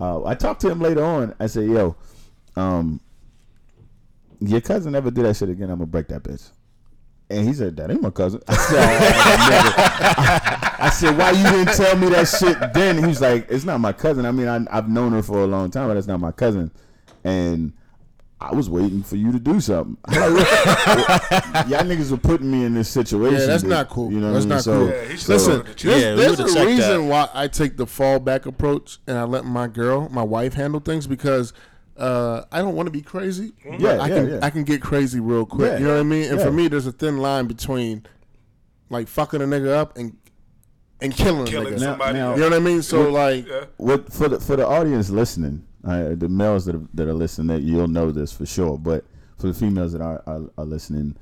[0.00, 1.34] Uh, I talked to him later on.
[1.38, 1.94] I said, yo,
[2.56, 3.00] um,
[4.40, 6.50] your cousin ever do that shit again, I'm gonna break that bitch.
[7.30, 11.42] And he said, "That ain't my cousin." I said, "Oh, nigga." I said, "Why you
[11.44, 14.26] didn't tell me that shit then?" He was like, "It's not my cousin.
[14.26, 16.70] I mean, I, I've known her for a long time, but that's not my cousin."
[17.24, 17.72] And
[18.40, 19.96] I was waiting for you to do something.
[20.06, 23.40] I'm Y'all niggas were putting me in this situation.
[23.40, 24.12] Yeah, that's that- not cool.
[24.12, 24.56] You know, that's what I mean?
[24.56, 24.88] not So- cool.
[24.88, 27.10] Yeah, he Listen, have there's, Yeah, there's a reason that.
[27.10, 31.06] why I take the fallback approach and I let my girl, my wife, handle things
[31.06, 31.54] because
[31.96, 33.52] uh, I don't want to be crazy.
[33.64, 34.38] but Yeah, I yeah, can yeah.
[34.42, 35.72] I can get crazy real quick.
[35.72, 35.78] Yeah.
[35.78, 36.28] You know what I mean?
[36.30, 36.44] And Yeah.
[36.46, 38.04] for me, there's a thin line between
[38.90, 40.16] like fucking a nigga up and
[41.00, 41.80] and killing, Killing a nigga.
[41.80, 42.18] Now- somebody.
[42.18, 42.82] now- You know what I mean?
[42.82, 43.64] So like, yeah.
[43.76, 47.48] what for the for the audience listening, uh, the males that are, that are listening,
[47.48, 48.78] that you'll know this for sure.
[48.78, 49.04] But
[49.38, 51.16] for the females that are, are are listening,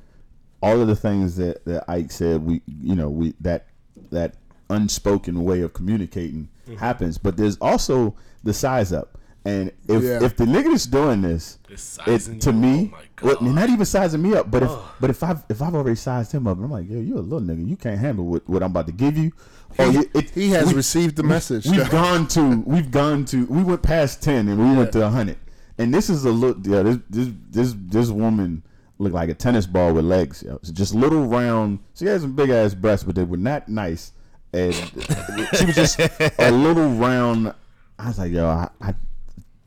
[0.63, 3.67] all of the things that that Ike said, we you know we that
[4.11, 4.35] that
[4.71, 6.77] unspoken way of communicating Mm-hmm.
[6.77, 7.19] happens.
[7.19, 8.15] But there's also
[8.45, 10.23] the size up, and if Yeah.
[10.25, 14.23] if the nigga that's doing this, It's it to me, Oh well, not even sizing
[14.23, 14.71] me up, but if
[15.01, 17.41] but if I've if I've already sized him up, I'm like, yo, you're a little
[17.41, 19.33] nigga, you can't handle what, what I'm about to give you.
[19.79, 21.67] Or you, it, he has we- received the message.
[21.67, 25.39] We've gone to we've gone to we went past ten and we went to hundred.
[25.79, 28.63] And this is a look yeah, this this this this woman
[28.99, 30.43] looked like a tennis ball with legs.
[30.45, 30.57] Yo.
[30.57, 34.13] It's just little round she had some big ass breasts, but they were not nice.
[34.53, 34.75] And
[35.55, 37.55] she was just a little round
[37.99, 38.95] I was like, yo, I, I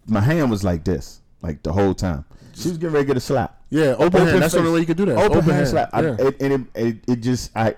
[0.07, 2.25] my hand was like this, like the whole time.
[2.53, 3.61] She was getting ready to get a slap.
[3.69, 4.41] Yeah, open hand.
[4.41, 4.65] That's the face.
[4.65, 5.17] only way you could do that.
[5.17, 5.89] Open, Open hand hand, slap.
[5.93, 7.75] I, it, and it, it, it just I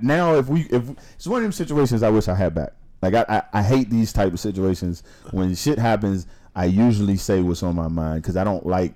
[0.00, 2.70] now if we if it's one of them situations I wish I had back.
[3.02, 6.26] Like I, I, I hate these type of situations when shit happens.
[6.54, 8.94] I usually say what's on my mind because I don't like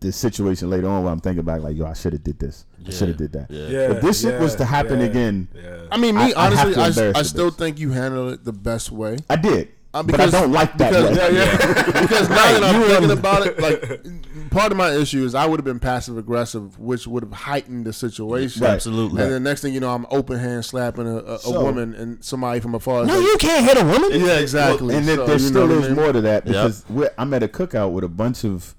[0.00, 2.64] the situation later on where I'm thinking back like yo I should have did this.
[2.86, 3.50] I should have did that.
[3.50, 3.68] Yeah.
[3.68, 5.86] Yeah, If this shit was to happen yeah, again, Yeah.
[5.90, 7.58] I mean, me I- I honestly, to I, I still bitch.
[7.58, 9.18] think you handled it the best way.
[9.28, 9.68] I did.
[9.92, 10.92] Uh, but I don't like that.
[10.92, 12.00] because, yeah, yeah.
[12.02, 15.46] because now that I'm You thinking about it, like part of my issue is I
[15.46, 18.62] would have been passive aggressive, which would have heightened the situation.
[18.62, 18.70] Right.
[18.70, 19.20] Absolutely.
[19.22, 22.24] And the next thing you know, I'm open hand slapping a, a, a woman and
[22.24, 23.04] somebody from afar.
[23.04, 24.20] No, like, you can't hit a woman.
[24.20, 24.94] Yeah, exactly.
[24.94, 25.96] and there, So, there still what I is mean?
[25.96, 28.76] more to that because we're, I'm at a cookout with a bunch of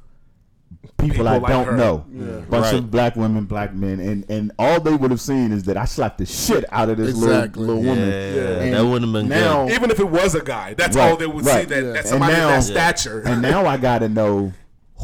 [0.97, 1.77] people, People I like don't her.
[1.77, 2.05] know,
[2.49, 2.73] bunch Right.
[2.75, 5.85] of black women, black men, and and all they would have seen is that I
[5.85, 7.61] slapped the shit out of this Exactly.
[7.65, 8.09] little, little woman.
[8.09, 9.75] Yeah, And that wouldn't have been now, good.
[9.75, 11.67] Even if it was a guy, that's Right, all they would right.
[11.67, 11.73] see.
[11.75, 11.91] That, Yeah.
[11.93, 13.21] that somebody now- that stature.
[13.25, 14.53] and now I got to know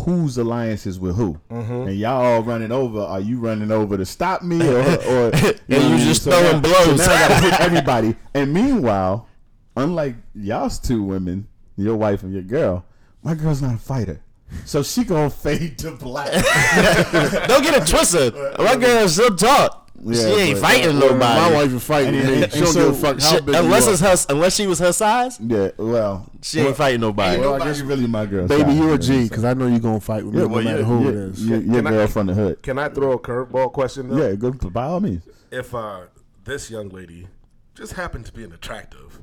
[0.05, 1.87] whose alliance is with who, Mm-hmm.
[1.89, 2.99] and y'all all running over.
[3.01, 6.53] Are you running over to stop me, or, or you, know you just So throwing
[6.53, 6.85] now- blows.
[7.03, 8.15] So now I got to hit everybody.
[8.35, 9.27] And meanwhile,
[9.75, 12.85] unlike y'all's two women, your wife and your girl,
[13.23, 14.21] my girl's not a fighter.
[14.65, 16.31] So she gonna fade to black.
[17.47, 18.33] Don't get it twisted.
[18.57, 19.83] My girl still talk.
[19.99, 21.55] Yeah, she ain't but- fighting My nobody.
[21.55, 22.43] wife is fighting And- me.
[22.43, 24.09] and- She don't so- give a fuck how She- big unless you it's are.
[24.09, 27.39] her, unless she was her size, yeah, well, she ain't fighting nobody.
[27.41, 28.47] well, I guess you're really my girl.
[28.47, 30.41] Baby, you a know G what I'm because I know you're gonna fight with me
[30.41, 31.41] Yeah, no well, matter you- who you- it is.
[31.45, 32.61] You, your Can I- girl from the hood.
[32.61, 34.09] Can I throw a curveball question?
[34.09, 34.17] Though?
[34.27, 35.23] Yeah, go by all means.
[35.51, 36.01] If uh,
[36.43, 37.27] this young lady
[37.73, 39.19] just happened to be an attractive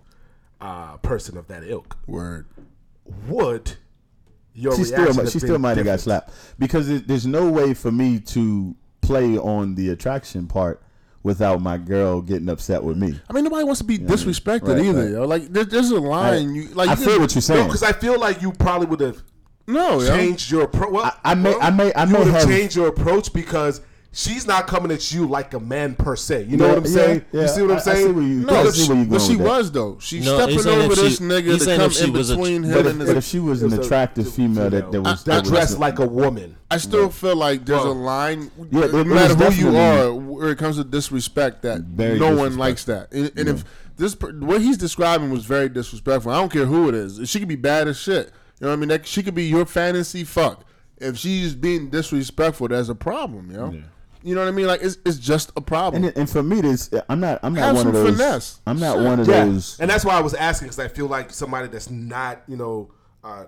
[0.61, 2.47] uh, person of that ilk, Word.
[3.29, 3.75] would
[4.55, 7.74] your She still, have she still might have got slapped because it, there's no way
[7.74, 10.80] for me to play on the attraction part
[11.22, 13.18] without my girl getting upset with me.
[13.29, 15.11] I mean, nobody wants to be disrespected Right, either, right.
[15.11, 15.24] yo.
[15.26, 16.54] Like, there, there's a line.
[16.54, 17.66] you like, I you feel what you're saying.
[17.66, 19.22] because I feel like you probably would have
[19.66, 20.07] No, yo.
[20.08, 20.91] changed your approach.
[20.91, 22.88] Well, I- I may- well, I may- I you may would have have- changed your
[22.88, 23.80] approach because
[24.14, 26.45] she's not coming at you like a man per se.
[26.49, 27.24] You know Yeah, what I'm yeah, saying?
[27.32, 27.41] yeah.
[27.42, 28.16] you see what I'm I- I see saying?
[28.16, 29.99] you- No, but she, where you but she was though.
[30.00, 32.30] She No, stepping over if this she- nigga he's to come if she in was
[32.30, 34.70] a- between But him if, and but if she was an It a- attractive female
[34.70, 36.57] that, that was that that was dressed like a woman.
[36.70, 38.50] I still feel like there's Well, a line.
[38.58, 42.18] Yeah, no it- it matter who you are, where it comes to disrespect, that Very
[42.18, 43.12] no one likes that.
[43.12, 43.64] And, and if
[43.96, 47.20] this what he's describing was very disrespectful, I don't care who it is.
[47.28, 48.32] She could be bad as shit.
[48.61, 48.88] You know what I mean?
[48.91, 50.64] That, she could be your fantasy fuck.
[50.99, 53.74] If she's being disrespectful, that's a problem, yo.
[54.25, 54.67] You know what I mean?
[54.67, 56.03] Like it's it's just a problem.
[56.05, 58.17] And, and for me, this I'm not I'm not Have one of some those.
[58.18, 58.61] finesse.
[58.67, 59.05] I'm not Shit.
[59.05, 59.79] one of Yeah, those.
[59.79, 62.91] and that's why I was asking because I feel like somebody that's not, you know,
[63.22, 63.45] uh,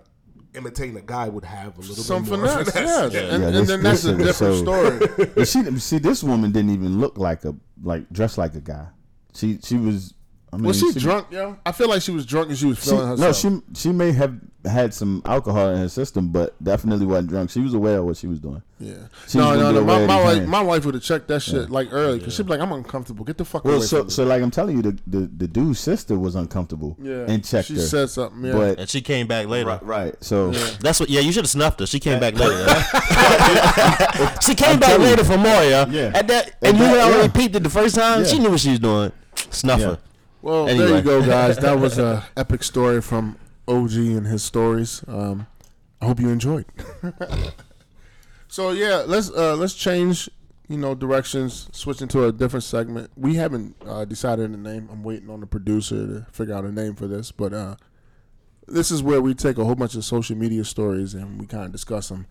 [0.54, 3.12] imitating a guy would have a little Some bit more finesse, yes.
[3.12, 3.20] Yeah.
[3.20, 5.26] And, Yeah, and this- then that's this a different so- story.
[5.34, 8.86] But she see this woman didn't even look like a like dressed like a guy.
[9.34, 10.12] She she was
[10.52, 11.58] I mean, Was she drunk, yo?
[11.66, 14.12] I feel like she was drunk and she was She, feeling no, she she may
[14.12, 17.50] have had some alcohol in her system, but definitely wasn't drunk.
[17.50, 18.62] She was aware of what she was doing.
[18.78, 18.94] Yeah.
[19.28, 19.84] She no, no, no.
[19.84, 22.46] My, my wife, his my wife would have checked that shit like early because she'd
[22.46, 23.24] be like, "I'm uncomfortable.
[23.24, 25.18] Get the fuck Well, away so from me." so like I'm telling you, the the,
[25.36, 27.26] the dude's sister was uncomfortable yeah.
[27.28, 28.44] and checked she her, She said something.
[28.44, 28.52] Yeah.
[28.52, 29.68] but And she came back later.
[29.68, 30.14] right, right.
[30.24, 31.10] So That's what.
[31.10, 31.86] Yeah, you should have snuffed her.
[31.86, 32.66] She came back later.
[34.42, 35.08] she came back telling you.
[35.10, 35.86] later for more, yeah.
[35.88, 36.12] Yeah.
[36.14, 37.28] At that, At and you that, already yeah.
[37.32, 38.24] peeped it the first time.
[38.24, 39.12] She knew what she was doing.
[39.50, 39.98] Snuff
[40.46, 40.52] Yeah.
[40.52, 40.64] her.
[40.64, 41.58] well, there you go, guys.
[41.58, 43.36] That was a epic story from
[43.68, 45.02] OG and his stories.
[45.08, 45.46] Um,
[46.00, 46.66] I hope you enjoyed.
[48.48, 50.28] so yeah, let's uh, let's change.
[50.68, 51.68] You know, directions.
[51.72, 53.10] Switch into a different segment.
[53.16, 54.88] We haven't uh, decided a name.
[54.90, 57.76] I'm waiting on the producer to figure out a name for this, but uh,
[58.66, 61.64] this is where we take a whole bunch of social media stories and we kind
[61.66, 62.26] of discuss them.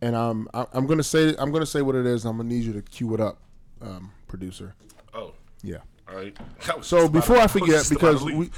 [0.00, 2.24] And um, I, I'm gonna say I'm gonna say what it is.
[2.24, 3.38] I'm gonna need you to cue it up,
[3.80, 4.74] um, producer.
[5.12, 5.78] Oh, Yeah.
[6.12, 6.36] All right.
[6.82, 8.50] So before I forget, because we,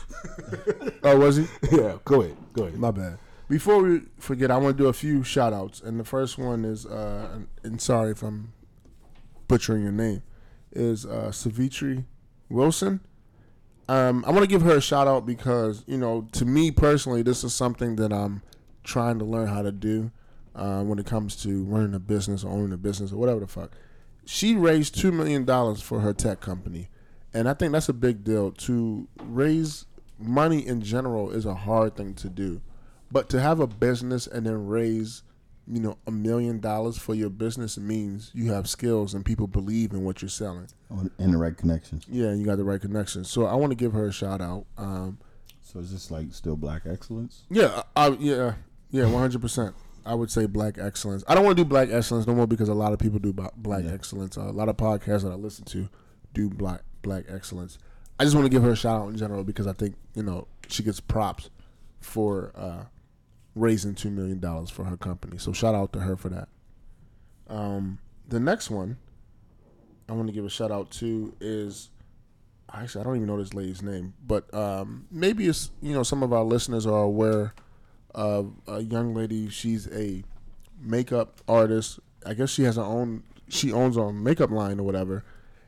[1.03, 1.47] oh, was he?
[1.73, 2.37] Yeah, go ahead.
[2.53, 2.79] Go ahead.
[2.79, 3.19] My bad.
[3.49, 5.81] Before we forget, I want to do a few shout outs.
[5.81, 8.53] And the first one is, uh, and, and sorry if I'm
[9.49, 10.23] butchering your name,
[10.73, 12.05] is uh, Sevetri
[12.49, 13.01] Wilson.
[13.89, 17.23] Um, I want to give her a shout out because, you know, to me personally,
[17.23, 18.43] this is something that I'm
[18.83, 20.11] trying to learn how to do
[20.55, 23.47] uh, when it comes to running a business or owning a business or whatever the
[23.47, 23.73] fuck.
[24.25, 25.45] She raised $2 million
[25.77, 26.89] for her tech company.
[27.35, 28.53] And I think that's a big deal.
[28.53, 29.87] To raise
[30.19, 32.61] money in general is a hard thing to do.
[33.11, 35.23] But to have a business and then raise,
[35.67, 39.93] you know, a million dollars for your business means you have skills and people believe
[39.93, 40.69] in what you're selling.
[41.19, 42.05] in the right connections.
[42.09, 43.29] Yeah, you got the right connections.
[43.31, 44.67] So I want to give her a shout out.
[44.79, 45.19] Um,
[45.63, 47.43] So is this like still black excellence?
[47.51, 48.55] yeah, I, yeah,
[48.91, 49.75] yeah, one hundred percent.
[50.07, 51.25] I would say black excellence.
[51.27, 53.33] I don't want to do black excellence no more because a lot of people do
[53.33, 54.37] black excellence.
[54.37, 55.89] Uh, a lot of podcasts that I listen to
[56.35, 57.79] do black black excellence.
[58.19, 60.25] I just want to give her a shout out in general because I think you
[60.25, 61.51] know she gets props
[62.01, 62.85] for uh,
[63.55, 65.39] raising two million dollars for her company.
[65.39, 66.49] So shout out to her for that.
[67.49, 67.99] Um,
[68.29, 68.97] the next one
[70.09, 71.91] I want to give a shout out to is
[72.73, 76.23] actually I don't even know this lady's name, but um, maybe it's you know some
[76.23, 77.55] of our listeners are aware
[78.15, 79.49] of a young lady.
[79.49, 80.23] She's a
[80.81, 82.01] makeup artist.
[82.27, 83.23] I guess she has her own.
[83.49, 85.25] She owns her own makeup line or whatever.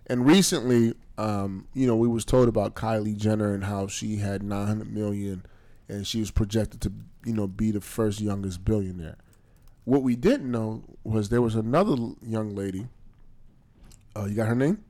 [0.06, 4.42] And recently, um, you know, we was told about Kylie Jenner and how she had
[4.42, 5.44] 900 million,
[5.88, 6.92] and she was projected to,
[7.24, 9.16] you know, be the first youngest billionaire.
[9.84, 12.88] What we didn't know was there was another young lady.
[14.16, 14.82] Uh, you got her name?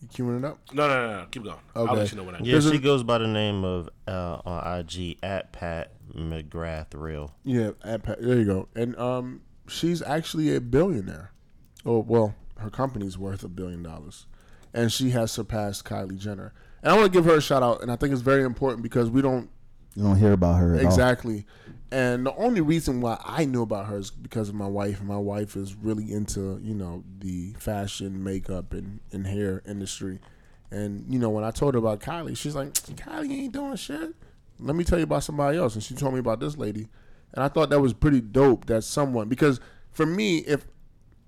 [0.00, 0.58] You queuing it up?
[0.72, 1.26] No, no, no, no.
[1.30, 1.56] Keep going.
[1.74, 1.96] I'll Okay.
[1.96, 4.38] let you know when I Yeah, There's she a- goes by the name of uh,
[4.46, 7.34] on IG at Pat McGrath Real.
[7.42, 8.68] Yeah, at Pa- there you go.
[8.76, 11.32] And um, she's actually a billionaire.
[11.84, 14.26] Oh well, her company's worth a billion dollars,
[14.74, 16.52] and she has surpassed Kylie Jenner.
[16.82, 18.82] And I want to give her a shout out, and I think it's very important
[18.82, 19.50] because we don't
[19.94, 20.86] You don't hear about her at all.
[20.86, 21.44] exactly.
[21.90, 24.98] And the only reason why I knew about her is because of my wife.
[24.98, 30.20] And my wife is really into you know the fashion, makeup, and, and hair industry.
[30.70, 34.14] And you know when I told her about Kylie, she's like, "Kylie ain't doing shit."
[34.60, 35.74] Let me tell you about somebody else.
[35.74, 36.88] And she told me about this lady,
[37.32, 38.66] and I thought that was pretty dope.
[38.66, 39.58] That someone because
[39.90, 40.66] for me, if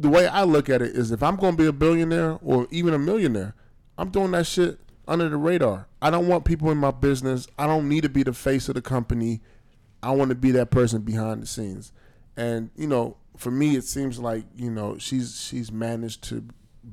[0.00, 2.66] the way I look at it is, if I'm going to be a billionaire or
[2.70, 3.54] even a millionaire,
[3.98, 5.88] I'm doing that shit under the radar.
[6.00, 7.46] I don't want people in my business.
[7.58, 9.42] I don't need to be the face of the company.
[10.02, 11.92] I want to be that person behind the scenes.
[12.34, 16.44] And you know, for me, it seems like you know she's she's managed to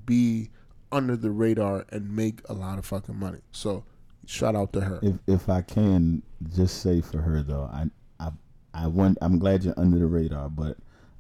[0.06, 0.50] be
[0.92, 3.40] under the radar and make a lot of fucking money.
[3.54, 3.86] So,
[4.26, 5.00] shout out to her.
[5.02, 6.24] If if I can
[6.54, 7.86] just say for her though, I
[8.20, 8.32] I
[8.74, 10.78] I want I'm glad you're under the radar, but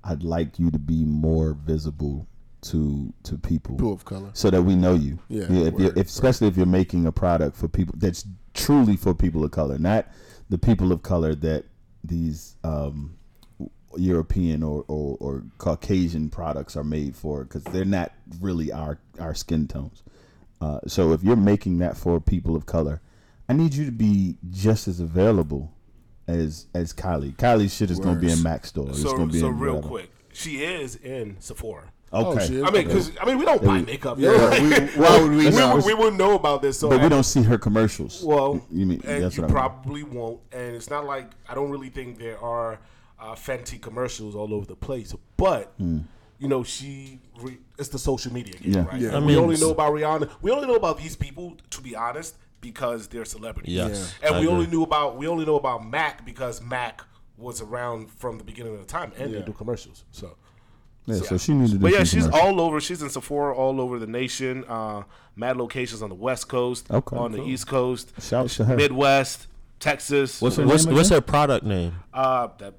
[0.08, 2.28] I'd like you to be more visible
[2.62, 4.30] to to people People of color.
[4.34, 5.20] so that we know you.
[5.30, 8.96] Yeah, if you're, word, if, especially if you're making a product for people that's truly
[8.98, 10.08] for people of color, not
[10.50, 11.66] the people of color that
[12.04, 13.18] these um,
[13.98, 19.36] European or, or, or Caucasian products are made for, because they're not really our our
[19.36, 20.04] skin tones.
[20.60, 23.02] Uh, so if you're making that for people of color,
[23.48, 25.74] I need you to be just as available
[26.28, 27.36] as as Kylie.
[27.36, 28.90] Kylie's shit is going to be in Mac store.
[28.90, 29.88] it's So, going to be so in real whatever.
[29.90, 31.84] quick, she is in Sephora.
[32.14, 32.62] Okay.
[32.62, 32.66] Oh.
[32.66, 34.18] I mean, because I mean, we don't buy makeup.
[34.18, 35.76] Yeah, Yeah, we- why would we we, not?
[35.76, 36.80] would, we wouldn't know about this.
[36.80, 38.24] So but we don't see her commercials.
[38.24, 39.70] Well, you mean and that's you what I mean.
[39.72, 40.40] probably won't.
[40.54, 42.80] And it's not like I don't really think there are
[43.20, 45.14] uh, Fenty commercials all over the place.
[45.36, 48.86] But you know, she re- it's the social media game, Yeah.
[48.86, 49.02] right?
[49.02, 49.08] Yeah.
[49.10, 50.30] And I we only know about Rihanna.
[50.41, 53.74] We only know about these people, to be honest, because they're celebrities.
[53.74, 57.02] Yes, and I we only knew about we only know about Mac because Mac
[57.38, 59.40] was around from the beginning of the time, and Yeah.
[59.40, 60.04] they do commercials.
[60.12, 60.36] So
[61.06, 62.42] Yeah, so she needs to do But yeah, she's commercials.
[62.42, 62.82] all over.
[62.82, 64.66] She's in Sephora all over the nation.
[64.68, 65.04] Uh,
[65.36, 67.42] mad locations on the West Coast, Okay, on the.
[67.44, 68.76] East Coast, Shouts to her.
[68.76, 69.48] Midwest,
[69.80, 70.42] Texas.
[70.42, 71.94] What's her What's what's her product name?
[72.14, 72.74] Uh, that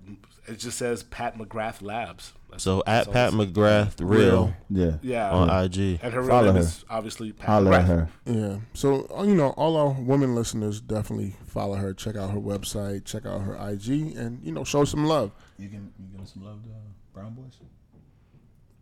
[0.49, 2.33] it just says Pat McGrath Labs.
[2.49, 4.97] That's- So at all Pat McGrath Real Yeah.
[5.03, 5.99] Yeah, on IG.
[6.03, 6.61] and her real Follow name her.
[6.61, 7.87] is obviously Pat Holler McGrath.
[7.87, 8.09] her.
[8.27, 8.57] Yeah.
[8.75, 11.93] So uh, you know, all our women listeners definitely follow her.
[11.95, 13.05] Check out her website.
[13.05, 15.33] Check out her IG, and you know, show some love.
[15.59, 16.69] You can you give some love to
[17.13, 17.59] Brown Boys.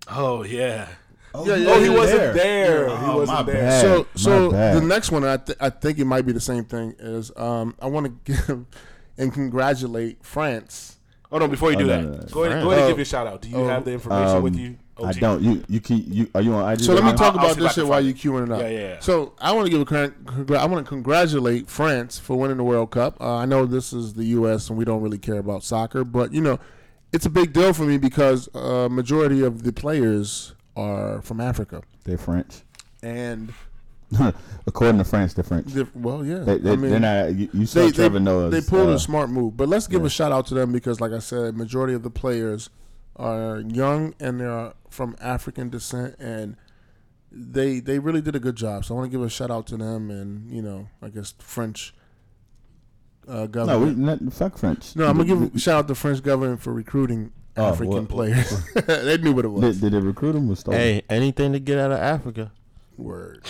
[0.08, 0.88] Oh yeah.
[1.34, 2.88] Oh, Yeah, yeah, Oh, he wasn't there.
[2.88, 3.54] Oh, he my wasn't there.
[3.56, 3.80] bad.
[3.82, 4.76] So, my so bad.
[4.76, 6.94] the next one, I, th- I think it might be the same thing.
[6.98, 8.64] Is um, I want to give
[9.18, 10.95] and congratulate France.
[11.32, 11.48] Oh no!
[11.48, 12.26] Before you Oh, do no, that, no, no.
[12.30, 12.88] go ahead, go ahead and Oh.
[12.88, 13.42] give your shout out.
[13.42, 13.66] Do you Oh.
[13.66, 14.76] have the information Um, with you?
[15.04, 15.42] I don't.
[15.42, 16.80] You you keep you are you on IG?
[16.80, 18.52] So let me talk I'll about see if this shit while find you queuing it
[18.52, 18.60] up.
[18.60, 18.96] Yeah, yeah, yeah.
[19.00, 20.14] So I want to give a con-
[20.56, 23.16] I want to congratulate France for winning the World Cup.
[23.20, 24.70] Uh, I know this is the U.S.
[24.70, 26.58] and we don't really care about soccer, but you know,
[27.12, 31.82] it's a big deal for me because uh, majority of the players are from Africa,
[32.04, 32.62] They're French.
[33.02, 33.52] and
[34.66, 35.66] According to France, they're French.
[35.68, 37.34] they're, well, yeah, They, they, I mean, they're not.
[37.34, 38.52] You, you saw they, Trevor they, Noah's.
[38.52, 39.56] they pulled uh, a smart move.
[39.56, 40.06] But let's give yeah.
[40.06, 42.70] a shout out to them because, like I said, majority of the players
[43.16, 46.56] are young and they're from African descent, and
[47.32, 48.84] they they really did a good job.
[48.84, 51.34] So I want to give a shout out to them, and you know, I guess
[51.38, 51.92] French
[53.26, 54.22] uh, No, we government.
[54.22, 54.94] not, fuck French.
[54.94, 57.94] No, I'm gonna give a shout out to the French government for recruiting Oh, African
[57.94, 58.64] what- players.
[58.74, 59.62] they knew what it was.
[59.62, 60.46] Did, did they recruit them?
[60.48, 60.78] Was stolen?
[60.78, 62.52] Hey, anything to get out of Africa.
[62.96, 63.44] Word.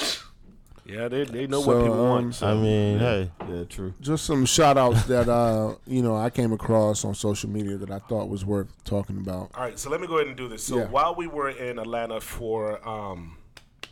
[0.86, 2.34] Yeah, they, they know So, what people um, want.
[2.36, 2.46] So.
[2.46, 3.92] I mean, hey, yeah, true.
[4.00, 7.90] Just some shout outs that uh, you know I came across on social media that
[7.90, 9.50] I thought was worth talking about.
[9.54, 10.62] All right, so let me go ahead and do this.
[10.64, 10.84] So Yeah.
[10.88, 13.36] while we were in Atlanta for um,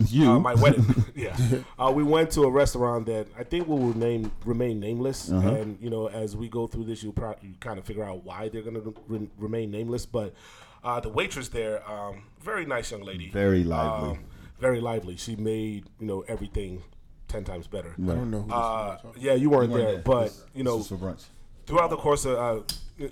[0.08, 0.30] You.
[0.30, 0.84] uh, my wedding,
[1.16, 1.36] yeah,
[1.78, 5.30] uh, we went to a restaurant that I think will remain remain nameless.
[5.32, 5.48] Uh-huh.
[5.48, 8.24] And you know, as we go through this, you'll probably you kind of figure out
[8.24, 10.06] why they're going to re- remain nameless.
[10.06, 10.32] But
[10.84, 14.10] uh, the waitress there, um, very nice young lady, Very lively.
[14.10, 14.18] um,
[14.58, 15.16] very lively.
[15.16, 16.82] She made you know everything
[17.28, 17.94] ten times better.
[17.98, 18.42] I don't know.
[18.42, 19.22] Who this Uh, is.
[19.22, 21.16] yeah, you weren't there, but you know, for
[21.66, 22.62] throughout the course of uh,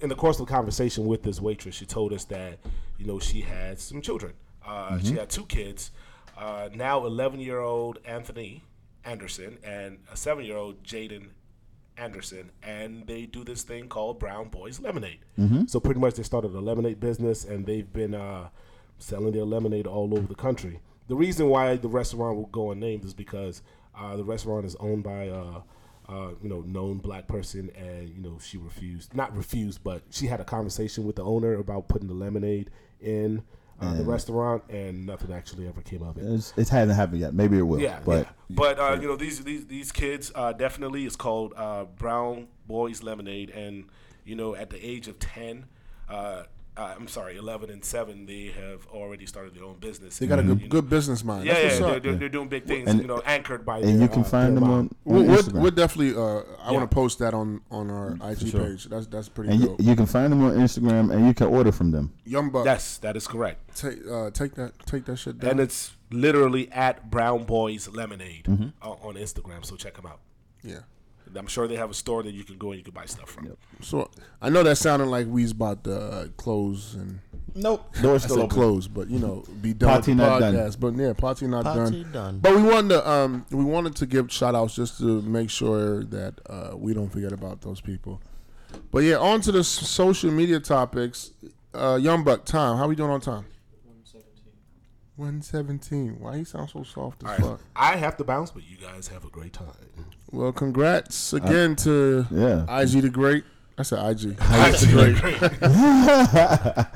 [0.01, 2.59] in the course of the conversation with this waitress, she told us that
[2.99, 4.33] you know she had some children.
[4.65, 5.91] Uh, She had two kids.
[6.39, 8.63] Uh, now, eleven year old Anthony
[9.05, 11.29] Anderson and a seven year old Jaden
[11.97, 15.19] Anderson, and they do this thing called Brown Boys Lemonade.
[15.67, 18.49] So pretty much, they started a lemonade business, and they've been uh,
[18.99, 20.81] selling their lemonade all over the country.
[21.09, 23.63] The reason why the restaurant will go unnamed is because
[23.97, 25.61] uh, the restaurant is owned by uh,
[26.09, 30.27] uh, you know known black person, and you know she refused, not refused, but she
[30.27, 32.71] had a conversation with the owner about putting the lemonade
[33.01, 33.43] in
[33.81, 36.25] uh, the restaurant, and nothing actually ever came of it.
[36.25, 37.35] It's, it hasn't happened yet.
[37.35, 37.81] Maybe it will.
[37.81, 38.57] Yeah, but yeah.
[38.57, 43.03] but uh, you know these these these kids uh, definitely it's called uh, Brown Boys
[43.03, 43.87] Lemonade, and
[44.25, 45.67] you know at the age of ten,
[46.77, 50.19] uh, I'm sorry, eleven and seven, they have already started their own business.
[50.19, 51.45] They got a good good business mind.
[51.47, 52.89] Yeah, That's yeah, they're, they're, they're doing big things.
[52.91, 54.71] And- you know, anchored by and their, you can uh, find them mom.
[54.73, 55.61] on, on We'll, we'll, Instagram.
[55.61, 56.15] we'll definitely.
[56.17, 56.79] Uh, I Yeah.
[56.79, 58.61] want to post that on on our IG sure.
[58.65, 58.87] page.
[58.87, 59.81] That's that's pretty and you, dope.
[59.81, 62.15] you can find them on Instagram, and you can order from them.
[62.25, 63.77] Young Buck, Yes, that is correct.
[63.77, 65.51] take uh, take that take that shit down.
[65.53, 68.69] And it's literally at Brown Boys Lemonade Mm-hmm.
[68.81, 69.65] uh, on Instagram.
[69.65, 70.21] So check them out.
[70.63, 70.81] yeah.
[71.37, 73.31] I'm sure they have a store that you can go and you can buy stuff
[73.31, 73.57] from.
[73.81, 74.11] So
[74.41, 77.21] I know that sounded like we's about to uh, close and
[77.55, 77.95] Nope.
[78.01, 78.57] Doors still said open.
[78.57, 80.55] close, but you know, be done Party with the not done.
[80.55, 80.81] podcast.
[80.81, 82.13] But yeah, party not Party done.
[82.13, 82.39] done.
[82.39, 86.03] But we wanted to um we wanted to give shout outs just to make sure
[86.05, 88.23] that uh, we don't forget about those people.
[88.91, 91.33] But yeah, on to the social media topics.
[91.75, 92.79] Uh, Young Buck, time.
[92.79, 93.45] How we doing on time?
[95.17, 96.19] One seventeen.
[96.21, 97.61] Why you sound so soft as All fuck?
[97.77, 99.67] I have to bounce, but you guys have a great time.
[100.33, 102.65] Well, congrats again to Yeah.
[102.81, 103.45] IG the Great.
[103.79, 104.37] I said IG.
[104.41, 105.39] Actually, great.
[105.41, 106.89] the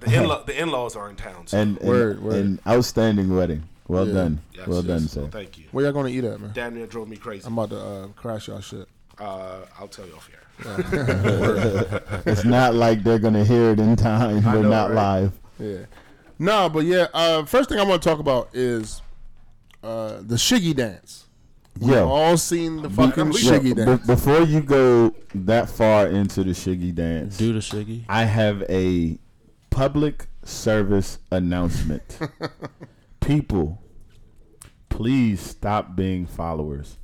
[0.00, 1.46] the, in-law, the in-laws are in town.
[1.46, 1.58] So.
[1.58, 2.34] And, and Word, word.
[2.36, 3.64] an outstanding wedding.
[3.88, 4.14] Well Yeah.
[4.14, 4.40] done.
[4.54, 4.86] Yes, well yes.
[4.86, 5.28] done, So sir.
[5.30, 5.64] thank you.
[5.72, 6.50] Where y'all gonna eat at, man?
[6.54, 7.44] Damn near drove me crazy.
[7.46, 8.88] I'm about to uh, crash y'all shit.
[9.18, 10.36] Uh, I'll tell you off here.
[12.26, 14.44] It's not like they're gonna hear it in time.
[14.44, 14.94] We're know, not right?
[15.22, 15.32] live.
[15.58, 15.78] Yeah.
[16.38, 17.06] No, but yeah.
[17.12, 19.02] Uh, first thing I want to talk about is
[19.82, 21.26] uh, the shiggy dance.
[21.78, 22.08] We've Yo.
[22.08, 24.06] all seen the fucking we- Yo, shiggy be- dance.
[24.06, 28.04] before you go that far into the shiggy dance, Do the shiggy.
[28.08, 29.18] I have a
[29.70, 32.18] public service announcement.
[33.20, 33.82] People,
[34.88, 36.96] please stop being followers.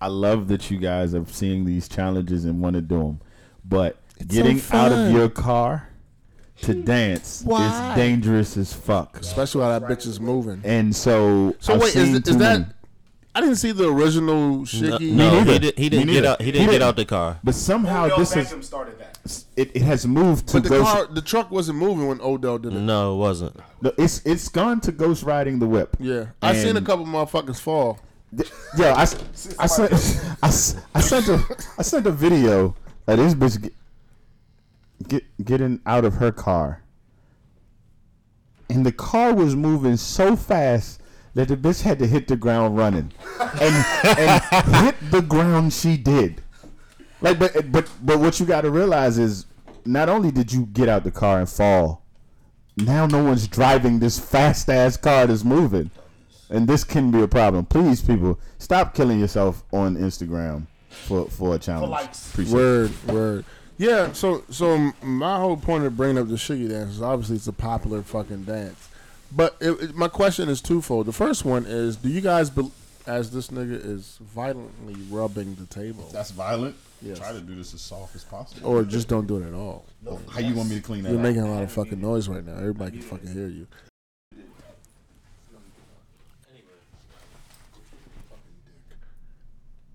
[0.00, 3.20] I love that you guys are seeing these challenges and want to do them,
[3.64, 5.88] but getting so out of your car
[6.62, 7.90] to dance Why?
[7.92, 9.18] is dangerous as fuck.
[9.20, 10.60] Especially while that bitch is moving.
[10.64, 12.72] And so, So I've wait, seen is, too is that many.
[13.34, 15.12] I didn't see the original Shiggy.
[15.12, 15.52] no, neither.
[15.52, 16.40] he, did, he didn't get out.
[16.40, 16.88] He He didn't get didn't.
[16.88, 17.38] out the car.
[17.44, 19.44] But somehow Odell this Beckham is started that.
[19.56, 20.90] it, it has moved to But the ghost.
[20.92, 22.80] car, the truck wasn't moving when Odell did it.
[22.80, 23.56] No, it wasn't.
[23.82, 25.96] No, it's it's gone to ghost riding the whip.
[26.00, 28.00] Yeah, I seen a And- couple motherfuckers fall.
[28.76, 29.56] Yeah, I sent
[30.42, 32.74] I, I sent a I sent a video
[33.06, 33.74] of this bitch get,
[35.08, 36.82] get getting out of her car,
[38.68, 40.99] and the car was moving so fast
[41.34, 43.12] that the bitch had to hit the ground running,
[43.60, 44.42] and and
[44.84, 46.42] hit the ground she did.
[47.20, 49.46] Like, but but but what you got to realize is,
[49.84, 52.02] not only did you get out the car and fall,
[52.76, 55.90] now no one's driving this fast ass car that's moving
[56.50, 57.64] and this can be a problem.
[57.64, 61.90] Please, people, stop killing yourself on Instagram for for a challenge.
[61.90, 62.30] likes.
[62.30, 62.56] Appreciate it.
[62.56, 63.44] Word, word.
[63.78, 67.46] Yeah, so so my whole point of bringing up the Shiggy dance is obviously it's
[67.46, 68.88] a popular fucking dance.
[69.32, 71.06] But it, it- my question is twofold.
[71.06, 72.72] The first one is, do you guys, bel
[73.06, 76.76] as this nigga is violently rubbing the table, That's violent.
[77.02, 77.18] Yes.
[77.18, 78.68] Try to do this as soft as possible.
[78.68, 79.86] or just don't do it at all?
[80.30, 81.22] How you want me to clean that You're up?
[81.22, 82.52] making a lot of fucking noise right now.
[82.58, 83.66] Everybody can fucking hear you.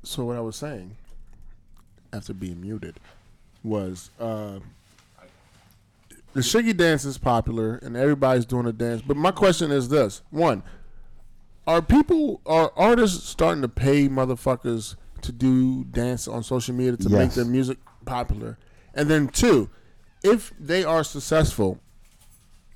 [0.03, 0.95] So what I was saying,
[2.13, 2.99] after being muted,
[3.63, 4.59] was uh,
[6.35, 9.01] the Shiggy dance is popular and everybody's doing a dance.
[9.01, 10.63] But my question is this: one,
[11.65, 17.09] are people, are artists starting to pay motherfuckers to do dance on social media to
[17.09, 18.57] make their music popular?
[18.93, 19.69] And then two,
[20.23, 21.79] if they are successful,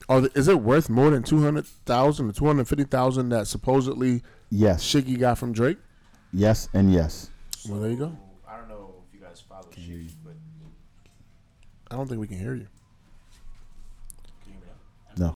[0.07, 3.29] are the, is it worth more than two hundred thousand or two hundred fifty thousand
[3.29, 5.77] that supposedly Yes, Shiggy got from Drake?
[6.31, 7.29] yes, and yes.
[7.67, 8.17] Well, there you go.
[8.47, 10.33] I don't know if you guys follow Shiggy, but
[11.91, 12.67] I don't think we can hear you
[14.45, 14.61] hear me
[15.17, 15.25] now?
[15.27, 15.35] No.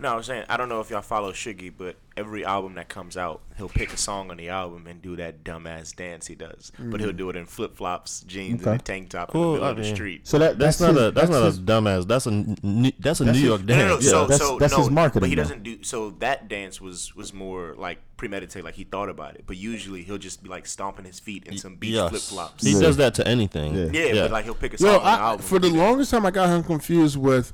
[0.00, 2.88] No, I was saying I don't know if y'all follow Shiggy, but every album that
[2.88, 6.34] comes out, he'll pick a song on the album and do that dumbass dance he
[6.36, 6.70] does.
[6.78, 7.16] But he'll mm.
[7.16, 8.70] do it in flip flops, jeans, Okay.
[8.72, 10.26] and a tank top Well, in the middle I of the mean, street.
[10.28, 12.06] So that That's, that's, not his, a that's, not his, a dumbass.
[12.06, 13.94] That's a n- that's a That's New his- York No, no, no.
[13.94, 14.08] dance.
[14.08, 15.82] So, that's- so that's no, his marketing, But he doesn't do.
[15.82, 19.44] So that dance was was more like premeditated, like he thought about it.
[19.46, 22.10] But usually he'll just be like stomping his feet in some beach Yes.
[22.10, 22.64] flip flops.
[22.64, 22.80] He Yeah.
[22.80, 23.74] does that to anything.
[23.74, 23.90] Yeah.
[24.12, 25.46] Yeah, but like he'll pick a song Yo, on the I, album.
[25.46, 27.52] for the longest time, I got him confused with.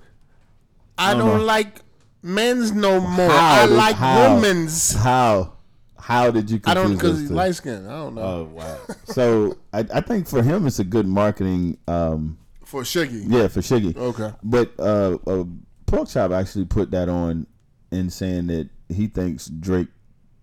[0.97, 1.81] I No, don't like
[2.25, 3.31] men's no more.
[3.31, 4.35] How I like how?
[4.35, 4.95] women's.
[4.95, 5.53] how
[5.99, 6.61] how did you?
[6.65, 7.87] I don't because he's light skinned.
[7.89, 8.23] I don't know.
[8.23, 8.79] Oh wow!
[9.05, 11.79] so I, I think for him it's a good marketing.
[11.87, 13.25] Um, for Shiggy.
[13.27, 13.97] yeah, for Shiggy.
[13.97, 14.33] Okay.
[14.43, 15.45] But uh, uh,
[15.87, 17.47] Pork Chop actually put that on
[17.91, 19.89] in saying that he thinks Drake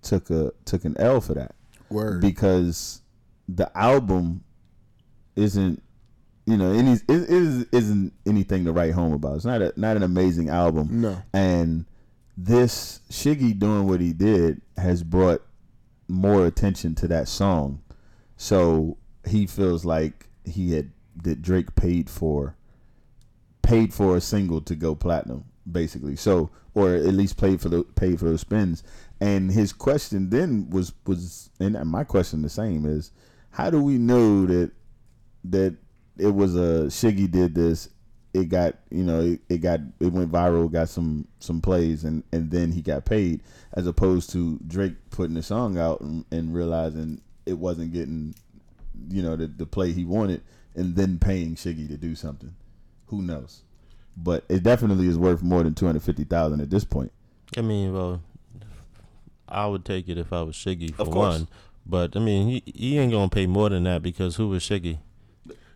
[0.01, 1.53] took a took an L for that
[1.89, 2.21] Word.
[2.21, 3.01] because
[3.47, 4.43] the album
[5.35, 5.83] isn't
[6.45, 9.35] you know it, it is, isn't anything to write home about.
[9.35, 11.01] It's not a, not an amazing album.
[11.01, 11.21] No.
[11.33, 11.85] And
[12.37, 15.43] this Shiggy doing what he did has brought
[16.07, 17.81] more attention to that song.
[18.37, 18.97] So
[19.27, 20.91] he feels like he had
[21.23, 22.55] that Drake paid for
[23.61, 26.15] paid for a single to go platinum, basically.
[26.15, 28.83] So or at least paid for the paid for those spins.
[29.19, 33.11] And his question then was was and my question the same is
[33.51, 34.71] how do we know that
[35.45, 35.75] that
[36.21, 37.89] it was a Shiggy did this
[38.33, 42.23] it got you know it, it got it went viral got some some plays and
[42.31, 43.41] and then he got paid
[43.73, 48.33] as opposed to Drake putting the song out and, and realizing it wasn't getting
[49.09, 50.41] you know the, the play he wanted
[50.75, 52.53] and then paying Shiggy to do something
[53.07, 53.63] who knows
[54.15, 57.11] but it definitely is worth more than 250,000 at this point
[57.57, 58.21] I mean, well,
[59.47, 61.39] I would take it if I was Shiggy for Of course.
[61.39, 61.47] one.
[61.85, 64.99] But I mean, he, he ain't gonna pay more than that because who was Shiggy?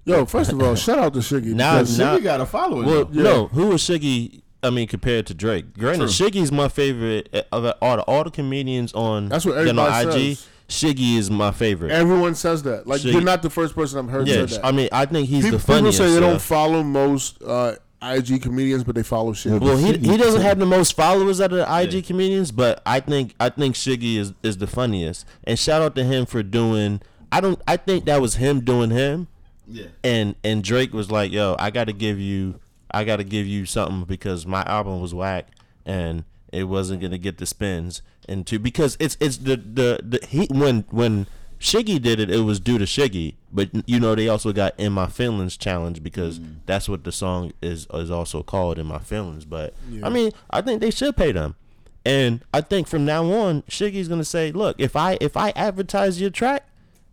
[0.06, 1.54] Yo, first of all, shout out to Shiggy.
[1.54, 3.24] Now- because- now- got a following Well, Yeah.
[3.24, 4.42] no, who was Shiggy?
[4.64, 5.78] I mean, compared to Drake.
[5.78, 9.30] Granted, Shiggy's my favorite uh, of all the, all the comedians on.
[9.30, 10.38] That's what you know, everybody IG.
[10.38, 10.48] says.
[10.68, 11.92] Shiggy is my favorite.
[11.92, 12.88] everyone says that.
[12.88, 13.14] Like Shiggy.
[13.14, 14.66] you're not the first person I've heard yeah, say that.
[14.66, 16.00] I mean, I think he's people, the funniest.
[16.00, 19.60] people say they uh, don't follow most uh, IG comedians, but they follow Shiggy.
[19.62, 23.00] Well, he, he doesn't have the most followers out of the IG comedians, but I
[23.00, 25.28] think I think Shiggy is, is the funniest.
[25.44, 27.02] And shout out to him for doing.
[27.32, 27.62] I don't.
[27.68, 29.28] I think that was him doing him.
[29.68, 29.88] Yeah.
[30.04, 32.60] And and Drake was like, "Yo, I got to give you,
[32.92, 35.48] I got to give you something because my album was whack
[35.86, 40.48] and it wasn't gonna get the spins." And because it's it's the the, the he
[40.52, 41.28] when when
[41.60, 43.36] Shiggy did it, it was due to Shiggy.
[43.52, 46.60] But you know they also got "In My Feelings" challenge because mm-hmm.
[46.66, 49.74] that's what the song is is also called "In My Feelings." But
[50.04, 51.56] I mean, I think they should pay them.
[52.06, 56.22] And I think from now on, Shiggy's gonna say, "Look, if I if I advertise
[56.22, 56.68] your track,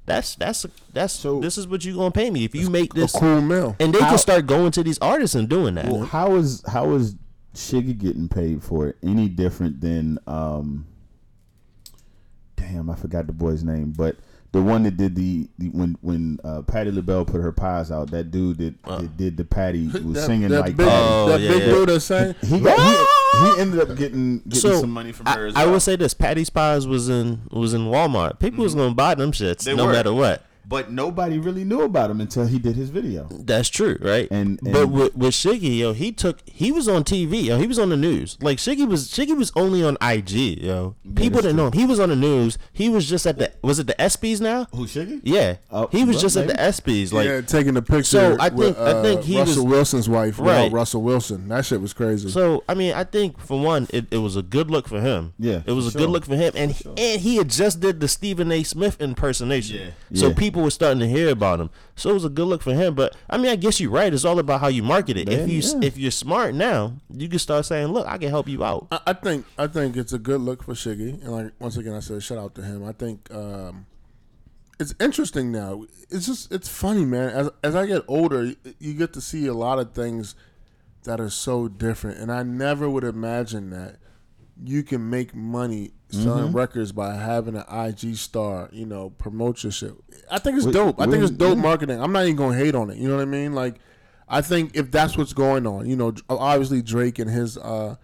[0.07, 3.01] that's that's that's So- this is what you gonna pay me if you make a
[3.01, 3.77] this." cool meal.
[3.81, 5.87] And they How- can start going to these artists and doing that.
[5.87, 7.17] Well, how is how is
[7.55, 10.87] Shiggy getting paid for it any different than um
[12.57, 14.17] damn, I forgot the boy's name, but
[14.53, 18.11] the one that did the, the when when uh, Patti LaBelle put her pies out,
[18.11, 21.03] that dude that, that did the Patty was That- singing that like big, that.
[21.03, 21.69] Oh, that yeah, big yeah.
[21.69, 22.35] dude that sang.
[22.43, 25.57] He got he, he ended up getting getting So, some money from her I, as
[25.57, 25.73] I well.
[25.75, 28.39] will say this: Patti's Pies was in was in Walmart.
[28.39, 28.83] People was mm-hmm.
[28.83, 29.93] gonna buy them shits They no were.
[29.93, 30.45] matter what.
[30.67, 33.29] But nobody really knew about him until he did his video.
[33.31, 34.29] That's true, right?
[34.31, 37.79] And- but with, with Shiggy, yo, he took he was on TV, yo, he was
[37.79, 38.39] on the news.
[38.41, 40.95] Like Shiggy was Shiggy was only on IG, yo.
[41.15, 41.73] People didn't know him.
[41.73, 42.59] He was on the news.
[42.73, 44.67] He was just at the was it the ESPYS now?
[44.75, 45.21] Who Shiggy?
[45.25, 46.53] Yeah, Oh, he was well, just maybe.
[46.53, 46.63] at the
[46.93, 47.13] ESPYS.
[47.13, 48.03] Like yeah, taking the picture.
[48.05, 50.39] So, I with, think- I think uh, he Russell was- Wilson's wife.
[50.39, 50.63] Right.
[50.65, 50.73] Right.
[50.73, 51.49] Russell Wilson.
[51.49, 52.29] That shit was crazy.
[52.31, 55.35] So I mean, I think for one, it, it was a good look for him.
[55.39, 56.03] Yeah, it was a sure.
[56.03, 58.63] good look for him, and and he had just did the Stephen A.
[58.63, 59.95] Smith impersonation.
[60.11, 60.19] Yeah.
[60.21, 60.35] So Yeah.
[60.35, 61.71] people were starting to hear about him.
[61.95, 62.95] So it was a good look for him.
[62.95, 64.13] But I mean, I guess you're right.
[64.13, 65.29] It's all about how you market it.
[65.29, 65.87] Man, if you yeah.
[65.87, 69.01] if you're smart now, you can start saying, "Look, I can help you out." I,
[69.07, 72.01] I think I think it's a good look for Shiggy, and like once again, I
[72.01, 72.85] said shout out to him.
[72.85, 73.87] I think um,
[74.79, 75.87] it's interesting now.
[76.11, 77.31] It's just it's funny, man.
[77.31, 80.35] As as I get older, you, you get to see a lot of things
[81.05, 83.97] that are so different, and I never would imagine that
[84.63, 86.57] you can make money selling Mm-hmm.
[86.57, 89.93] records by having an IG star, you know, promote your shit.
[90.31, 91.01] I think it's dope.
[91.01, 91.63] I think it's dope yeah.
[91.63, 92.01] marketing.
[92.01, 92.99] I'm not even gonna hate on it.
[92.99, 93.55] You know what I mean?
[93.55, 93.77] Like,
[94.29, 97.97] I think if that's what's going on, you know, obviously Drake and his uh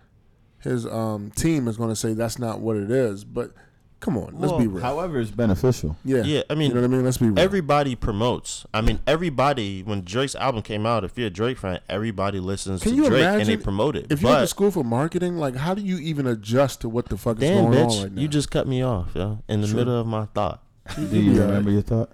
[0.61, 3.25] his um team is gonna say that's not what it is.
[3.25, 3.53] But
[4.01, 4.83] come on, let's be real.
[4.83, 5.97] However, it's beneficial.
[6.05, 7.05] yeah, Yeah, I mean, you know what I mean.
[7.05, 7.39] Let's be real.
[7.39, 8.65] Everybody promotes.
[8.73, 9.83] I mean, everybody.
[9.83, 13.09] When Drake's album came out, if you're a Drake fan, everybody listens Can to you
[13.09, 14.07] Drake and imagine they promote it.
[14.11, 16.89] if you went to but school for marketing, like how do you even adjust to
[16.89, 18.21] what the fuck is damn, going on bitch, right now?
[18.23, 19.77] you just cut me off, yo, in the True.
[19.77, 20.63] middle of my thought.
[20.97, 22.11] Do you remember your thought?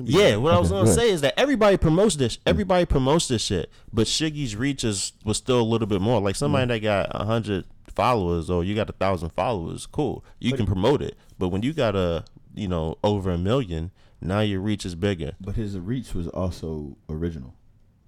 [0.00, 2.38] Yeah, what I was gonna say is that everybody promotes this.
[2.46, 6.20] Everybody promotes this shit, but Shiggy's reach is was still a little bit more.
[6.20, 6.68] Like somebody Mm.
[6.68, 7.64] that got a hundred
[7.98, 11.16] followers or you got a thousand followers, cool, you can promote it.
[11.36, 15.32] But when you got a you know over a million, now your reach is bigger.
[15.40, 17.54] But his reach was also original.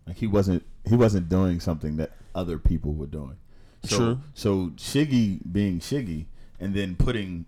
[0.06, 3.36] Like he wasn't he wasn't doing something that other people were doing.
[3.82, 4.20] So, True.
[4.32, 6.26] So Shiggy being Shiggy
[6.60, 7.46] and then putting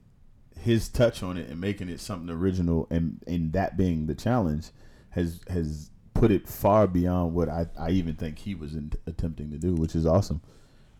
[0.59, 4.70] his touch on it and making it something original and and that being the challenge
[5.10, 9.51] has has put it far beyond what I, I even think he was in, attempting
[9.51, 10.40] to do, which is awesome.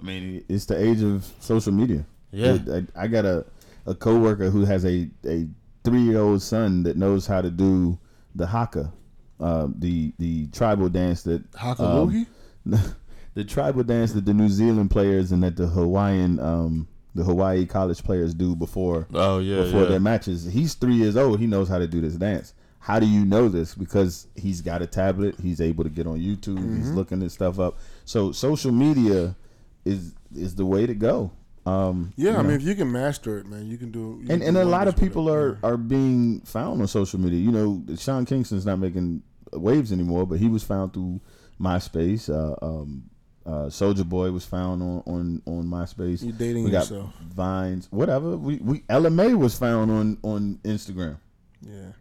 [0.03, 2.05] I mean, it's the age of social media.
[2.33, 2.59] Yeah.
[2.97, 3.45] I, I got a
[3.87, 5.47] a coworker who has a a
[5.85, 7.99] three year old son that knows how to do
[8.35, 8.93] the haka,
[9.41, 12.27] uh, the the tribal dance that Hakalugi?
[12.73, 12.79] um,
[13.35, 17.67] the tribal dance that the New Zealand players and that the Hawaiian um, the Hawaii
[17.67, 19.89] college players do before Oh yeah, before yeah.
[19.89, 20.45] their matches.
[20.47, 21.39] He's three years old.
[21.41, 22.55] He knows how to do this dance.
[22.79, 23.75] How do you know this?
[23.77, 25.37] Because he's got a tablet.
[25.41, 26.59] He's able to get on YouTube.
[26.77, 26.97] He's Mm-hmm.
[26.97, 27.79] looking this stuff up.
[28.07, 29.37] So social media
[29.85, 31.31] is is the way to go.
[31.65, 32.49] Um, yeah, you I know.
[32.49, 34.19] mean, if you can master it, man, you can do.
[34.23, 35.35] you and can and do a lot of people it.
[35.37, 37.39] are are being found on social media.
[37.39, 39.23] You know, Sean Kingston's not making
[39.53, 41.21] waves anymore, but he was found through
[41.61, 42.29] MySpace.
[42.29, 43.05] Uh, um,
[43.47, 46.23] uh, Soulja Boy was found on on on MySpace.
[46.23, 47.13] You dating we got yourself.
[47.33, 48.37] Vines, whatever.
[48.37, 51.19] We we LMA was found on on Instagram.
[51.61, 51.93] Yeah.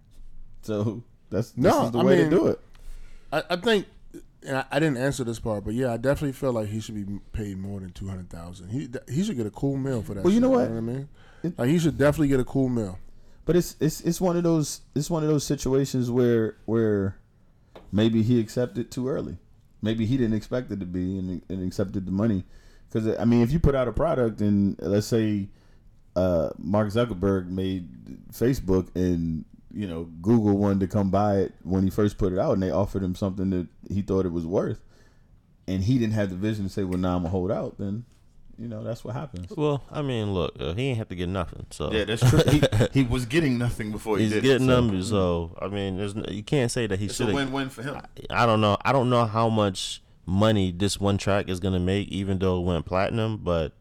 [0.63, 2.59] So that's No, this is the I way mean- to do it.
[3.33, 3.85] I, I think,
[4.45, 6.95] and I, I didn't answer this part, but yeah, I definitely feel like he should
[6.95, 8.69] be paid more than two hundred thousand.
[8.69, 10.23] He he should get a cool meal for that.
[10.23, 10.67] Well, you shit, know what?
[10.69, 11.07] I mean,
[11.43, 12.99] It- like he should definitely get a cool meal.
[13.45, 17.17] But it's it's it's one of those it's one of those situations where where
[17.91, 19.37] maybe he accepted too early.
[19.81, 22.43] Maybe he didn't expect it to be and, and accepted the money.
[22.87, 25.49] Because I mean, if you put out a product and let's say
[26.15, 27.87] uh, Mark Zuckerberg made
[28.31, 29.43] Facebook and
[29.73, 32.63] you know Google wanted to come buy it when he first put it out and
[32.63, 34.81] they offered him something that he thought it was worth,
[35.67, 38.05] and he didn't have the vision to say, "Well, now I'm gonna hold out," then
[38.57, 39.51] you know that's what happens.
[39.55, 41.65] Well, I mean, look, uh, he ain't have to get nothing.
[41.71, 42.41] So yeah, that's true.
[42.47, 42.61] he,
[42.93, 45.01] he was getting nothing before he he's getting them.
[45.03, 47.99] So I mean, there's no, you can't say that he should win-win for him.
[48.29, 48.77] I don't know.
[48.83, 52.65] I don't know how much money this one track is gonna make, even though it
[52.65, 53.37] went platinum.
[53.37, 53.73] But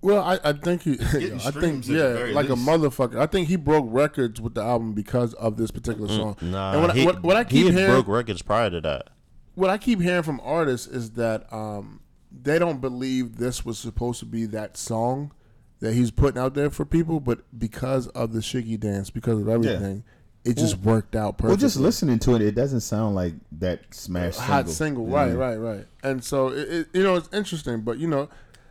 [0.00, 2.62] Well, I, I think he, I think streams at the yeah, like least.
[2.62, 3.18] a motherfucker.
[3.18, 6.36] I think he broke records with the album because of this particular song.
[6.40, 8.80] nah, and what, he, I, what, what I keep had hearing, broke records prior to
[8.82, 9.08] that.
[9.54, 12.00] what I keep hearing from artists is that um,
[12.30, 15.32] they don't believe this was supposed to be that song
[15.80, 19.48] that he's putting out there for people, but because of the Shiggy dance, because of
[19.48, 20.02] everything,
[20.44, 21.48] it just worked out perfectly.
[21.50, 24.54] Well, just listening to it, it doesn't sound like that smash single.
[24.54, 25.34] hot single, right, Yeah.
[25.34, 25.86] right, right.
[26.02, 28.28] And so it, it, you know it's interesting, but you know,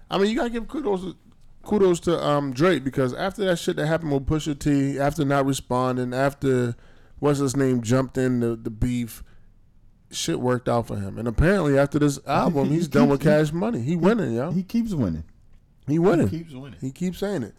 [0.10, 1.16] I mean, you gotta give kudos
[1.64, 5.46] kudos to um, Drake because after that shit that happened with Pusha T, after not
[5.46, 6.76] responding, after
[7.20, 9.24] what's his name jumped in the, the beef,
[10.12, 11.18] shit worked out for him.
[11.18, 13.82] And apparently, after this album, He he's done with keeps- Cash Money.
[13.82, 14.52] He winning, yo.
[14.52, 15.26] He keeps winning.
[15.88, 16.28] He winning.
[16.30, 16.80] He keeps winning.
[16.80, 17.54] He keeps saying it.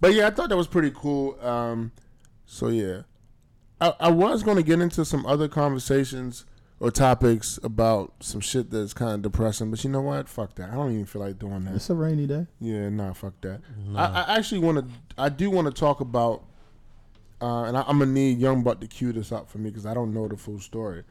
[0.00, 1.38] But yeah, I thought that was pretty cool.
[1.44, 1.92] Um,
[2.46, 3.02] so yeah,
[3.80, 6.44] I, I was going to get into some other conversations
[6.84, 9.70] or topics about some shit that's kind of depressing.
[9.70, 10.28] But you know what?
[10.28, 10.68] Fuck that.
[10.68, 11.76] I don't even feel like doing that.
[11.76, 12.46] It's a rainy day.
[12.60, 13.62] Yeah, nah, fuck that.
[13.96, 14.94] I, I actually want to.
[15.16, 16.44] I do want to talk about,
[17.40, 19.86] uh, and I, I'm gonna need Young Buck to cue this up for me because
[19.86, 21.04] I don't know the full story.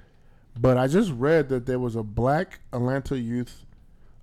[0.59, 3.65] But I just read that there was a black Atlanta youth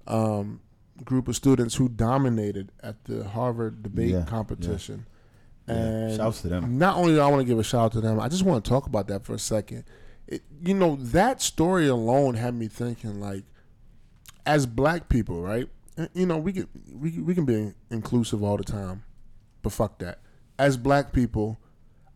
[0.07, 0.61] um,
[1.05, 5.07] group of students who dominated at the Harvard debate Yeah, competition.
[5.67, 6.79] Yeah, And shouts to them.
[6.79, 8.65] Not only do I want to give a shout out to them, I just want
[8.65, 9.83] to talk about that for a second.
[10.31, 13.45] It, you know, that story alone had me thinking, like,
[14.47, 15.69] as black people, right?
[16.15, 19.03] You know, we can we we can be inclusive all the time,
[19.63, 20.21] but fuck that.
[20.59, 21.59] As black people,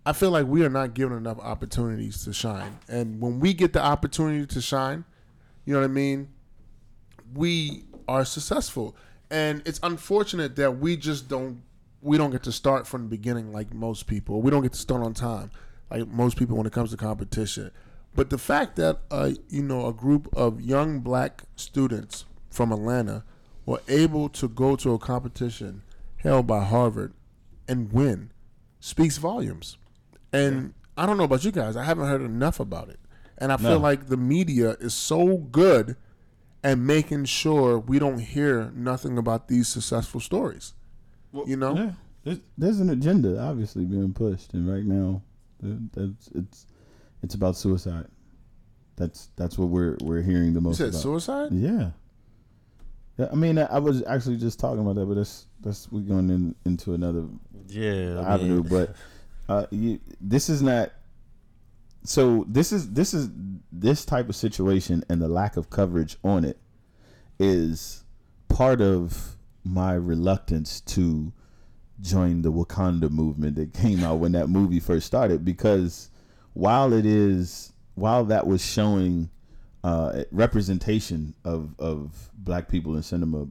[0.07, 3.73] I feel like we are not given enough opportunities to shine, and when we get
[3.73, 5.05] the opportunity to shine,
[5.67, 6.29] you know what I mean.
[7.35, 8.97] We are successful,
[9.31, 11.63] and it's unfortunate that we just don't
[12.01, 14.41] we don't get to start from the beginning like most people.
[14.41, 15.51] We don't get to start on time
[15.91, 17.71] like most people when it comes to competition.
[18.15, 23.25] But the fact that uh, you know a group of young black students from Atlanta
[23.67, 25.83] were able to go to a competition
[26.17, 27.13] held by Harvard
[27.67, 28.31] and win
[28.81, 29.79] speaks volumes.
[30.33, 33.01] And I don't know about you guys, I haven't heard enough about it.
[33.39, 35.97] And I feel like the media is so good
[36.63, 40.75] at making sure we don't hear nothing about these successful stories.
[41.47, 41.75] you know?
[41.75, 41.91] Yeah,
[42.23, 45.23] there's, there's an agenda obviously being pushed, and right now,
[45.61, 46.67] that's it's
[47.25, 48.07] it's about suicide.
[48.97, 51.01] That's that's what we're we're hearing the You most said about.
[51.01, 51.53] suicide?
[51.53, 51.91] Yeah.
[53.17, 56.03] Yeah, I mean, I, I was actually just talking about that, but that's that's we
[56.03, 57.25] going in, into another
[57.69, 58.63] Yeah, avenue.
[58.63, 58.97] mean, But
[59.49, 60.93] uh, you, this is not.
[62.05, 63.31] So this is this is
[63.73, 66.59] this type of situation and the lack of coverage on it
[67.39, 68.05] is
[68.49, 71.33] part of my reluctance to
[72.01, 76.11] join the Wakanda movement that came out when that movie first started because
[76.55, 79.31] while it is while that was showing
[79.85, 83.47] uh, representation of of black people in cinema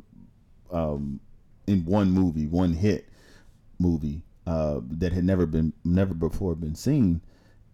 [0.72, 1.20] um,
[1.68, 3.08] in one movie, one hit
[3.80, 7.22] movie uh, that had never been never before been seen,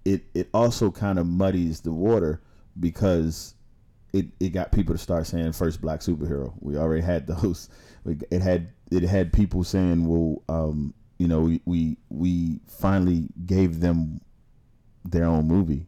[0.06, 2.41] it it also kind of muddies the water
[2.80, 3.56] because
[4.14, 6.53] it, it got people to start saying first black superhero.
[6.60, 7.69] We already had those.
[8.31, 13.81] It had it had people saying, well, um, you know, we, we we finally gave
[13.81, 14.22] them
[15.05, 15.88] their own movie.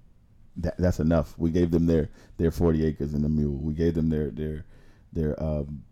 [0.58, 1.34] That, that's enough.
[1.38, 3.58] We gave them their their forty acres and a mule.
[3.58, 4.66] We gave them their their
[5.14, 5.84] their um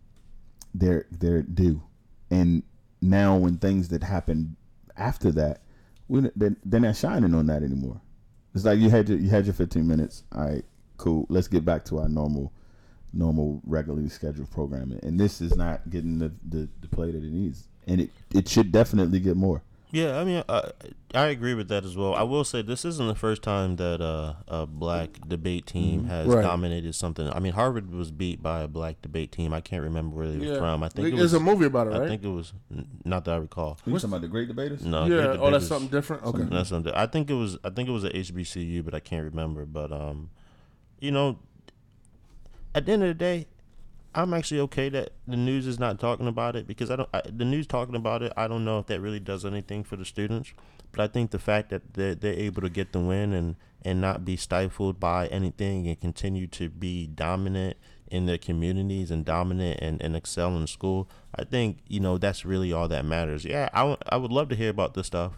[0.74, 1.82] their their due.
[2.30, 2.62] And
[3.00, 4.56] now when things that happen
[4.96, 5.62] after that,
[6.08, 8.00] we they're, they're not shining on that anymore.
[8.54, 10.24] It's like you had your you had your fifteen minutes.
[10.34, 10.64] All right,
[10.98, 11.26] cool.
[11.28, 12.52] Let's get back to our normal
[13.12, 15.00] normal regularly scheduled programming.
[15.02, 17.66] And this is not getting the, the, the play that it needs.
[17.88, 19.62] And it, it should definitely get more.
[19.92, 20.70] Yeah, I mean, I,
[21.14, 22.14] I agree with that as well.
[22.14, 26.28] I will say this isn't the first time that uh, a black debate team has
[26.28, 26.42] Right.
[26.42, 27.28] dominated something.
[27.32, 29.52] I mean, Harvard was beat by a black debate team.
[29.52, 30.84] I can't remember where they were from.
[30.84, 32.08] I think it There's was a movie about it, I right?
[32.08, 32.52] think it was
[33.04, 33.78] not that I recall.
[33.84, 34.84] You talking about the great debaters?
[34.84, 35.26] No, yeah.
[35.26, 36.22] Great Oh, that's something different.
[36.24, 36.44] Okay.
[36.44, 36.92] That's something.
[36.94, 37.58] I think it was.
[37.64, 39.66] I think it was at HBCU, but I can't remember.
[39.66, 40.30] But um,
[41.00, 41.40] you know,
[42.74, 43.46] at the end of the day,
[44.14, 47.08] I'm actually okay that the news is not talking about it because I don't.
[47.14, 49.96] I, the news talking about it, I don't know if that really does anything for
[49.96, 50.52] the students.
[50.92, 54.00] But I think the fact that they're, they're able to get the win and and
[54.00, 57.76] not be stifled by anything and continue to be dominant
[58.08, 62.44] in their communities and dominant and, and excel in school, I think you know that's
[62.44, 63.44] really all that matters.
[63.44, 65.34] Yeah, I I would love to hear about this stuff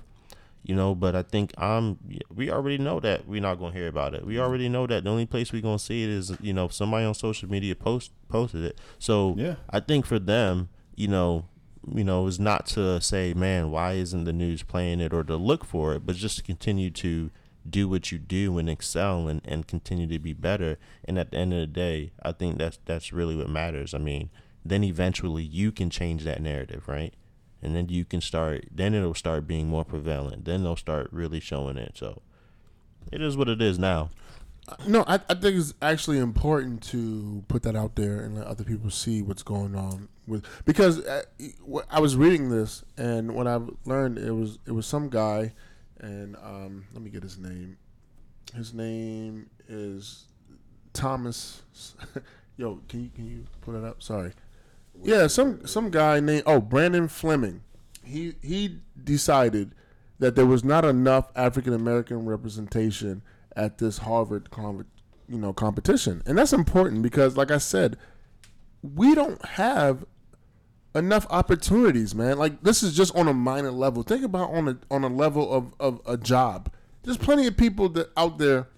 [0.63, 1.99] you know but i think i'm
[2.35, 4.25] we already know that we're not going to hear about it.
[4.25, 4.43] We mm-hmm.
[4.43, 7.05] already know that the only place we're going to see it is you know somebody
[7.05, 8.79] on social media post posted it.
[8.99, 9.57] So Yeah.
[9.71, 11.47] i think for them you know
[11.93, 15.37] you know is not to say man why isn't the news playing it or to
[15.37, 17.31] look for it but just to continue to
[17.69, 20.79] do what you do and excel and, and continue to be better.
[21.05, 23.95] And at the end of the day i think that's that's really what matters.
[23.95, 24.31] I mean
[24.65, 27.15] then eventually you can change that narrative right
[27.63, 31.41] and then you can start then it'll start being more prevalent then they'll start really
[31.41, 32.21] showing it so
[33.11, 34.11] it is what it is now
[34.87, 38.63] No, I, I think it's actually important to put that out there and let other
[38.65, 41.23] people see what's going on with because uh,
[41.71, 45.53] wh- I was reading this and what I've learned it was it was some guy
[45.99, 47.77] and um, let me get his name.
[48.55, 50.27] His name is
[50.93, 51.63] Thomas.
[52.57, 54.03] Yo, can you can you put it up?
[54.03, 54.33] Sorry.
[55.03, 57.63] Yeah, some some guy named oh Brandon Fleming.
[58.05, 59.75] He he decided
[60.19, 63.23] that there was not enough African American representation
[63.57, 64.49] at this Harvard
[65.29, 67.97] you know competition, and that's important because, like I said,
[68.83, 70.05] we don't have
[70.95, 72.39] enough opportunities, man.
[72.39, 74.03] Like this is just on a minor level.
[74.03, 76.71] Think about on a on a level of, of a job.
[77.03, 78.69] There's plenty of people that out there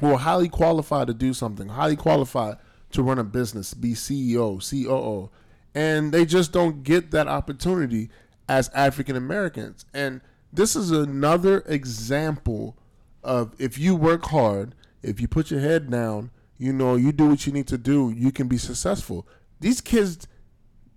[0.00, 2.56] who are highly qualified to do something, highly qualified
[2.92, 5.30] to run a business, be CEO, COO,
[5.74, 8.10] and they just don't get that opportunity
[8.48, 9.84] as African Americans.
[9.94, 10.20] And
[10.52, 12.76] this is another example
[13.22, 17.28] of if you work hard, if you put your head down, you know, you do
[17.28, 19.26] what you need to do, you can be successful.
[19.60, 20.26] These kids,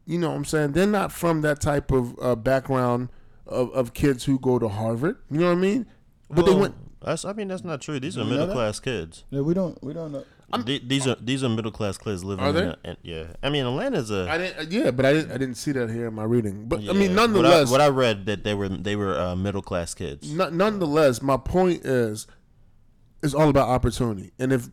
[0.05, 3.09] you know what I'm saying, they're not from that type of uh, background
[3.45, 5.17] of, of kids who go to Harvard.
[5.29, 5.85] You know what I mean?
[6.29, 7.99] But they went That's, I mean, that's not true.
[7.99, 9.25] These are middle class kids.
[9.29, 10.25] Yeah, we don't we don't know.
[10.57, 12.43] The- these are these are middle class kids living.
[12.45, 12.61] Are in they?
[12.65, 14.29] a- and- yeah, I mean, Atlanta's a.
[14.29, 14.71] I didn't.
[14.71, 15.31] Yeah, but I didn't.
[15.31, 16.67] I didn't see that here in my reading.
[16.67, 16.91] But I yeah.
[16.93, 19.93] mean, What I- nonetheless, what I, read that they were they were uh, middle class
[19.93, 20.31] kids.
[20.31, 22.27] no- nonetheless, my point is,
[23.21, 24.31] it's all about opportunity.
[24.39, 24.69] And if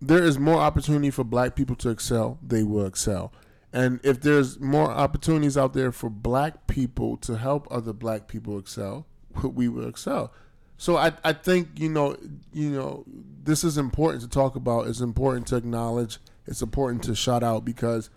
[0.00, 3.32] there is more opportunity for Black people to excel, they will excel.
[3.72, 8.58] And if there's more opportunities out there for Black people to help other Black people
[8.58, 9.06] excel,
[9.42, 10.32] we will excel.
[10.78, 12.16] So I, I think you know
[12.52, 13.04] you know
[13.44, 14.86] this is important to talk about.
[14.86, 16.18] It's important to acknowledge.
[16.46, 18.08] It's important to shout out because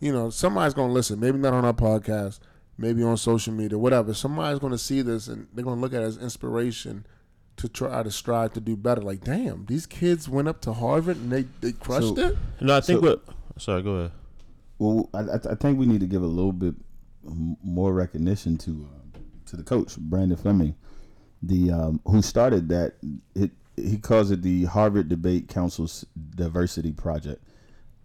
[0.00, 1.18] you know, somebody's gonna listen.
[1.20, 2.38] Maybe not on our podcast,
[2.76, 4.14] maybe on social media, whatever.
[4.14, 7.04] Somebody's gonna see this and they're gonna look at it as inspiration
[7.56, 9.00] to try to strive to do better.
[9.02, 12.38] Like, damn, these kids went up to Harvard and they, they crushed So- it.
[12.60, 13.24] No, I think So- what.
[13.60, 14.12] Sorry, go ahead.
[14.78, 16.76] Well, I, I I think we need to give a little bit
[17.24, 20.76] more recognition to uh, to the coach Brandon Fleming,
[21.42, 22.94] the um, who started that.
[23.34, 26.04] It he calls it the Harvard Debate Council's
[26.34, 27.42] Diversity Project,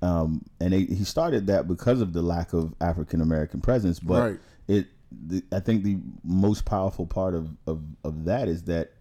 [0.01, 3.99] um, and they, he started that because of the lack of African American presence.
[3.99, 4.39] But Right.
[4.67, 8.91] it, the, I think the most powerful part of, of of that is that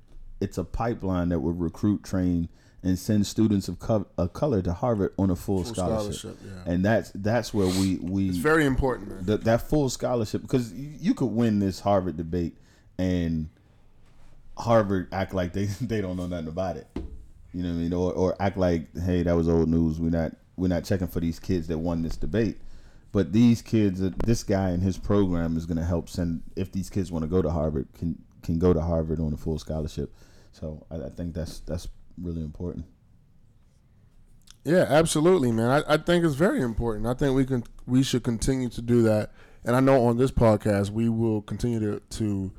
[0.40, 2.48] it's a pipeline that will recruit, train,
[2.82, 6.14] and send students of, co- of color to Harvard on a full, Full scholarship.
[6.14, 6.72] scholarship, yeah.
[6.72, 9.24] And that's that's where we we It's very important, man.
[9.26, 12.56] that that full scholarship because you, you could win this Harvard debate
[12.98, 13.50] and
[14.62, 16.86] Harvard act like they they don't know nothing about it.
[17.52, 17.93] You know what I mean?
[17.93, 20.01] Or or act like hey that was old news.
[20.01, 22.60] We're not we're not checking for these kids that won this debate.
[23.10, 26.43] But these kids, uh, this guy and his program is going to help send.
[26.56, 29.36] If these kids want to go to Harvard, can can go to Harvard on a
[29.36, 30.14] full scholarship.
[30.52, 31.89] So I, I think that's that's
[32.20, 32.86] really important.
[34.64, 35.82] Yeah, absolutely, man.
[35.86, 37.06] I, I think it's very important.
[37.06, 39.32] I think we can we should continue to do that.
[39.64, 42.52] And I know on this podcast we will continue to, to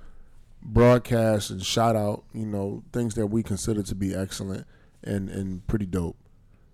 [0.64, 4.66] broadcast and shout out, you know, things that we consider to be excellent
[5.04, 6.16] and, and pretty dope.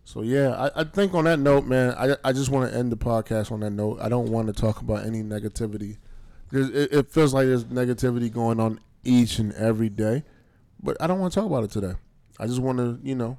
[0.03, 2.91] So yeah, I, I think on that note, man, I, I just want to end
[2.91, 3.99] the podcast on that note.
[4.01, 5.97] I don't want to talk about any negativity.
[6.51, 10.23] There's, it, it feels like there's negativity going on each and every day,
[10.81, 11.93] but I don't want to talk about it today.
[12.39, 13.37] I just want to, you know,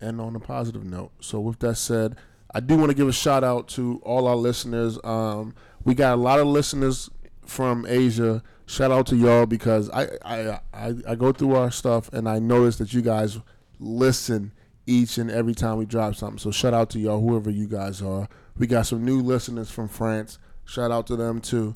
[0.00, 1.10] end on a positive note.
[1.20, 2.16] So with that said,
[2.54, 4.98] I do want to give a shout out to all our listeners.
[5.04, 5.54] Um,
[5.84, 7.10] we got a lot of listeners
[7.44, 8.42] from Asia.
[8.68, 12.38] Shout out to y'all because I, I I I go through our stuff and I
[12.38, 13.38] notice that you guys
[13.80, 14.52] listen
[14.86, 16.38] each and every time we drop something.
[16.38, 18.28] So shout out to y'all, whoever you guys are.
[18.56, 20.38] We got some new listeners from France.
[20.64, 21.72] Shout out to them too.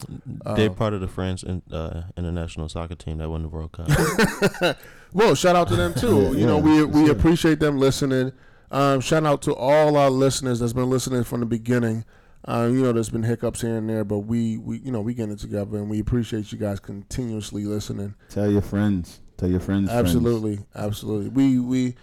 [0.54, 3.72] They're Um, part of the France in, uh, international soccer team that won the World
[3.72, 3.88] Cup.
[5.14, 6.22] Well, shout out to them too.
[6.22, 8.32] Yeah, you know, we we appreciate them listening.
[8.70, 12.06] Um, shout out to all our listeners that's been listening from the beginning.
[12.44, 15.14] Uh, you know, there's been hiccups here and there, but we we you know we
[15.14, 18.14] getting it together, and we appreciate you guys continuously listening.
[18.30, 19.20] Tell your friends.
[19.36, 19.88] Tell your friends.
[19.88, 20.06] friends.
[20.06, 21.28] Absolutely, absolutely.
[21.28, 21.94] We we.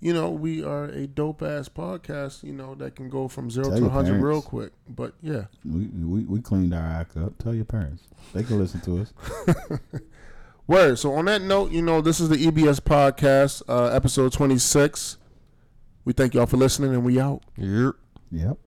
[0.00, 3.68] You know, we are a dope ass podcast, you know, that can go from zero
[3.68, 4.70] Tell to 100 real quick.
[4.88, 5.46] But yeah.
[5.64, 7.36] We, we we cleaned our act up.
[7.38, 8.04] Tell your parents.
[8.32, 9.12] They can listen to us.
[10.68, 11.00] Word.
[11.00, 15.16] So on that note, you know, this is the EBS podcast, uh, episode 26.
[16.04, 17.42] We thank y'all for listening, and we out.
[17.56, 17.94] Yep.
[18.30, 18.58] Yep.